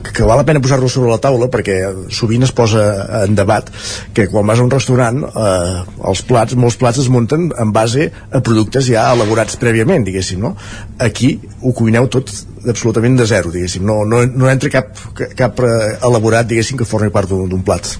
[0.07, 1.75] que val la pena posar-lo sobre la taula perquè
[2.15, 2.85] sovint es posa
[3.25, 3.67] en debat
[4.15, 5.81] que quan vas a un restaurant eh,
[6.11, 10.53] els plats, molts plats es munten en base a productes ja elaborats prèviament diguéssim, no?
[11.03, 12.31] Aquí ho cuineu tot
[12.63, 14.95] absolutament de zero, diguéssim no, no, no entra cap,
[15.35, 17.97] cap eh, elaborat diguéssim que formi part d'un plat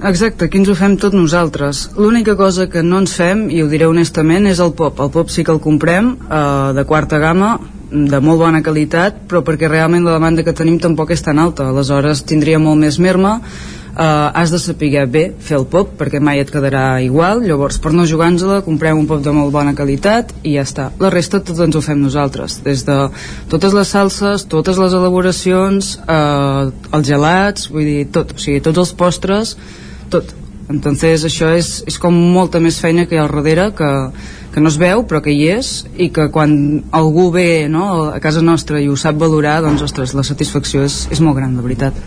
[0.00, 1.90] Exacte, aquí ens ho fem tot nosaltres.
[2.00, 5.00] L'única cosa que no ens fem, i ho diré honestament, és el pop.
[5.04, 7.58] El pop sí que el comprem, eh, de quarta gamma,
[7.90, 11.68] de molt bona qualitat, però perquè realment la demanda que tenim tampoc és tan alta.
[11.68, 13.40] Aleshores tindria molt més merma,
[13.98, 17.92] eh, has de saber bé fer el pop perquè mai et quedarà igual llavors per
[17.92, 21.58] no jugar-nos-la comprem un pop de molt bona qualitat i ja està la resta tot
[21.58, 23.10] ens ho fem nosaltres des de
[23.48, 28.78] totes les salses, totes les elaboracions eh, els gelats vull dir tot, o sigui, tots
[28.78, 29.56] els postres
[30.12, 30.34] tot.
[30.70, 33.88] Entonces això és, és com molta més feina que hi ha al darrere que,
[34.54, 36.52] que no es veu però que hi és i que quan
[36.94, 41.02] algú ve no, a casa nostra i ho sap valorar doncs ostres, la satisfacció és,
[41.10, 41.98] és molt gran de veritat.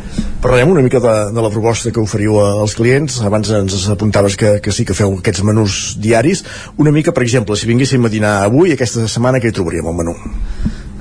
[0.43, 3.19] Parlem una mica de, de la proposta que oferiu als clients.
[3.27, 6.43] Abans ens apuntaves que, que sí que feu aquests menús diaris.
[6.79, 9.99] Una mica per exemple, si vinguéssim a dinar avui aquesta setmana què hi trobaríem al
[10.03, 10.15] menú?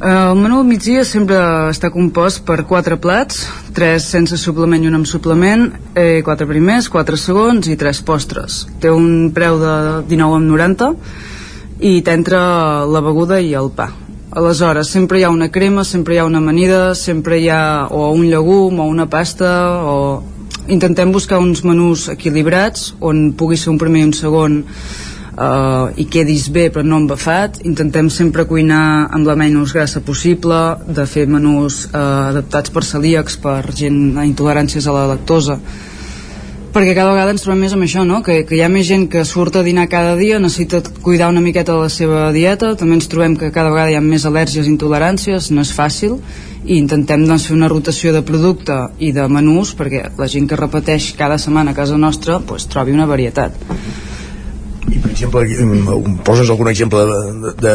[0.02, 1.36] El menú al migdia sempre
[1.70, 6.88] està compost per quatre plats, tres sense suplement i un amb suplement, eh, quatre primers,
[6.90, 8.64] quatre segons i tres postres.
[8.82, 9.74] Té un preu de
[10.10, 10.88] 19,90
[11.78, 12.40] i t'entra
[12.84, 13.92] la beguda i el pa.
[14.32, 18.10] Aleshores, sempre hi ha una crema, sempre hi ha una amanida, sempre hi ha o
[18.10, 20.24] un llegum o una pasta o...
[20.66, 24.64] Intentem buscar uns menús equilibrats on pugui ser un primer i un segon
[25.36, 30.58] uh, i quedis bé però no embafat intentem sempre cuinar amb la menys grassa possible
[30.86, 35.58] de fer menús uh, adaptats per celíacs per gent amb intoleràncies a la lactosa.
[36.72, 38.22] Perquè cada vegada ens trobem més amb això, no?
[38.24, 41.42] que, que hi ha més gent que surt a dinar cada dia, necessita cuidar una
[41.44, 45.50] miqueta la seva dieta, també ens trobem que cada vegada hi ha més al·lèrgies intoleràncies,
[45.52, 46.16] no és fàcil,
[46.64, 50.56] i intentem doncs, fer una rotació de producte i de menús perquè la gent que
[50.56, 53.60] repeteix cada setmana a casa nostra pues, trobi una varietat
[55.22, 57.74] exemple poses algun exemple de, de,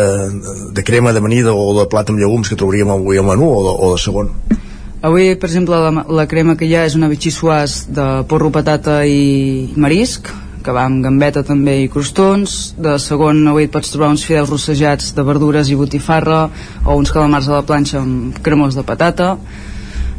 [0.76, 3.76] de crema d'amanida o de plat amb llegums que trobaríem avui al menú o de,
[3.76, 4.34] o de segon?
[5.08, 9.04] Avui per exemple la, la crema que hi ha és una bitxissuàs de porro, patata
[9.06, 10.32] i marisc
[10.68, 12.58] que va amb gambeta també i crostons.
[12.76, 16.48] De segon avui et pots trobar uns fideus rossejats de verdures i botifarra
[16.84, 19.36] o uns calamars a la planxa amb cremós de patata.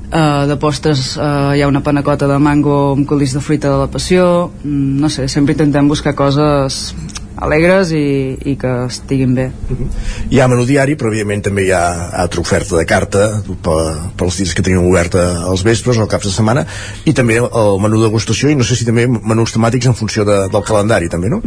[0.09, 3.83] Uh, de postres uh, hi ha una panacota de mango amb colis de fruita de
[3.83, 4.49] la passió.
[4.63, 6.95] Mm, no sé, sempre intentem buscar coses
[7.45, 9.77] alegres i, i que estiguin bé uh.
[9.77, 9.89] -huh.
[10.31, 13.83] Hi ha menú diari però evidentment també hi ha altra oferta de carta per,
[14.17, 16.67] per els dies que tenim oberta els vespres o caps de setmana
[17.05, 20.49] i també el menú degustació i no sé si també menús temàtics en funció de,
[20.49, 21.43] del calendari també, no?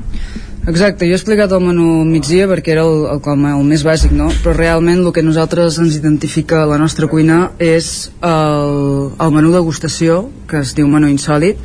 [0.67, 4.11] Exacte, jo he explicat el menú migdia perquè era el, el, el, el més bàsic,
[4.13, 4.27] no?
[4.43, 10.27] però realment el que nosaltres ens identifica la nostra cuina és el, el menú degustació,
[10.47, 11.57] que es diu menú insòlid.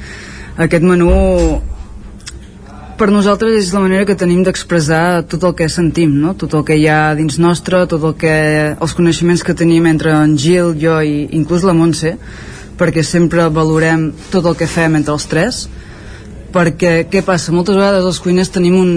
[0.56, 1.10] Aquest menú
[2.96, 6.32] per nosaltres és la manera que tenim d'expressar tot el que sentim, no?
[6.38, 8.36] tot el que hi ha dins nostre, tot el que,
[8.72, 12.14] els coneixements que tenim entre en Gil, jo i inclús la Montse,
[12.80, 15.66] perquè sempre valorem tot el que fem entre els tres,
[16.56, 17.52] perquè què passa?
[17.52, 18.92] Moltes vegades els cuiners tenim un,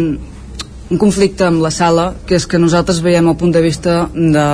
[0.90, 4.48] un conflicte amb la sala que és que nosaltres veiem el punt de vista de,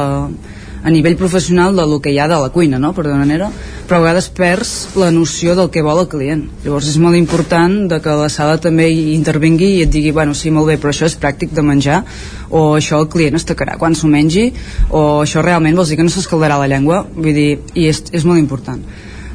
[0.86, 2.94] a nivell professional de lo que hi ha de la cuina, no?
[2.94, 3.50] per d'una manera
[3.86, 6.44] però a vegades perds la noció del que vol el client.
[6.64, 10.34] Llavors és molt important de que la sala també hi intervingui i et digui bueno,
[10.38, 12.04] sí, molt bé, però això és pràctic de menjar
[12.50, 14.48] o això el client es tacarà quan s'ho mengi
[14.90, 17.04] o això realment vols dir que no s'escaldarà la llengua?
[17.16, 18.82] Vull dir, i és, és molt important.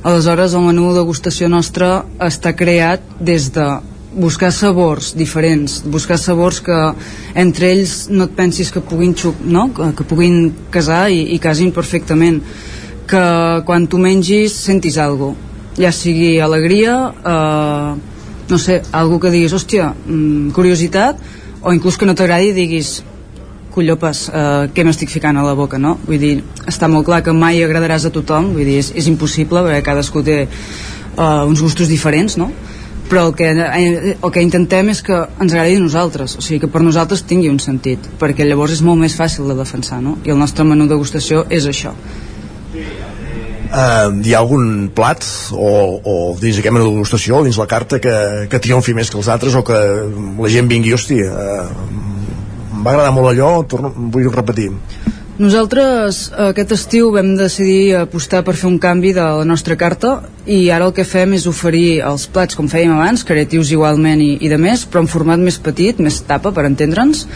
[0.03, 1.91] Aleshores el menú de degustació nostre
[2.25, 3.67] està creat des de
[4.15, 6.79] buscar sabors diferents, buscar sabors que
[7.39, 9.69] entre ells no et pensis que puguin, xuc, no?
[9.75, 12.41] que, que puguin casar i, i casin perfectament
[13.11, 13.23] que
[13.67, 15.35] quan tu mengis sentis cosa
[15.79, 17.95] ja sigui alegria eh,
[18.51, 21.21] no sé, algo que diguis hòstia, mm, curiositat
[21.63, 23.05] o inclús que no t'agradi diguis
[23.71, 25.97] collopes, eh, què m'estic ficant a la boca, no?
[26.07, 29.63] Vull dir, està molt clar que mai agradaràs a tothom, vull dir, és, és impossible
[29.63, 32.51] perquè cadascú té eh, uns gustos diferents, no?
[33.11, 36.61] Però el que, eh, el que intentem és que ens agradi a nosaltres, o sigui
[36.63, 40.17] que per nosaltres tingui un sentit, perquè llavors és molt més fàcil de defensar, no?
[40.25, 41.93] I el nostre menú de degustació és això.
[43.71, 45.69] Uh, hi ha algun plat o,
[46.03, 48.15] o dins aquest menú de degustació, dins la carta que,
[48.51, 49.79] que triomfi més que els altres o que
[50.43, 51.67] la gent vingui, hosti uh,
[52.81, 54.71] em va agradar molt allò, torno, vull repetir
[55.41, 60.69] nosaltres aquest estiu vam decidir apostar per fer un canvi de la nostra carta i
[60.71, 64.53] ara el que fem és oferir els plats com fèiem abans, creatius igualment i, i
[64.53, 67.27] de més, però en format més petit, més tapa per entendre'ns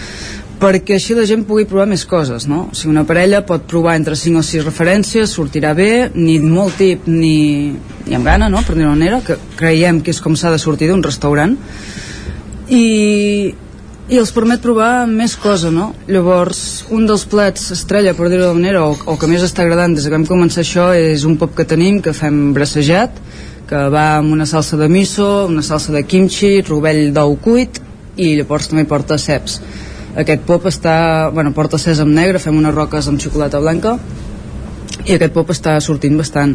[0.61, 2.69] perquè així la gent pugui provar més coses, no?
[2.71, 6.79] O sigui, una parella pot provar entre 5 o 6 referències, sortirà bé, ni molt
[6.81, 7.75] tip ni,
[8.07, 10.89] ni amb gana, no?, per dir-ho manera, que creiem que és com s'ha de sortir
[10.91, 11.57] d'un restaurant.
[12.71, 12.85] I,
[14.05, 15.93] i els permet provar més cosa, no?
[16.11, 19.95] Llavors, un dels plats estrella, per dir-ho de manera, o, o que més està agradant
[19.97, 23.17] des que vam començar això, és un pop que tenim, que fem brassejat,
[23.69, 27.81] que va amb una salsa de miso, una salsa de kimchi, rovell d'ou cuit,
[28.21, 29.59] i llavors també porta ceps.
[30.21, 33.97] Aquest pop està, bueno, porta sèsam negre, fem unes roques amb xocolata blanca,
[35.05, 36.53] i aquest pop està sortint bastant.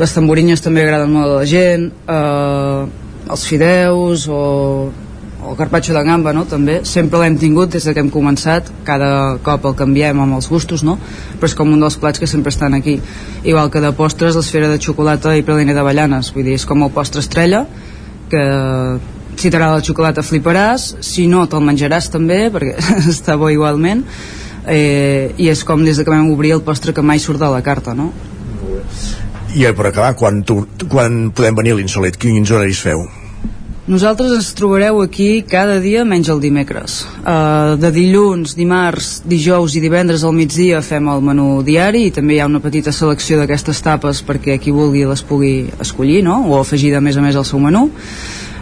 [0.00, 2.86] Les tamborinyes també agraden molt a la gent, eh,
[3.28, 5.04] els fideus, o
[5.46, 6.44] o carpaccio de gamba, no?
[6.48, 10.82] també, sempre l'hem tingut des que hem començat, cada cop el canviem amb els gustos,
[10.86, 10.96] no?
[11.38, 12.98] però és com un dels plats que sempre estan aquí.
[13.44, 16.92] Igual que de postres, l'esfera de xocolata i praliner d'avellanes, vull dir, és com el
[16.94, 17.64] postre estrella,
[18.30, 18.42] que
[19.36, 22.74] si t'agrada la xocolata fliparàs, si no te'l menjaràs també, perquè
[23.12, 24.04] està bo igualment,
[24.66, 27.62] eh, i és com des que vam obrir el postre que mai surt de la
[27.62, 28.10] carta, no?
[29.56, 32.18] I per acabar, quan, tu, quan podem venir a l'Insolet?
[32.20, 33.06] Quins horaris feu?
[33.86, 37.04] Nosaltres ens trobareu aquí cada dia menys el dimecres.
[37.22, 42.34] Uh, de dilluns, dimarts, dijous i divendres al migdia fem el menú diari i també
[42.34, 46.40] hi ha una petita selecció d'aquestes tapes perquè qui vulgui les pugui escollir no?
[46.50, 47.84] o afegir de més a més al seu menú.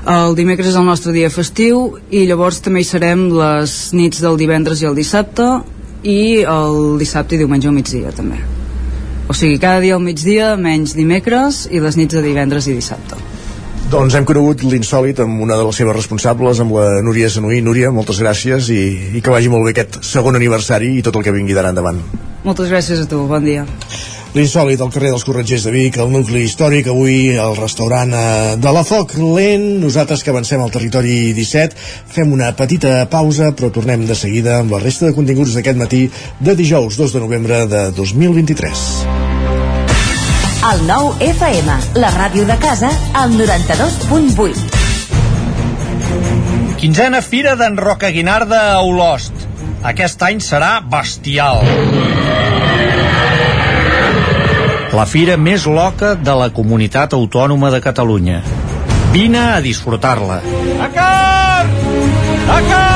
[0.05, 4.37] El dimecres és el nostre dia festiu i llavors també hi serem les nits del
[4.37, 5.47] divendres i el dissabte
[6.05, 8.43] i el dissabte i diumenge al migdia també.
[9.25, 13.17] O sigui, cada dia al migdia menys dimecres i les nits de divendres i dissabte.
[13.95, 17.61] Doncs hem conegut l'insòlid amb una de les seves responsables, amb la Núria Sanuí.
[17.62, 18.81] Núria, moltes gràcies i,
[19.15, 22.01] i que vagi molt bé aquest segon aniversari i tot el que vingui d'ara endavant.
[22.43, 23.62] Moltes gràcies a tu, bon dia.
[24.35, 28.25] L'insòlid al carrer dels Corretgers de Vic, el nucli històric, avui al restaurant eh,
[28.59, 29.69] de la Foc Lent.
[29.85, 31.79] Nosaltres que avancem al territori 17
[32.16, 36.09] fem una petita pausa, però tornem de seguida amb la resta de continguts d'aquest matí
[36.43, 39.24] de dijous 2 de novembre de 2023.
[40.65, 42.89] El nou FM, la ràdio de casa,
[43.20, 44.62] al 92.8.
[46.81, 49.45] Quinzena Fira d'en Roca Guinarda a Olost.
[49.85, 51.61] Aquest any serà bestial.
[54.97, 58.41] La fira més loca de la comunitat autònoma de Catalunya.
[59.12, 60.41] Vine a disfrutar-la.
[60.81, 61.69] Dakar!
[62.49, 62.94] Dakar!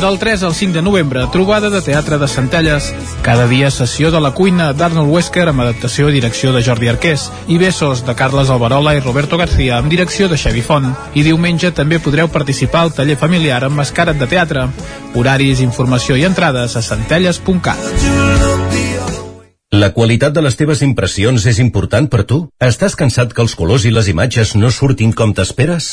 [0.00, 2.94] Del 3 al 5 de novembre, trobada de teatre de Centelles.
[3.20, 7.26] Cada dia sessió de la cuina d'Arnold Wesker amb adaptació i direcció de Jordi Arqués
[7.52, 10.88] i Besos de Carles Alberola i Roberto García amb direcció de Xavi Font.
[11.12, 14.70] I diumenge també podreu participar al taller familiar amb mascarat de teatre.
[15.12, 17.76] Horaris, informació i entrades a centelles.cat.
[19.70, 22.46] La qualitat de les teves impressions és important per tu?
[22.56, 25.92] Estàs cansat que els colors i les imatges no surtin com t'esperes?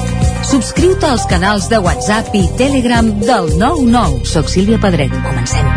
[0.41, 4.25] Subscriu-te als canals de WhatsApp i Telegram del 99.
[4.25, 5.13] Soc Sílvia Pedret.
[5.23, 5.67] Comencem.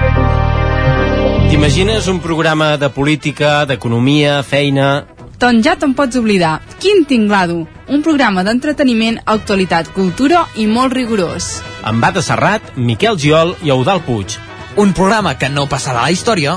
[1.51, 5.05] T'imagines un programa de política, d'economia, feina...
[5.39, 6.57] Doncs ja te'n pots oblidar.
[6.81, 7.67] Quin tinglado!
[7.93, 11.59] Un programa d'entreteniment, actualitat, cultura i molt rigorós.
[11.85, 14.39] Amb Bata Serrat, Miquel Giol i Eudal Puig.
[14.81, 16.57] Un programa que no passarà a la història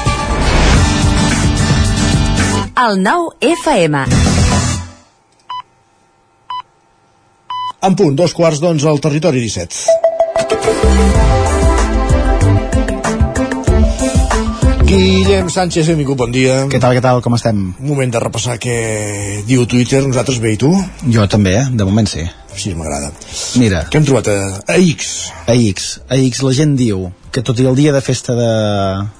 [2.77, 4.05] El 9 FM.
[7.81, 9.99] En punt, dos quarts d'onze al territori 17.
[14.87, 16.61] Guillem Sánchez, benvingut, bon dia.
[16.71, 17.73] Què tal, què tal, com estem?
[17.79, 18.77] Moment de repassar què
[19.47, 20.71] diu Twitter, nosaltres bé i tu?
[21.11, 21.65] Jo també, eh?
[21.71, 22.23] de moment sí.
[22.57, 23.11] Sí, m'agrada.
[23.61, 23.85] Mira.
[23.91, 24.37] Què hem trobat a,
[24.67, 25.11] a X?
[25.47, 25.91] A X.
[26.11, 28.51] A X la gent diu que tot i el dia de festa de...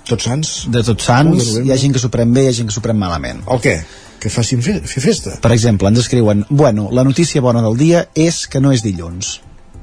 [0.09, 0.53] Tots Sants?
[0.71, 2.75] De Tots Sants, hi ha gent que s'ho pren bé i hi ha gent que
[2.75, 3.43] s'ho pren malament.
[3.47, 3.77] El què?
[4.21, 5.37] Que facin fe fer festa?
[5.41, 9.39] Per exemple, ens escriuen, bueno, la notícia bona del dia és que no és dilluns.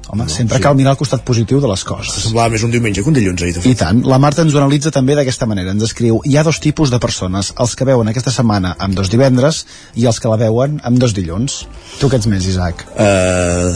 [0.09, 0.63] Home, no, sempre sí.
[0.63, 2.23] cal mirar el costat positiu de les coses.
[2.25, 3.61] Semblava més un diumenge que un dilluns ahir.
[3.69, 4.01] I tant.
[4.09, 5.75] La Marta ens ho analitza també d'aquesta manera.
[5.75, 9.11] Ens escriu, hi ha dos tipus de persones, els que veuen aquesta setmana amb dos
[9.13, 11.61] divendres i els que la veuen amb dos dilluns.
[11.99, 12.87] Tu què ets més, Isaac?
[12.95, 13.69] Uh,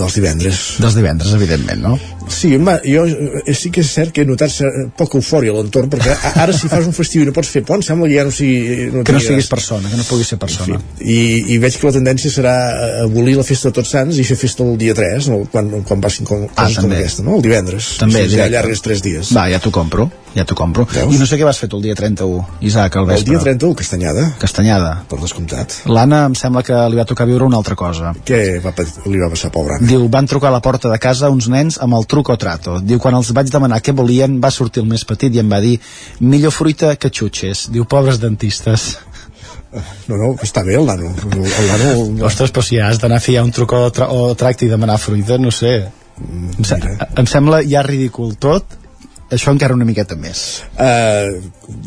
[0.00, 0.64] dels divendres.
[0.82, 1.98] Dels divendres, evidentment, no?
[2.30, 4.54] Sí, ma, jo eh, sí que és cert que he notat
[4.98, 7.82] poca eufòria a l'entorn, perquè ara si fas un festiu i no pots fer pont,
[7.82, 8.90] sembla que ja no sigui...
[8.94, 10.78] No que no siguis persona, que no puguis ser persona.
[10.78, 12.54] En fi, i, I veig que la tendència serà
[13.02, 15.40] abolir la festa de Tots Sants i fer festa el dia 3, no?
[15.60, 17.36] Quan, quan passin com, ah, coses com aquesta, no?
[17.38, 17.92] El divendres.
[18.00, 19.32] També, sigui, ja allargues 3 dies.
[19.36, 20.86] Va, ja t'ho compro, ja t'ho compro.
[20.90, 21.12] Veus?
[21.14, 23.26] I no sé què vas fer tu el dia 31, Isaac, al vespre.
[23.26, 24.26] El dia 31, castanyada.
[24.40, 24.92] Castanyada.
[25.10, 25.80] Per descomptat.
[25.90, 28.14] L'Anna em sembla que li va tocar viure una altra cosa.
[28.26, 28.74] Què va,
[29.06, 31.98] li va passar, pobra Diu, van trucar a la porta de casa uns nens amb
[31.98, 32.78] el truc o trato.
[32.80, 35.60] Diu, quan els vaig demanar què volien, va sortir el més petit i em va
[35.62, 35.76] dir
[36.20, 37.68] millor fruita que xutxes.
[37.74, 38.92] Diu, pobres dentistes.
[39.70, 41.12] No, no, està bé el nano.
[41.30, 42.26] El nano...
[42.26, 44.98] Ostres, però si has d'anar a fer un truc o, tra o tracte i demanar
[44.98, 45.76] fruita, no sé.
[46.20, 48.74] Em, se em sembla ja ridícul tot,
[49.30, 50.42] això encara una miqueta més.
[50.74, 51.38] Uh,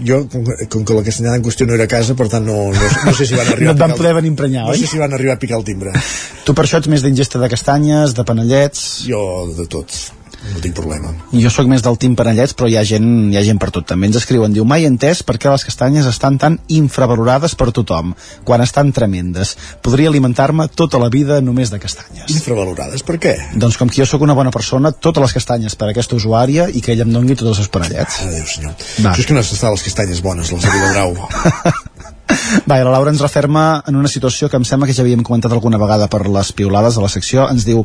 [0.07, 2.57] jo, com, com que la castanyada en qüestió no era a casa, per tant no,
[2.71, 4.79] no, no sé si van arribar no et van poder venir emprenyar, no oi?
[4.79, 5.91] sé si van arribar a picar el timbre.
[6.47, 8.85] Tu per això ets més d'ingesta de castanyes, de panellets...
[9.11, 9.23] Jo
[9.59, 9.91] de tot
[10.51, 11.11] no tinc problema.
[11.31, 13.85] Jo sóc més del team panellets, però hi ha gent, hi ha gent per tot.
[13.89, 18.11] També ens escriuen, diu, mai entès per què les castanyes estan tan infravalorades per tothom,
[18.47, 19.55] quan estan tremendes.
[19.85, 22.27] Podria alimentar-me tota la vida només de castanyes.
[22.35, 23.05] Infravalorades?
[23.07, 23.35] Per què?
[23.55, 26.67] Doncs com que jo sóc una bona persona, totes les castanyes per a aquesta usuària
[26.67, 28.21] i que ella em dongui tots els seus panellets.
[28.27, 28.75] Adéu, senyor.
[28.99, 29.13] Va.
[29.13, 31.15] Això és que no s'està les castanyes bones, les de Viladrau.
[32.69, 35.51] Va, la Laura ens referma en una situació que em sembla que ja havíem comentat
[35.51, 37.47] alguna vegada per les piulades a la secció.
[37.51, 37.83] Ens diu,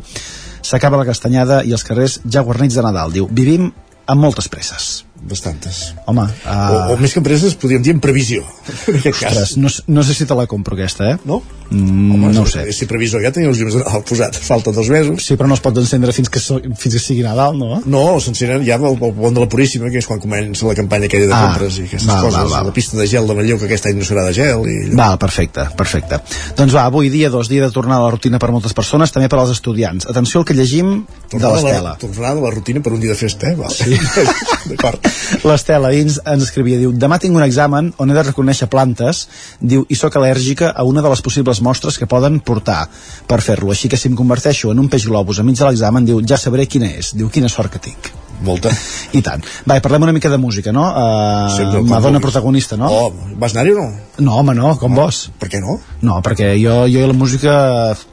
[0.69, 3.13] s'acaba la castanyada i els carrers ja guarnits de Nadal.
[3.15, 3.71] Diu, vivim
[4.05, 4.89] amb moltes presses.
[5.21, 5.93] Bastantes.
[6.07, 6.89] Home, uh...
[6.89, 8.43] o, o més que empreses, podríem dir en previsió.
[8.87, 9.55] En aquest Ostres, cas.
[9.59, 11.17] no, no sé si te la compro aquesta, eh?
[11.27, 11.41] No?
[11.69, 12.63] Mm, Home, no ho sé.
[12.73, 15.21] Si previsor ja tenia els llums Nadal posat, falta dos mesos.
[15.27, 17.81] Sí, però no es pot encendre fins que, so, fins que sigui Nadal, no?
[17.85, 21.27] No, s'encenen ja el pont de la Puríssima, que és quan comença la campanya aquella
[21.29, 22.39] de Ah, compres i aquestes val, coses.
[22.39, 22.69] val, val.
[22.71, 24.65] La pista de gel de Manlleu, que aquest any no serà de gel.
[24.65, 24.77] I...
[24.97, 26.21] Val, perfecte, perfecte.
[26.57, 29.29] Doncs va, avui dia dos, dia de tornar a la rutina per moltes persones, també
[29.29, 30.07] per als estudiants.
[30.09, 31.03] Atenció al que llegim
[31.35, 31.93] de l'Estela.
[32.01, 33.55] Tornar de la rutina per un dia de festa, eh?
[33.59, 33.69] Val.
[33.75, 33.93] Sí.
[34.71, 35.08] D'acord.
[35.47, 39.25] L'Estela dins ens escrivia, diu, demà tinc un examen on he de reconèixer plantes,
[39.59, 42.81] diu, i sóc al·lèrgica a una de les possibles mostres que poden portar
[43.27, 43.71] per fer-lo.
[43.73, 46.67] Així que si em converteixo en un peix globus enmig de l'examen, diu, ja sabré
[46.67, 47.13] quina és.
[47.15, 48.18] Diu, quina sort que tinc.
[48.45, 48.71] Molta.
[49.17, 49.43] I tant.
[49.67, 50.85] Va, parlem una mica de música, no?
[50.87, 52.89] Uh, Sempre, com Madonna protagonista, no?
[52.89, 53.87] Oh, vas anar-hi o no?
[54.19, 55.25] No, home, no, com vos.
[55.39, 55.77] Per què no?
[56.05, 57.53] No, perquè jo, jo i la música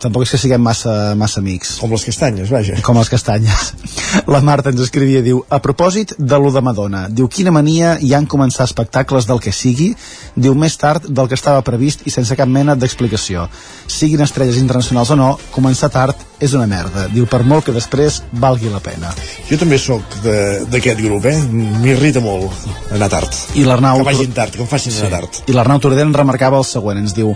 [0.03, 1.77] tampoc és que siguem massa, massa amics.
[1.83, 2.79] Com les castanyes, vaja.
[2.87, 3.73] Com les castanyes.
[4.33, 8.13] La Marta ens escrivia, diu, a propòsit de lo de Madonna, diu, quina mania hi
[8.17, 9.91] han començar espectacles del que sigui,
[10.35, 13.47] diu, més tard del que estava previst i sense cap mena d'explicació.
[13.91, 17.07] Siguin estrelles internacionals o no, començar tard és una merda.
[17.13, 19.13] Diu, per molt que després valgui la pena.
[19.49, 21.37] Jo també sóc d'aquest grup, eh?
[21.83, 23.39] M'irrita molt anar tard.
[23.57, 24.03] I l'Arnau...
[24.03, 25.45] Que vagin tard, que em facin anar tard.
[25.49, 27.35] I l'Arnau Tordent remarcava el següent, ens diu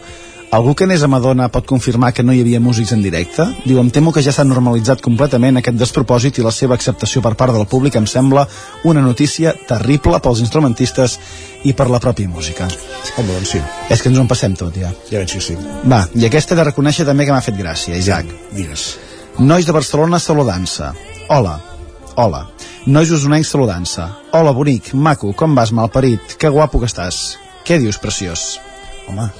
[0.51, 3.45] Algú que anés a Madonna pot confirmar que no hi havia músics en directe?
[3.63, 7.37] Diu, em temo que ja s'ha normalitzat completament aquest despropòsit i la seva acceptació per
[7.39, 8.49] part del públic em sembla
[8.83, 11.15] una notícia terrible pels instrumentistes
[11.63, 12.67] i per la pròpia música.
[13.15, 13.61] Home, doncs sí.
[13.95, 14.91] És que ens ho en passem tot, ja.
[15.13, 15.55] Ja veig que sí.
[15.87, 18.33] Va, i aquesta de reconèixer també que m'ha fet gràcia, Isaac.
[18.57, 18.89] Digues.
[19.39, 20.91] Nois de Barcelona saludant-se.
[21.31, 21.61] Hola.
[22.19, 22.49] Hola.
[22.91, 24.09] Nois usonencs saludant-se.
[24.35, 26.35] Hola, bonic, maco, com vas, malparit?
[26.43, 27.39] Que guapo que estàs.
[27.63, 28.57] Què dius, preciós?
[29.07, 29.31] Home,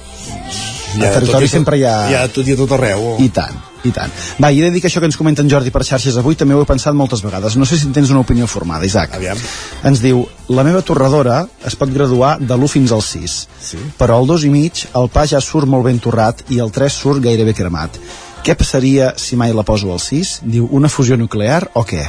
[0.95, 1.95] Ja, al territori tot sempre hi ha...
[2.09, 3.13] Hi ha tot i a tot arreu.
[3.23, 3.57] I tant,
[3.87, 4.13] i tant.
[4.41, 6.37] Va, i he de dir que això que ens comenta en Jordi per xarxes avui
[6.39, 7.57] també ho he pensat moltes vegades.
[7.59, 9.15] No sé si en tens una opinió formada, Isaac.
[9.17, 9.39] Aviam.
[9.87, 13.37] Ens diu, la meva torradora es pot graduar de l'1 fins al 6.
[13.71, 13.79] Sí.
[13.99, 16.99] Però al 2 i mig el pa ja surt molt ben torrat i el 3
[17.03, 18.01] surt gairebé cremat.
[18.41, 20.41] Què passaria si mai la poso al 6?
[20.49, 22.07] Diu, una fusió nuclear o què?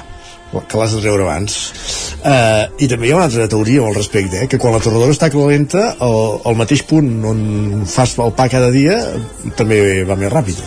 [0.53, 1.57] Que l'has de treure abans
[2.21, 4.49] uh, i també hi ha una altra teoria al respecte eh?
[4.51, 6.19] que quan la torradora està calenta el,
[6.51, 7.43] el mateix punt on
[7.89, 8.99] fas el pa cada dia
[9.59, 10.61] també va més ràpid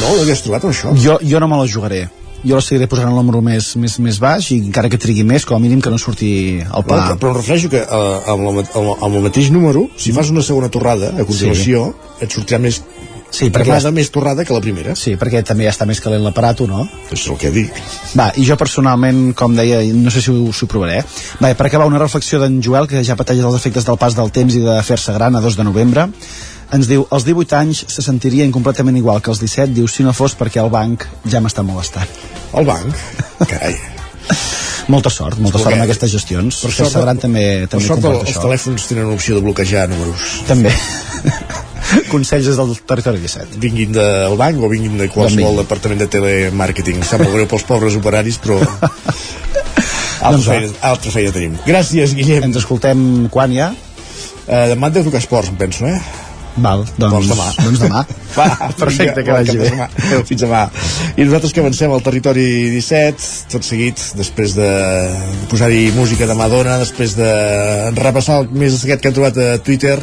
[0.00, 0.16] no?
[0.16, 0.94] l'havies trobat això?
[0.96, 2.06] Jo, jo no me la jugaré
[2.44, 5.46] jo la seguiré posant el número més, més, més baix i encara que trigui més,
[5.48, 6.98] com a mínim que no surti el No, pa.
[6.98, 10.32] però, però em refereixo que uh, amb, la, amb, amb el mateix número si fas
[10.34, 12.24] una segona torrada a continuació sí.
[12.26, 12.82] et sortirà més
[13.34, 16.22] Sí, perquè cremada, més torrada que la primera Sí, perquè també ja està més calent
[16.22, 16.84] l'aparato, no?
[17.10, 17.74] és el que dic
[18.14, 21.00] Va, i jo personalment, com deia, no sé si ho, si ho provaré.
[21.42, 24.30] Va, per acabar, una reflexió d'en Joel, que ja pateix els efectes del pas del
[24.34, 26.06] temps i de fer-se gran a 2 de novembre.
[26.74, 30.14] Ens diu, als 18 anys se sentirien completament igual que als 17, diu, si no
[30.14, 32.14] fos perquè el banc ja m'està molestant.
[32.54, 33.04] El banc?
[33.50, 33.74] Carai.
[34.88, 36.62] molta sort, molta sort amb aquestes gestions.
[36.64, 38.46] Per fer-se gran també, per també sort el, comporta els això.
[38.46, 40.72] telèfons tenen opció de bloquejar números També.
[42.12, 43.58] Consells des del territori 17.
[43.62, 47.02] vinguin del banc o vinguin de qualsevol departament de telemàrqueting.
[47.06, 48.60] Sap greu pels pobres operaris, però...
[50.24, 50.52] altra, Doncs va.
[50.52, 51.56] feina, altra feina tenim.
[51.66, 52.48] Gràcies, Guillem.
[52.50, 53.72] Ens escoltem quan ja?
[54.44, 55.98] Uh, demà et deu tocar esports, em penso, eh?
[56.56, 57.46] Val, doncs, Doncs demà.
[57.64, 58.00] Doncs demà.
[58.36, 58.46] Va,
[58.78, 59.70] Perfecte, que vagi bé.
[60.26, 60.64] fins demà.
[61.16, 64.68] I nosaltres que avancem al territori 17, tot seguit, després de
[65.50, 67.30] posar-hi música de Madonna, després de
[67.98, 69.96] repassar el més destacat que hem trobat a Twitter,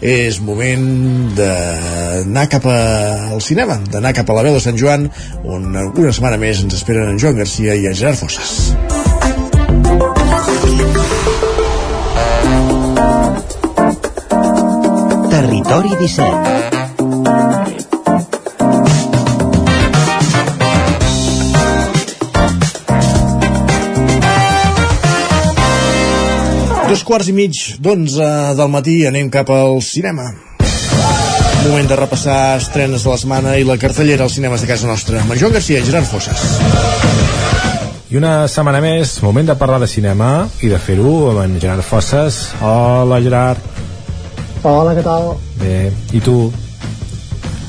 [0.00, 0.88] és moment
[1.36, 2.80] d'anar cap a,
[3.32, 5.08] al cinema, d'anar cap a la veu de Sant Joan,
[5.44, 10.13] on una setmana més ens esperen en Joan Garcia i en Gerard Fossas.
[15.34, 16.30] Territori 17
[26.86, 27.50] Dos quarts i mig
[27.82, 28.22] d'onze
[28.54, 30.22] del matí anem cap al cinema.
[31.64, 35.18] Moment de repassar estrenes de la setmana i la cartellera als cinemes de casa nostra.
[35.24, 36.46] Amb en Joan Garcia i Gerard Fossas.
[38.06, 41.82] I una setmana més, moment de parlar de cinema i de fer-ho amb en Gerard
[41.82, 42.54] Fossas.
[42.62, 43.83] Hola, Gerard.
[44.64, 45.34] Hola, què tal?
[45.60, 46.46] Bé, i tu?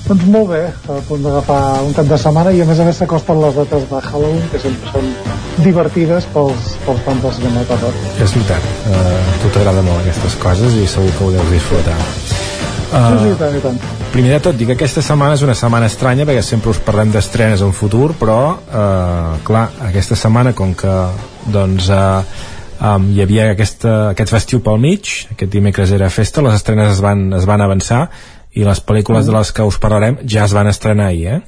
[0.05, 3.01] Doncs molt bé, a punt d'agafar un cap de setmana i a més a més
[3.01, 5.09] s'acosten les dates de Halloween, que sempre són
[5.65, 7.99] divertides pels, pels fans del cinema de terror.
[8.15, 11.99] És veritat, uh, a tu t'agrada molt aquestes coses i segur que ho deus disfrutar.
[12.05, 13.83] Sí, sí, i tant, i tant.
[14.15, 17.11] Primer de tot, dic que aquesta setmana és una setmana estranya perquè sempre us parlem
[17.11, 20.95] d'estrenes en futur, però, eh, clar, aquesta setmana, com que
[21.51, 26.59] doncs, eh, um, hi havia aquesta, aquest festiu pel mig, aquest dimecres era festa, les
[26.59, 28.05] estrenes es van, es van avançar
[28.55, 31.41] i les pel·lícules de les que us parlarem ja es van estrenar ahir, eh?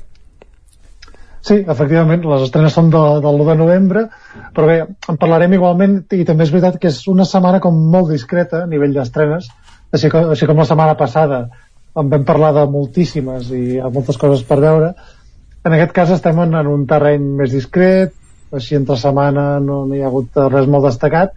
[1.47, 4.01] Sí, efectivament, les estrenes són de, del 1 de novembre,
[4.55, 8.11] però bé, en parlarem igualment i també és veritat que és una setmana com molt
[8.11, 9.47] discreta a nivell d'estrenes,
[9.93, 11.45] així, com, així com la setmana passada
[11.97, 14.91] en vam parlar de moltíssimes i hi ha moltes coses per veure.
[15.65, 18.13] En aquest cas estem en, en un terreny més discret,
[18.53, 21.33] així entre setmana no, no hi ha hagut res molt destacat,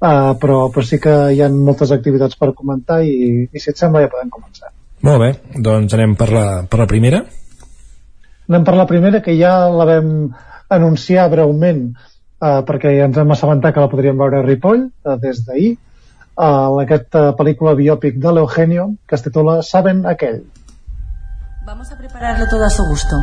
[0.00, 3.80] uh, però, però sí que hi ha moltes activitats per comentar i, i si et
[3.80, 4.72] sembla ja podem començar.
[5.06, 5.30] Molt bé,
[5.64, 7.22] doncs anem per la, per la primera.
[8.50, 10.08] Anem per la primera, que ja la vam
[10.70, 11.84] anunciar breument
[12.40, 15.70] eh, perquè ja ens vam assabentar que la podríem veure a Ripoll eh, des d'ahir,
[15.76, 20.42] eh, aquesta pel·lícula biòpic de l'Eugenio que es titula Saben aquell.
[21.66, 23.16] Vamos a prepararlo todo a su gusto.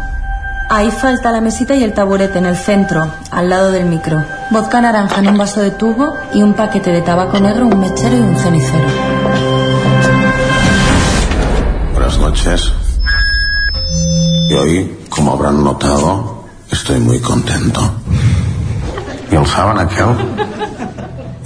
[0.70, 4.22] Ahí falta la mesita y el taburete en el centro, al lado del micro.
[4.52, 8.18] Vodka naranja en un vaso de tubo y un paquete de tabaco negro, un mechero
[8.18, 8.88] y un cenicero.
[11.94, 12.74] Buenas noches.
[14.50, 17.80] Y hoy, como habrán notado, estoy muy contento.
[19.32, 20.18] ¿Y el saben aquel?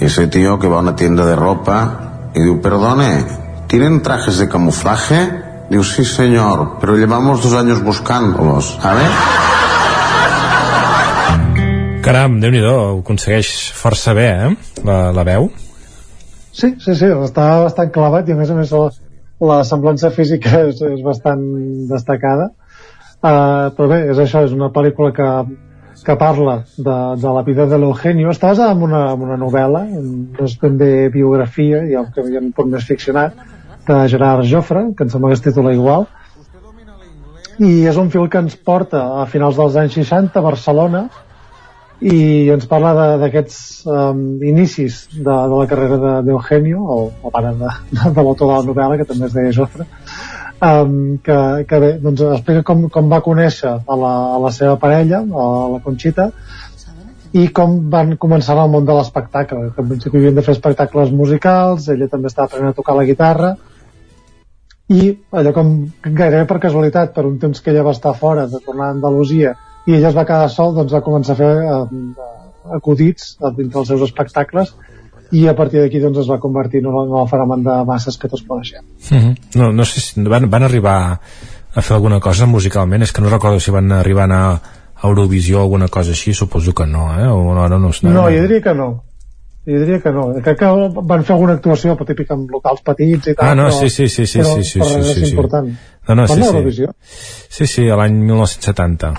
[0.00, 3.24] Ese tío que va a una tienda de ropa y dice, perdone,
[3.68, 5.41] ¿tienen trajes de camuflaje?
[5.72, 9.08] Diu, sí señor, pero llevamos dos años buscándolos, ¿sabes?
[12.04, 14.50] Caram, déu nhi ho aconsegueix força bé, eh?
[14.84, 15.48] La, la veu.
[16.52, 18.90] Sí, sí, sí, està bastant clavat i a més a més la,
[19.48, 21.40] la semblança física és, és bastant
[21.88, 22.50] destacada.
[23.22, 25.30] Uh, però bé, és això, és una pel·lícula que,
[26.04, 28.36] que parla de, de la vida de l'Eugenio.
[28.36, 32.52] Està basada en una, en una novel·la, no és ben bé biografia, hi ha un
[32.52, 33.40] punt més ficcionat,
[33.86, 36.06] de Gerard Jofre, que em sembla que es titula igual,
[37.62, 41.02] i és un fil que ens porta a finals dels anys 60 a Barcelona
[42.02, 47.52] i ens parla d'aquests um, inicis de, de la carrera d'Eugenio, de, el, el pare
[47.60, 49.86] de, de, l'autor de la novel·la, que també es deia Jofre,
[50.58, 51.38] um, que,
[51.68, 55.48] que bé, doncs explica com, com va conèixer a la, a la seva parella, a
[55.76, 56.32] la Conxita,
[57.38, 61.14] i com van començar al món de l'espectacle, que en principi havien de fer espectacles
[61.16, 63.54] musicals, ella també estava aprenent a tocar la guitarra,
[64.92, 65.08] i
[65.40, 65.72] allò com
[66.04, 69.54] gairebé per casualitat, per un temps que ella va estar fora, de tornar a Andalusia,
[69.86, 72.32] i ella es va quedar sol, doncs va començar a fer eh,
[72.78, 74.74] acudits dintre dels seus espectacles
[75.32, 78.44] i a partir d'aquí doncs es va convertir en el fenomen de masses que tots
[78.46, 78.84] coneixem.
[79.10, 79.34] Mm -hmm.
[79.54, 81.20] no, no sé si van, van arribar
[81.74, 84.60] a fer alguna cosa musicalment, és que no recordo si van arribar a anar
[85.02, 87.26] a Eurovisió o alguna cosa així, suposo que no, eh?
[87.26, 89.02] O no, no, no, no, no, jo diria que no.
[89.64, 90.24] Jo diria que no.
[90.42, 90.68] Crec que
[91.06, 93.46] van fer alguna actuació, però típica amb locals petits i tal.
[93.46, 95.30] Ah, no, però, sí, sí, sí, sí, però, sí, sí, però sí, sí, sí.
[95.30, 95.68] important.
[96.08, 96.86] No, no, Van sí, sí.
[97.48, 99.12] Sí, sí, a l'any 1970.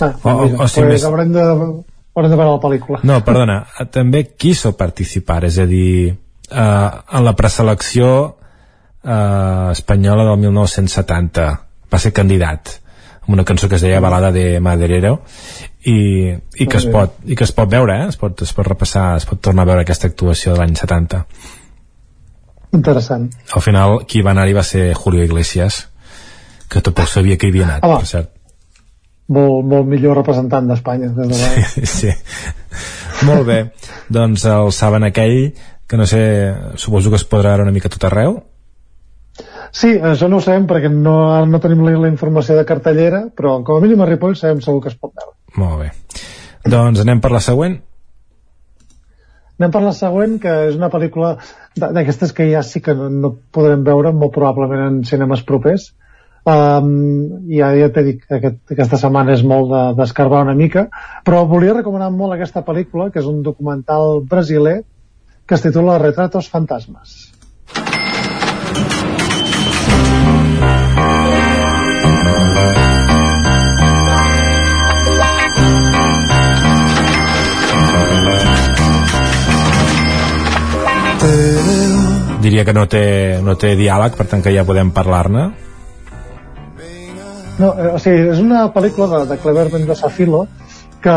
[0.00, 3.00] Ah, O- o- o pues més- haurem de, haurem de veure la pel·lícula.
[3.08, 6.12] No, perdona, també quiso participar, és a dir,
[6.50, 8.36] eh, en la preselecció
[9.02, 11.48] eh, espanyola del 1970
[11.92, 12.76] va ser candidat
[13.28, 15.18] amb una cançó que es deia Balada de Maderero
[15.84, 18.08] i, i, que, es pot, i que es pot veure, eh?
[18.08, 21.20] es, pot, es pot repassar es pot tornar a veure aquesta actuació de l'any 70
[22.78, 23.28] Interessant.
[23.52, 25.84] al final qui va anar-hi va ser Julio Iglesias
[26.72, 28.00] que tampoc sabia que hi havia anat Home.
[28.00, 28.34] per cert
[29.28, 31.10] Molt, molt millor representant d'Espanya.
[31.12, 32.12] Des de sí, sí.
[33.28, 33.58] molt bé
[34.08, 35.52] doncs el saben aquell
[35.88, 36.22] que no sé,
[36.76, 38.40] suposo que es podrà veure una mica tot arreu
[39.72, 41.16] Sí, això no ho sabem perquè no,
[41.46, 44.82] no tenim la, la informació de cartellera, però com a mínim a Ripoll sabem segur
[44.84, 45.34] que es pot veure.
[45.58, 45.90] Molt bé.
[46.68, 47.78] Doncs anem per la següent.
[49.58, 51.36] Anem per la següent, que és una pel·lícula
[51.78, 55.88] d'aquestes que ja sí que no, no podrem veure molt probablement en cinemes propers.
[56.48, 60.86] Um, ja, ja t'he dit que aquest, aquesta setmana és molt de- d'escarbar una mica,
[61.26, 64.78] però volia recomanar molt aquesta pel·lícula, que és un documental brasiler
[65.44, 67.18] que es titula Retratos Fantasmes.
[82.42, 85.48] Diria que no té, no té diàleg, per tant que ja podem parlar-ne.
[87.58, 90.44] No, eh, o sigui, és una pel·lícula de, de Clever Mendoza Filo
[91.02, 91.16] que,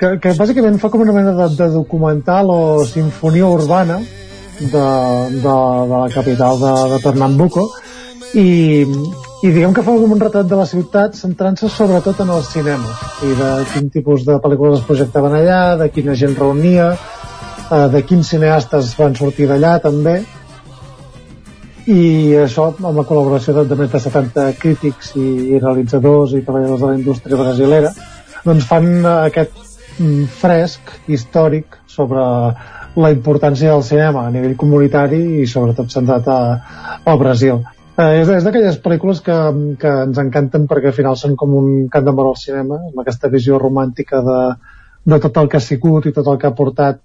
[0.00, 2.60] que, que bàsicament fa com una mena de, de documental o
[2.90, 5.54] sinfonia urbana de, de, de
[5.94, 7.68] la capital de, de Pernambuco
[8.34, 12.42] i, i diguem que fa com un retrat de la ciutat centrant-se sobretot en el
[12.46, 12.90] cinema
[13.22, 16.94] i de quin tipus de pel·lícules es projectaven allà, de quina gent reunia
[17.74, 20.20] eh, de quins cineastes van sortir d'allà també.
[21.84, 22.02] I
[22.40, 26.80] això amb la col·laboració de, de més de 70 crítics i, i realitzadors i treballadors
[26.80, 27.90] de la indústria brasilera
[28.44, 29.58] doncs fan eh, aquest
[29.98, 32.24] mm, fresc històric sobre
[32.94, 36.40] la importància del cinema a nivell comunitari i sobretot centrat a,
[37.04, 37.60] al Brasil.
[37.94, 39.36] Eh, és, és d'aquelles pel·lícules que,
[39.80, 43.30] que ens encanten perquè al final són com un cant d'amor al cinema amb aquesta
[43.32, 44.40] visió romàntica de,
[45.12, 47.00] de tot el que ha sigut i tot el que ha portat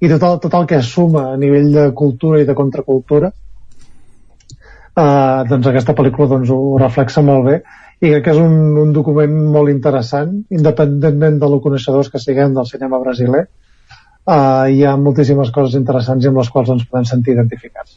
[0.00, 5.40] i tot el, tot el que suma a nivell de cultura i de contracultura uh,
[5.50, 7.56] doncs aquesta pel·lícula doncs, ho reflexa molt bé
[8.00, 12.50] i crec que és un, un document molt interessant independentment de lo coneixedors que siguem
[12.56, 17.06] del cinema brasiler uh, hi ha moltíssimes coses interessants i amb les quals ens podem
[17.12, 17.92] sentir identificats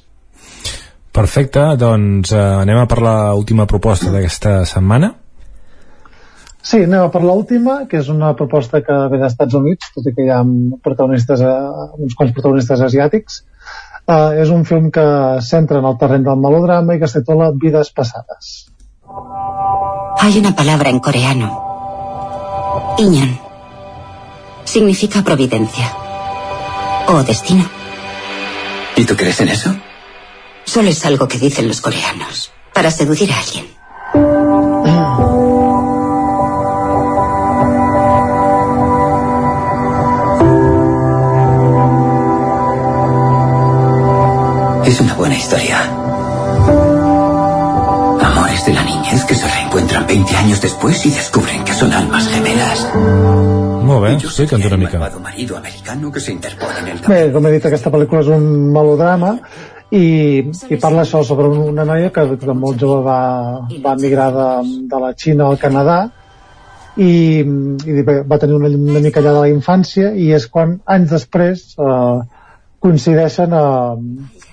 [1.13, 5.11] Perfecte, doncs eh, anem a per l'última proposta d'aquesta setmana.
[6.63, 10.05] Sí, anem a per l'última, que és una proposta que ve dels Estats Units, tot
[10.07, 10.39] i que hi ha
[10.85, 13.41] protagonistes, eh, uns quants protagonistes asiàtics.
[14.03, 15.03] Uh, és un film que
[15.47, 18.49] centra en el terreny del melodrama i que es titula Vides passades.
[20.19, 21.47] Hay una palabra en coreano.
[22.97, 23.39] Iñan.
[24.65, 25.87] Significa providencia.
[27.07, 27.63] O destino.
[28.97, 29.73] ¿Y tú crees en eso?
[30.65, 32.51] Solo es algo que dicen los coreanos.
[32.73, 33.72] Para seducir a alguien.
[44.93, 45.79] Es una buena historia.
[48.21, 52.27] Amores de la niñez que se reencuentran 20 años después y descubren que son almas
[52.27, 52.93] gemelas.
[53.83, 54.99] Molt bé, explica'ns una mica.
[55.19, 58.45] Marido americano que se interpone en el Bé, com he dit, aquesta pel·lícula és un
[58.75, 59.31] melodrama
[59.89, 60.03] i,
[60.69, 63.17] i parla això sobre una noia que, que de molt jove va,
[63.87, 64.47] va migrar de,
[64.93, 65.97] de la Xina al Canadà
[67.01, 71.17] i, i va tenir una, una mica allà de la infància i és quan anys
[71.17, 72.15] després eh,
[72.83, 73.65] coincideixen a,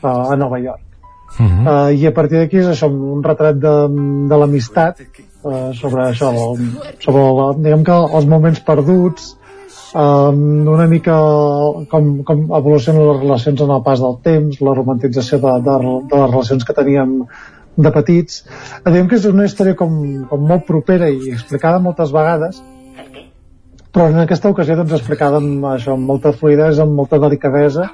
[0.02, 0.90] a, a Nova York.
[1.38, 1.88] Uh -huh.
[1.88, 3.74] uh, i a partir d'aquí és això, un retrat de,
[4.28, 5.00] de l'amistat
[5.42, 6.30] uh, sobre això
[6.98, 9.36] sobre la, diguem que els moments perduts
[9.94, 11.16] um, una mica
[11.88, 15.76] com, com evolucionen les relacions en el pas del temps la romantització de, de,
[16.10, 17.24] de les relacions que teníem
[17.76, 18.44] de petits
[18.84, 22.62] diguem que és una història com, com molt propera i explicada moltes vegades
[23.90, 27.88] però en aquesta ocasió doncs explicada amb això, amb molta fluidesa, amb molta delicadesa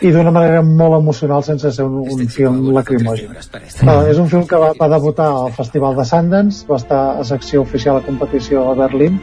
[0.00, 3.34] i d'una manera molt emocional sense ser un, un film lacrimogen.
[3.34, 7.26] Uh, és un film que va, va debutar al Festival de Sundance, va estar a
[7.26, 9.18] secció oficial a competició a Berlín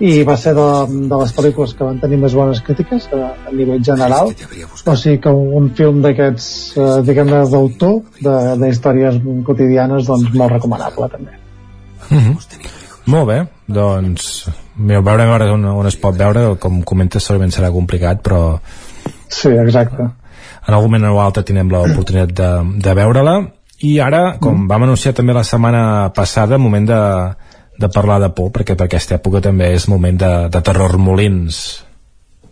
[0.00, 0.66] i va ser de,
[1.12, 4.32] de les pel·lícules que van tenir més bones crítiques a, a nivell general.
[4.32, 7.98] O sigui que un, un film d'aquests eh, diguem-ne d'autor
[8.64, 11.36] d'històries quotidianes doncs molt recomanable també.
[12.08, 12.78] Mm -hmm.
[13.08, 17.70] Molt bé, doncs Mireu, veure ara on, on es pot veure com comentes segurament serà
[17.72, 18.40] complicat però
[19.28, 20.10] sí, exacte
[20.68, 22.50] en algun moment o altre tindrem l'oportunitat de,
[22.84, 23.36] de veure-la
[23.80, 24.68] i ara, com mm.
[24.68, 25.82] vam anunciar també la setmana
[26.16, 27.00] passada, moment de,
[27.80, 31.60] de parlar de por, perquè per aquesta època també és moment de, de terror molins.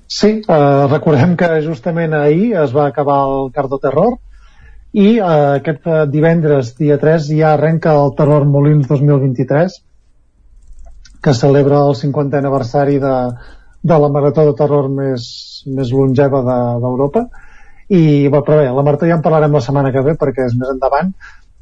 [0.08, 4.16] Sí, eh, recordem que justament ahir es va acabar el Cardo Terror
[4.96, 9.76] i eh, aquest eh, divendres, dia 3, ja arrenca el Terror Molins 2023
[11.22, 13.14] que celebra el 50è aniversari de,
[13.82, 15.28] de la marató de terror més,
[15.66, 17.26] més longeva d'Europa.
[17.26, 17.44] De,
[17.88, 20.56] i bé, però bé, la marató ja en parlarem la setmana que ve perquè és
[20.58, 21.12] més endavant.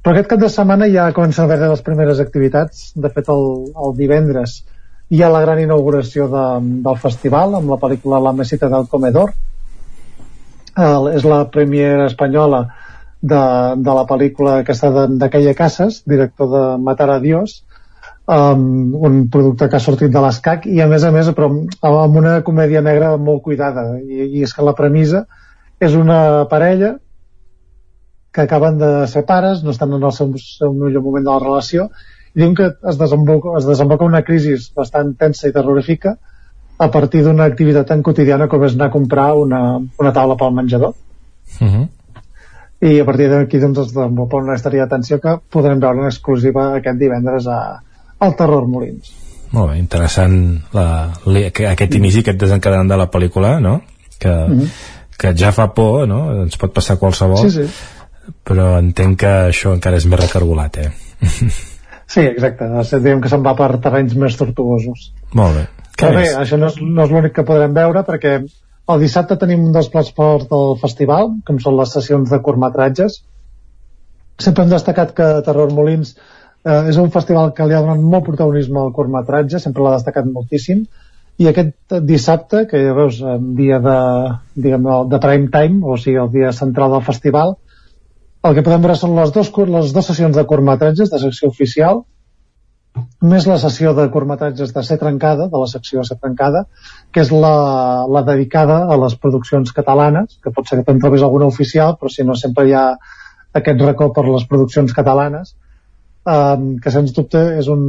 [0.03, 2.91] Però aquest cap de setmana ja comencen a haver les primeres activitats.
[2.95, 4.61] De fet el, el divendres
[5.11, 6.47] hi ha la gran inauguració de,
[6.83, 9.33] del festival amb la pel·lícula La mesita del comedor.
[10.77, 12.67] El, és la premiera espanyola
[13.23, 13.43] de,
[13.87, 17.63] de la pel·lícula de, de Calle Casas director de Matar a Dios
[18.27, 22.21] um, un producte que ha sortit de l'escac i a més a més però amb
[22.21, 25.27] una comèdia negra molt cuidada i, i és que la premissa
[25.81, 26.97] és una parella
[28.33, 31.41] que acaben de ser pares, no estan en el seu, seu millor moment de la
[31.41, 31.89] relació
[32.35, 36.17] i diuen que es desemboca, es desemboca una crisi bastant tensa i terrorífica
[36.77, 40.53] a partir d'una activitat tan quotidiana com és anar a comprar una, una taula pel
[40.53, 41.89] menjador uh -huh.
[42.81, 46.75] i a partir d'aquí doncs es desenvolupa una història d'atenció que podrem veure en exclusiva
[46.77, 47.81] aquest divendres a,
[48.19, 49.13] al Terror Molins.
[49.53, 50.37] Molt bé, interessant
[50.75, 50.87] la,
[51.71, 53.81] aquest inici, aquest desencadenant de la pel·lícula, no?
[54.19, 54.69] Que, mm -hmm.
[55.19, 56.43] que ja fa por, no?
[56.43, 57.49] Ens pot passar qualsevol.
[57.49, 57.71] Sí, sí.
[58.45, 60.91] Però entenc que això encara és més recargolat, eh?
[62.07, 62.69] Sí, exacte.
[63.03, 65.13] Diguem que se'n va per terrenys més tortuosos.
[65.35, 65.65] Molt bé.
[65.99, 68.37] Però bé, això no és, no és l'únic que podrem veure perquè
[68.95, 73.19] el dissabte tenim un dels plats forts del festival, com són les sessions de curtmetratges.
[74.39, 76.15] Sempre hem destacat que Terror Molins
[76.67, 80.27] eh, és un festival que li ha donat molt protagonisme al curtmetratge, sempre l'ha destacat
[80.31, 80.85] moltíssim,
[81.37, 83.21] i aquest dissabte, que ja veus,
[83.59, 83.97] dia de,
[84.57, 87.57] diguem, de prime time, o sigui, el dia central del festival,
[88.47, 92.05] el que podem veure són les dues, les dues sessions de curtmetratges de secció oficial,
[93.21, 96.65] més la sessió de curtmetratges de ser trencada, de la secció de ser trencada,
[97.13, 101.27] que és la, la dedicada a les produccions catalanes, que pot ser que te'n trobis
[101.27, 102.87] alguna oficial, però si no sempre hi ha
[103.61, 105.53] aquest racó per les produccions catalanes,
[106.27, 107.83] um, que sens dubte és un,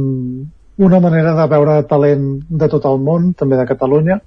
[0.78, 4.20] una manera de veure talent de tot el món, també de Catalunya,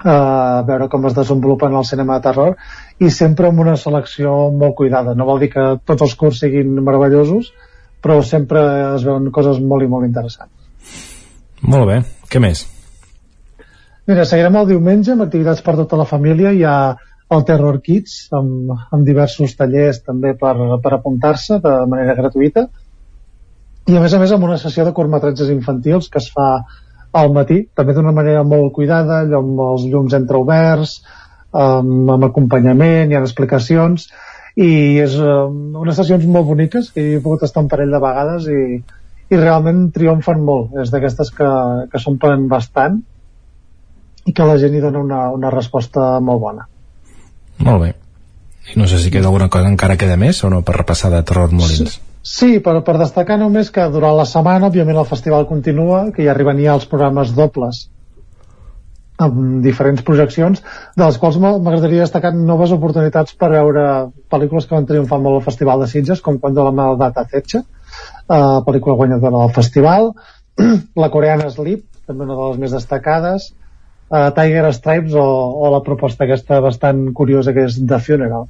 [0.00, 2.56] uh, veure com es desenvolupa en el cinema de terror
[2.98, 5.14] i sempre amb una selecció molt cuidada.
[5.14, 7.52] No vol dir que tots els curs siguin meravellosos,
[8.04, 8.62] però sempre
[8.94, 10.52] es veuen coses molt i molt interessants.
[11.64, 12.02] Molt bé.
[12.28, 12.66] Què més?
[14.04, 16.52] Mira, seguirem el diumenge amb activitats per tota la família.
[16.52, 16.76] Hi ha
[17.32, 20.52] el Terror Kids amb, amb diversos tallers també per,
[20.84, 22.66] per apuntar-se de manera gratuïta
[23.86, 26.48] i a més a més amb una sessió de curtmetratges infantils que es fa
[27.14, 30.96] al matí, també d'una manera molt cuidada, allò amb els llums entreoberts,
[31.54, 34.08] amb, amb acompanyament, hi ha explicacions,
[34.58, 38.48] i és um, unes sessions molt boniques, que he pogut estar un parell de vegades
[38.50, 38.62] i,
[39.30, 40.74] i realment triomfen molt.
[40.82, 41.50] És d'aquestes que,
[41.90, 43.00] que s'omplen bastant
[44.24, 46.66] i que la gent hi dona una, una resposta molt bona.
[47.62, 47.92] Molt bé.
[48.72, 51.22] I no sé si queda alguna cosa encara queda més o no per repassar de
[51.22, 51.98] Terror Molins.
[51.98, 52.13] Sí.
[52.24, 56.32] Sí, per, per destacar només que durant la setmana, òbviament, el festival continua, que ja
[56.32, 57.88] arriben ja els programes dobles
[59.24, 60.62] amb diferents projeccions,
[60.96, 63.84] de les quals m'agradaria destacar noves oportunitats per veure
[64.32, 67.60] pel·lícules que van triomfar molt al Festival de Sitges, com quan de la Maldat Acecha,
[67.62, 70.10] uh, pel·lícula guanyadora del festival,
[71.04, 73.52] la coreana Sleep, també una de les més destacades,
[74.10, 75.28] uh, Tiger Stripes o,
[75.62, 78.48] o la proposta aquesta bastant curiosa que és The Funeral.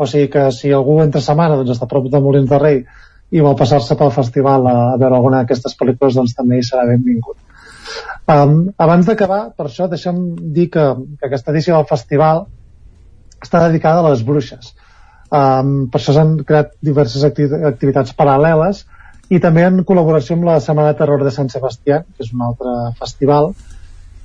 [0.00, 2.80] O sigui que si algú entre setmana doncs, està a prop de Molins de Rei
[3.34, 6.86] i vol passar-se pel festival a, a veure alguna d'aquestes pel·lícules doncs també hi serà
[6.88, 7.38] benvingut.
[8.26, 10.18] Um, abans d'acabar, per això deixem
[10.54, 10.84] dir que,
[11.18, 12.46] que aquesta edició del festival
[13.42, 14.74] està dedicada a les bruixes.
[15.26, 18.84] Um, per això s'han creat diverses acti activitats paral·leles
[19.34, 22.44] i també en col·laboració amb la Setmana de Terror de Sant Sebastià que és un
[22.46, 23.50] altre festival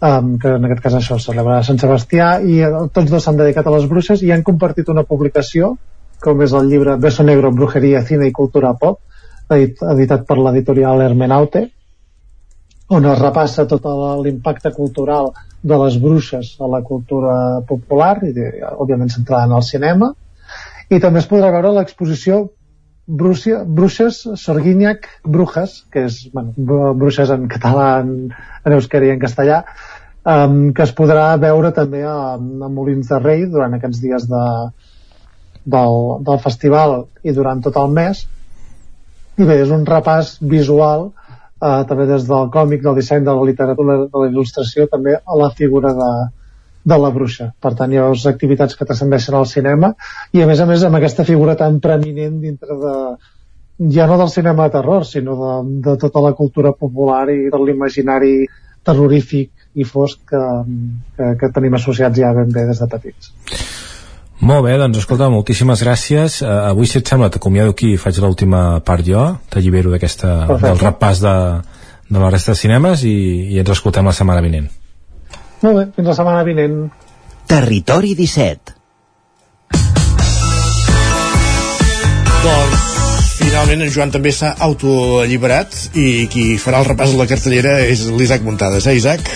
[0.01, 3.67] um, que en aquest cas això celebra Sant Sebastià i eh, tots dos s'han dedicat
[3.67, 5.75] a les bruixes i han compartit una publicació
[6.21, 8.99] com és el llibre Beso Negro, Brujeria, Cine i Cultura Pop
[9.51, 11.67] editat per l'editorial Hermenaute
[12.91, 13.85] on es repassa tot
[14.23, 15.31] l'impacte cultural
[15.63, 17.35] de les bruixes a la cultura
[17.67, 20.09] popular i de, òbviament centrada en el cinema.
[20.91, 22.41] I també es podrà veure l'exposició
[23.07, 28.29] Brucia, Bruixes, Sorguinyac, Brujas, que és bueno, bruixes en català, en,
[28.65, 29.63] en euskera i en castellà,
[30.23, 34.43] um, que es podrà veure també a, a Molins de Rei durant aquests dies de,
[35.65, 35.97] del,
[36.27, 38.25] del festival i durant tot el mes.
[39.37, 43.47] I bé, és un repàs visual eh, també des del còmic, del disseny, de la
[43.47, 46.11] literatura, de la il·lustració també a la figura de,
[46.83, 47.51] de la bruixa.
[47.61, 49.93] Per tant, hi ha les activitats que transcendeixen al cinema
[50.33, 52.95] i a més a més amb aquesta figura tan preeminent dintre de
[53.91, 55.53] ja no del cinema de terror, sinó de,
[55.89, 58.35] de tota la cultura popular i de l'imaginari
[58.85, 60.41] terrorífic i fosc que,
[61.17, 63.31] que, que tenim associats ja ben bé des de petits.
[64.41, 66.39] Molt bé, doncs escolta, moltíssimes gràcies.
[66.41, 70.81] Uh, avui, si et sembla, t'acomiado aquí i faig l'última part jo, t'allibero d'aquesta del
[70.81, 71.35] repàs de,
[72.09, 73.17] de la resta de cinemes i,
[73.53, 74.69] i ens escoltem la setmana vinent.
[75.61, 76.77] Molt bé, fins la setmana vinent.
[77.51, 78.77] Territori 17
[82.41, 82.91] Doncs
[83.41, 88.05] finalment en Joan també s'ha autoalliberat i qui farà el repàs de la cartellera és
[88.09, 89.27] l'Isaac Muntades, eh Isaac?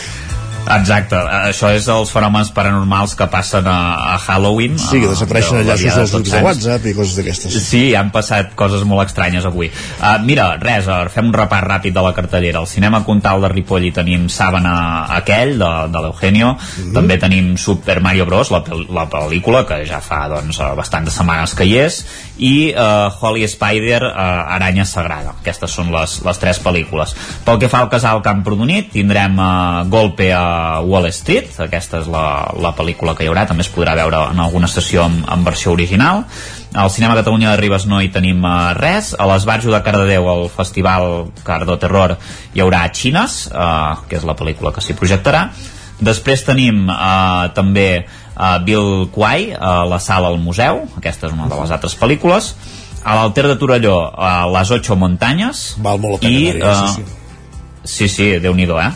[0.65, 1.17] Exacte,
[1.49, 3.77] això és els fenòmens paranormals que passen a,
[4.13, 4.79] a Halloween.
[4.81, 7.57] Sí, que desapareixen enllaços dels grups de WhatsApp i coses d'aquestes.
[7.67, 9.69] Sí, han passat coses molt estranyes avui.
[9.99, 12.63] Uh, mira, res, fem un repàs ràpid de la cartellera.
[12.63, 14.75] Al cinema Contal de Ripoll hi tenim Sàbana
[15.19, 16.55] aquell, de, de l'Eugenio.
[16.55, 16.93] Mm -hmm.
[16.97, 21.65] També tenim Super Mario Bros, la, la pel·lícula, que ja fa doncs, bastantes setmanes que
[21.65, 22.05] hi és,
[22.37, 25.35] i uh, Holy Spider, uh, Aranya Sagrada.
[25.41, 27.15] Aquestes són les, les tres pel·lícules.
[27.45, 30.54] Pel que fa al casal Camprodonit, tindrem uh, Golpe a
[30.85, 32.25] Wall Street, aquesta és la,
[32.61, 35.73] la pel·lícula que hi haurà, també es podrà veure en alguna sessió en, en versió
[35.73, 36.25] original.
[36.75, 39.13] Al Cinema Catalunya de Ribes no hi tenim uh, res.
[39.15, 42.17] A l'Esbarjo de Cardedeu, al Festival Cardo Terror,
[42.53, 45.47] hi haurà Xines, uh, que és la pel·lícula que s'hi projectarà.
[46.03, 51.37] Després tenim uh, també uh, Bill Quay, a uh, la sala al museu, aquesta és
[51.37, 52.53] una de les altres pel·lícules.
[53.05, 55.67] A l'Alter de Torelló, uh, Les Ocho Muntanyes.
[55.85, 57.24] Val molt la pena i, uh, sí, sí.
[57.85, 58.91] Sí, sí, déu nhi eh?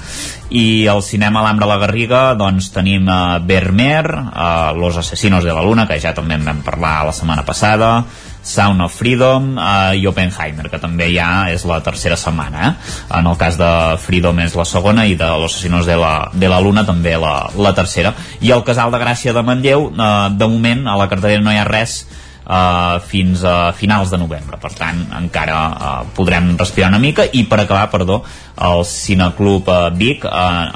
[0.49, 5.61] i al cinema l'Ambra la Garriga doncs tenim uh, Vermeer uh, Los Asesinos de la
[5.61, 8.03] Luna que ja també en vam parlar la setmana passada
[8.41, 12.71] Sound of Freedom uh, i Oppenheimer que també ja és la tercera setmana eh?
[13.19, 13.69] en el cas de
[14.01, 17.43] Freedom és la segona i de Los Asesinos de la, de la Luna també la,
[17.55, 21.45] la tercera i el Casal de Gràcia de Manlleu uh, de moment a la cartellera
[21.45, 22.01] no hi ha res
[22.49, 24.57] Uh, fins a finals de novembre.
[24.57, 27.27] Per tant encara uh, podrem respirar una mica.
[27.29, 28.23] I per acabar, perdó
[28.65, 30.31] el Cineclub uh, Vic uh,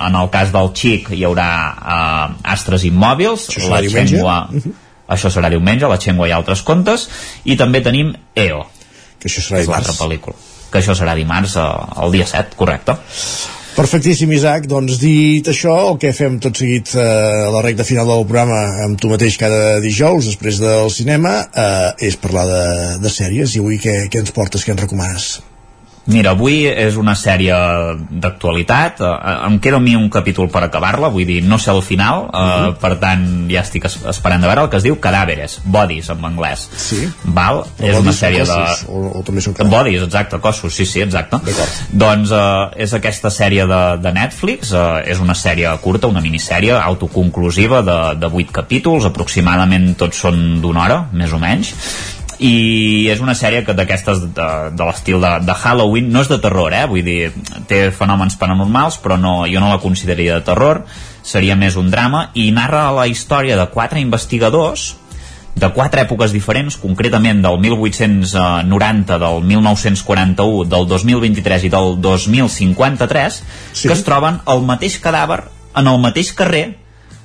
[0.05, 4.75] en el cas del Xic hi haurà uh, Astres Immòbils la Xengua uh -huh.
[5.17, 7.09] això serà diumenge, la Xengua i altres contes.
[7.43, 8.67] I també tenim EO
[9.19, 9.97] que això serà dimarts.
[9.97, 10.35] pel·lícula.
[10.69, 12.97] Que això serà dimarts uh, el dia 7, correcte
[13.73, 14.67] Perfectíssim, Isaac.
[14.69, 17.05] Doncs dit això, el que fem tot seguit eh,
[17.53, 22.19] la recta final del programa amb tu mateix cada dijous, després del cinema, eh, és
[22.21, 22.61] parlar de,
[23.01, 23.57] de sèries.
[23.57, 25.31] I avui què, què ens portes, què ens recomanes?
[26.05, 27.55] Mira, avui és una sèrie
[28.11, 29.11] d'actualitat, uh,
[29.47, 32.27] em queda a mi un capítol per acabar-la, vull dir, no sé el final, uh,
[32.27, 32.73] uh -huh.
[32.81, 36.67] per tant ja estic esperant de veure el que es diu Cadàveres, Bodies en anglès.
[36.75, 37.07] Sí?
[37.23, 37.63] Val?
[37.77, 38.91] Però és una sèrie cossos, de...
[38.91, 41.37] O, o també són Bodies, exacte, cossos, sí, sí, exacte.
[41.91, 46.73] Doncs uh, és aquesta sèrie de, de Netflix, uh, és una sèrie curta, una minissèrie
[46.73, 51.73] autoconclusiva de, de 8 capítols, aproximadament tots són d'una hora, més o menys,
[52.43, 56.39] i és una sèrie que d'aquestes de, de l'estil de, de Halloween no és de
[56.43, 56.83] terror, eh?
[56.91, 57.31] vull dir
[57.69, 60.83] té fenòmens paranormals però no, jo no la consideraria de terror
[61.23, 64.93] seria més un drama i narra la història de quatre investigadors
[65.55, 73.41] de quatre èpoques diferents, concretament del 1890, del 1941, del 2023 i del 2053,
[73.71, 73.87] sí.
[73.87, 75.43] que es troben el mateix cadàver
[75.77, 76.65] en el mateix carrer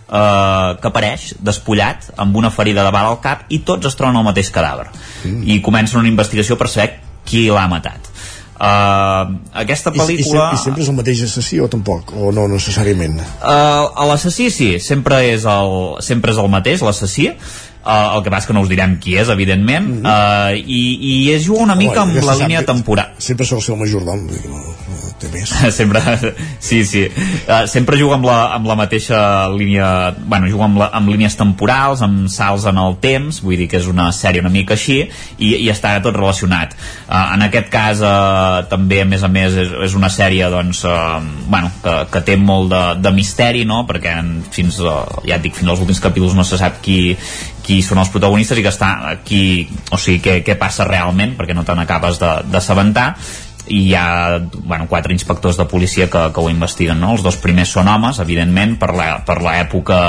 [0.08, 4.16] eh, que apareix despullat amb una ferida de bala al cap i tots es troben
[4.16, 5.44] al mateix cadàver mm.
[5.44, 6.98] i comencen una investigació per saber
[7.28, 8.12] qui l'ha matat
[8.58, 10.48] Uh, aquesta pel·lícula...
[10.50, 12.10] I, i, I sempre és el mateix assassí o tampoc?
[12.18, 13.20] O no necessàriament?
[13.38, 18.50] Uh, l'assassí sí, sempre és el, sempre és el mateix, l'assassí uh, el que passa
[18.50, 20.10] que no us direm qui és, evidentment mm -hmm.
[20.10, 20.82] uh, i,
[21.12, 24.26] i es juga una mica Home, amb la línia temporal sempre sol ser el majordom
[25.20, 25.52] té més.
[25.78, 26.02] Sempre,
[26.60, 27.04] sí, sí.
[27.48, 29.20] Uh, sempre juga amb la, amb la mateixa
[29.52, 33.68] línia bueno, juga amb, la, amb línies temporals amb salts en el temps vull dir
[33.70, 36.74] que és una sèrie una mica així i, i està tot relacionat.
[37.08, 40.84] Uh, en aquest cas uh, també a més a més és, és una sèrie doncs,
[40.88, 41.18] uh,
[41.48, 43.84] bueno, que, que té molt de, de misteri no?
[43.88, 44.16] perquè
[44.54, 47.00] fins, uh, ja et dic, fins als últims capítols no se sap qui,
[47.68, 49.42] qui són els protagonistes i que està aquí,
[49.92, 53.10] o sigui, què, què passa realment, perquè no te n'acabes d'assabentar
[53.68, 57.12] i hi ha bueno, quatre inspectors de policia que, que ho investiguen no?
[57.14, 60.00] els dos primers són homes, evidentment per l'època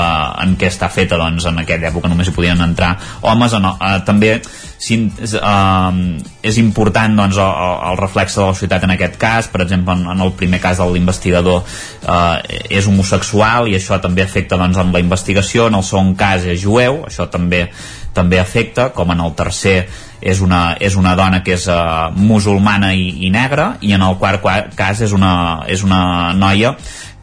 [0.42, 3.92] en què està feta doncs en aquella època només hi podien entrar homes en, eh,
[4.06, 4.32] també
[4.80, 6.00] si, eh,
[6.42, 10.06] és important doncs, el, el reflex de la societat en aquest cas per exemple en,
[10.14, 14.92] en el primer cas de l'investigador eh, és homosexual i això també afecta doncs, en
[14.94, 17.66] la investigació en el segon cas és jueu, això també
[18.12, 19.84] també afecta, com en el tercer
[20.20, 24.18] és una, és una dona que és uh, musulmana i, i negra i en el
[24.20, 25.32] quart cas és una,
[25.68, 26.74] és una noia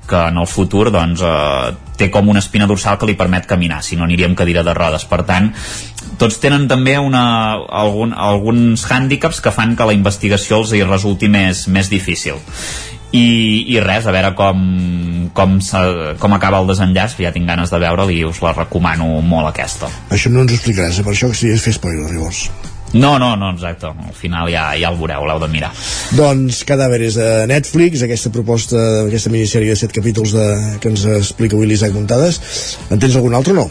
[0.08, 3.82] que en el futur doncs, eh, té com una espina dorsal que li permet caminar,
[3.84, 5.04] si no aniria amb cadira de rodes.
[5.06, 5.52] Per tant,
[6.18, 7.24] tots tenen també una,
[7.84, 12.40] algun, alguns hàndicaps que fan que la investigació els hi resulti més, més difícil.
[13.12, 13.28] I,
[13.72, 14.64] i res, a veure com,
[15.36, 15.60] com,
[16.20, 19.92] com acaba el desenllaç, ja tinc ganes de veure-la i us la recomano molt aquesta.
[20.12, 21.08] Això no ens ho explicaràs, eh?
[21.08, 22.48] per això que si és fer spoiler, llavors.
[22.94, 23.88] No, no, no, exacte.
[23.88, 25.74] Al final ja, ja el veureu, l'heu de mirar.
[26.16, 30.48] Doncs Cadàveres de Netflix, aquesta proposta, aquesta minissèrie de set capítols de,
[30.84, 32.40] que ens explica avui l'Isaac Montades.
[32.92, 33.68] En tens algun altre o no?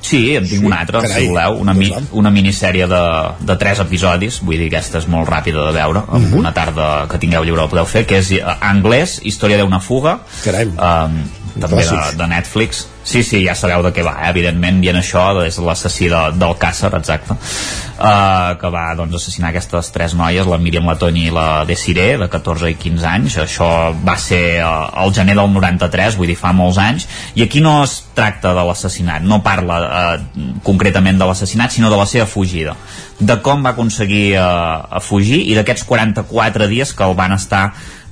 [0.00, 3.02] Sí, en tinc sí, un altre, carai, si voleu, una, mi, una minissèrie de,
[3.46, 6.32] de tres episodis, vull dir, aquesta és molt ràpida de veure, amb uh mhm.
[6.32, 6.38] -huh.
[6.40, 10.20] una tarda que tingueu lliure el podeu fer, que és uh, anglès, història d'una fuga,
[10.44, 10.66] Carai.
[10.66, 11.20] um,
[11.58, 14.28] també de, de Netflix, Sí, sí, ja sabeu de què va, eh?
[14.28, 19.48] evidentment, i en això és l'assassí de, del Càcer, exacte, uh, que va doncs, assassinar
[19.50, 23.38] aquestes tres noies, la Míriam Latoni i la Desiré, de 14 i 15 anys.
[23.46, 23.70] Això
[24.04, 27.78] va ser uh, el gener del 93, vull dir, fa molts anys, i aquí no
[27.86, 32.76] es tracta de l'assassinat, no parla uh, concretament de l'assassinat, sinó de la seva fugida,
[33.18, 37.70] de com va aconseguir uh, fugir i d'aquests 44 dies que el van estar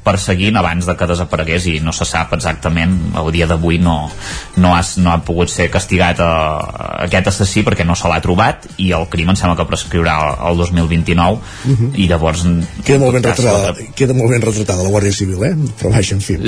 [0.08, 3.96] perseguint abans de que desaparegués i no se sap exactament, el dia d'avui no,
[4.56, 8.22] no, has, no ha pogut ser castigat a, a aquest assassí perquè no se l'ha
[8.24, 10.16] trobat i el crim em sembla que prescriurà
[10.48, 11.92] el 2029 uh -huh.
[11.94, 12.46] i llavors
[12.84, 15.54] queda molt ben retratada, queda molt ben retratada la Guàrdia Civil, eh?
[15.80, 16.38] però vaja, en fi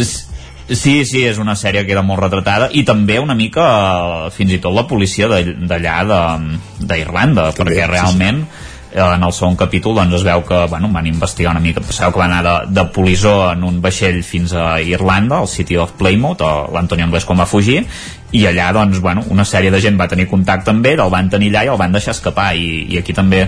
[0.70, 4.52] Sí, sí, és una sèrie que queda molt retratada i també una mica eh, fins
[4.52, 6.38] i tot la policia d'allà
[6.78, 10.88] d'Irlanda, perquè realment sí, sí Eh, en el segon capítol doncs es veu que bueno,
[10.92, 14.52] van investigar una mica, sabeu que van anar de, de polissó en un vaixell fins
[14.52, 16.42] a Irlanda, al City of Plymouth,
[16.74, 17.84] l'Antonio Anglès quan va fugir,
[18.32, 21.30] i allà doncs, bueno, una sèrie de gent va tenir contacte amb ell, el van
[21.30, 23.46] tenir allà i el van deixar escapar i, i aquí també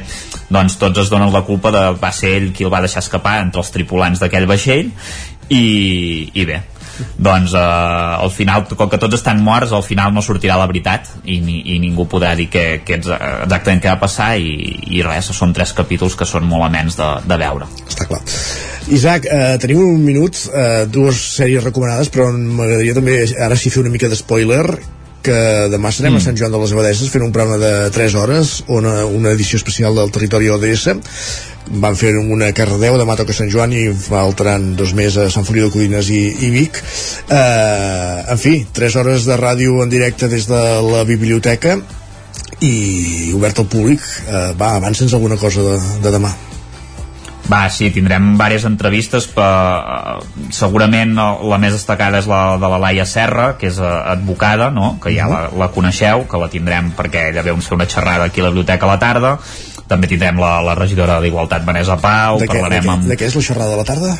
[0.51, 3.40] doncs, tots es donen la culpa de va ser ell qui el va deixar escapar
[3.43, 4.90] entre els tripulants d'aquell vaixell
[5.51, 6.62] i, i bé,
[7.16, 11.10] doncs eh, al final, com que tots estan morts al final no sortirà la veritat
[11.24, 14.55] i, ni, i ningú podrà dir que, que exactament què va passar i,
[14.97, 17.69] i res, són tres capítols que són molt amens de, de veure.
[17.89, 18.23] Està clar.
[18.93, 23.85] Isaac, eh, tenim un minut, eh, dues sèries recomanades, però m'agradaria també ara sí fer
[23.85, 24.64] una mica de spoiler
[25.24, 25.39] que
[25.73, 26.20] demà serem mm.
[26.20, 29.61] a Sant Joan de les Abadeses fent un programa de 3 hores una, una edició
[29.61, 30.85] especial del territori ODS.
[31.82, 35.69] Van fer una Cardedeu, demà toca Sant Joan i faltaran dos més a Sant Feliu
[35.69, 36.82] de Codines i, i Vic.
[37.31, 41.78] Eh, en fi, 3 hores de ràdio en directe des de la biblioteca
[42.62, 44.03] i obert al públic.
[44.27, 46.35] Eh, va, avança'ns alguna cosa de, de demà
[47.53, 52.81] va, sí, tindrem diverses entrevistes per, uh, segurament la més destacada és la de la
[52.87, 54.97] Laia Serra que és uh, advocada, no?
[55.03, 58.41] que ja la, la coneixeu, que la tindrem perquè ella veu fer una xerrada aquí
[58.41, 59.37] a la biblioteca a la tarda
[59.93, 63.11] també tindrem la, la regidora d'Igualtat Vanessa Pau de què, parlarem de què, amb...
[63.12, 64.15] de què és la xerrada de la tarda?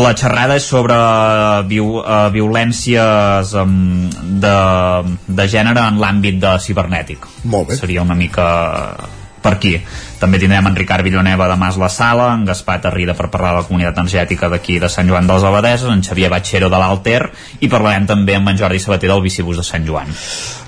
[0.00, 0.96] La xerrada és sobre
[1.66, 3.72] viu, uh, violències um,
[4.44, 4.58] de,
[5.26, 7.26] de gènere en l'àmbit de cibernètic.
[7.50, 7.80] Molt bé.
[7.80, 8.46] Seria una mica
[9.42, 9.74] per aquí.
[10.20, 13.62] També tindrem en Ricard Villaneva de Mas la Sala, en Gaspar Tarrida per parlar de
[13.62, 17.22] la comunitat energètica d'aquí de Sant Joan dels Abadeses, en Xavier Batxero de l'Alter
[17.64, 20.12] i parlarem també amb en Jordi Sabater del Bicibús de Sant Joan.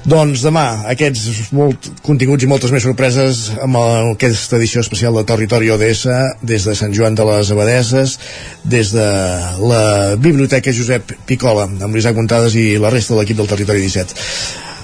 [0.09, 5.71] Doncs demà aquests molt continguts i moltes més sorpreses amb aquesta edició especial de Territori
[5.71, 6.09] ODS
[6.41, 8.19] des de Sant Joan de les Abadeses,
[8.65, 9.09] des de
[9.63, 9.85] la
[10.17, 14.17] Biblioteca Josep Picola amb l'Isaac Montades i la resta de l'equip del Territori 17.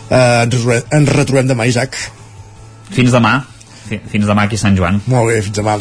[0.09, 1.97] Eh, ens retrobem demà, Isaac.
[2.93, 3.40] Fins demà
[3.89, 5.01] fins demà aquí a Sant Joan.
[5.10, 5.77] Molt bé, fins demà.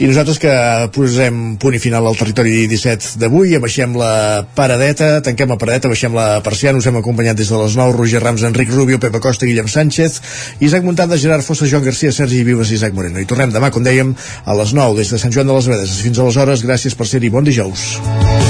[0.00, 0.52] I nosaltres que
[0.94, 4.12] posem punt i final al territori 17 d'avui, abaixem la
[4.56, 8.22] paradeta, tanquem la paradeta, baixem la persiana, us hem acompanyat des de les 9, Roger
[8.24, 10.20] Rams, Enric Rubio, Pepa Costa, Guillem Sánchez,
[10.60, 13.20] Isaac Montada, Gerard Fossa, Joan Garcia, Sergi Vives i Isaac Moreno.
[13.20, 14.14] I tornem demà, com dèiem,
[14.44, 15.98] a les 9, des de Sant Joan de les Vedes.
[16.06, 17.30] Fins aleshores, gràcies per ser-hi.
[17.30, 18.49] Bon dijous.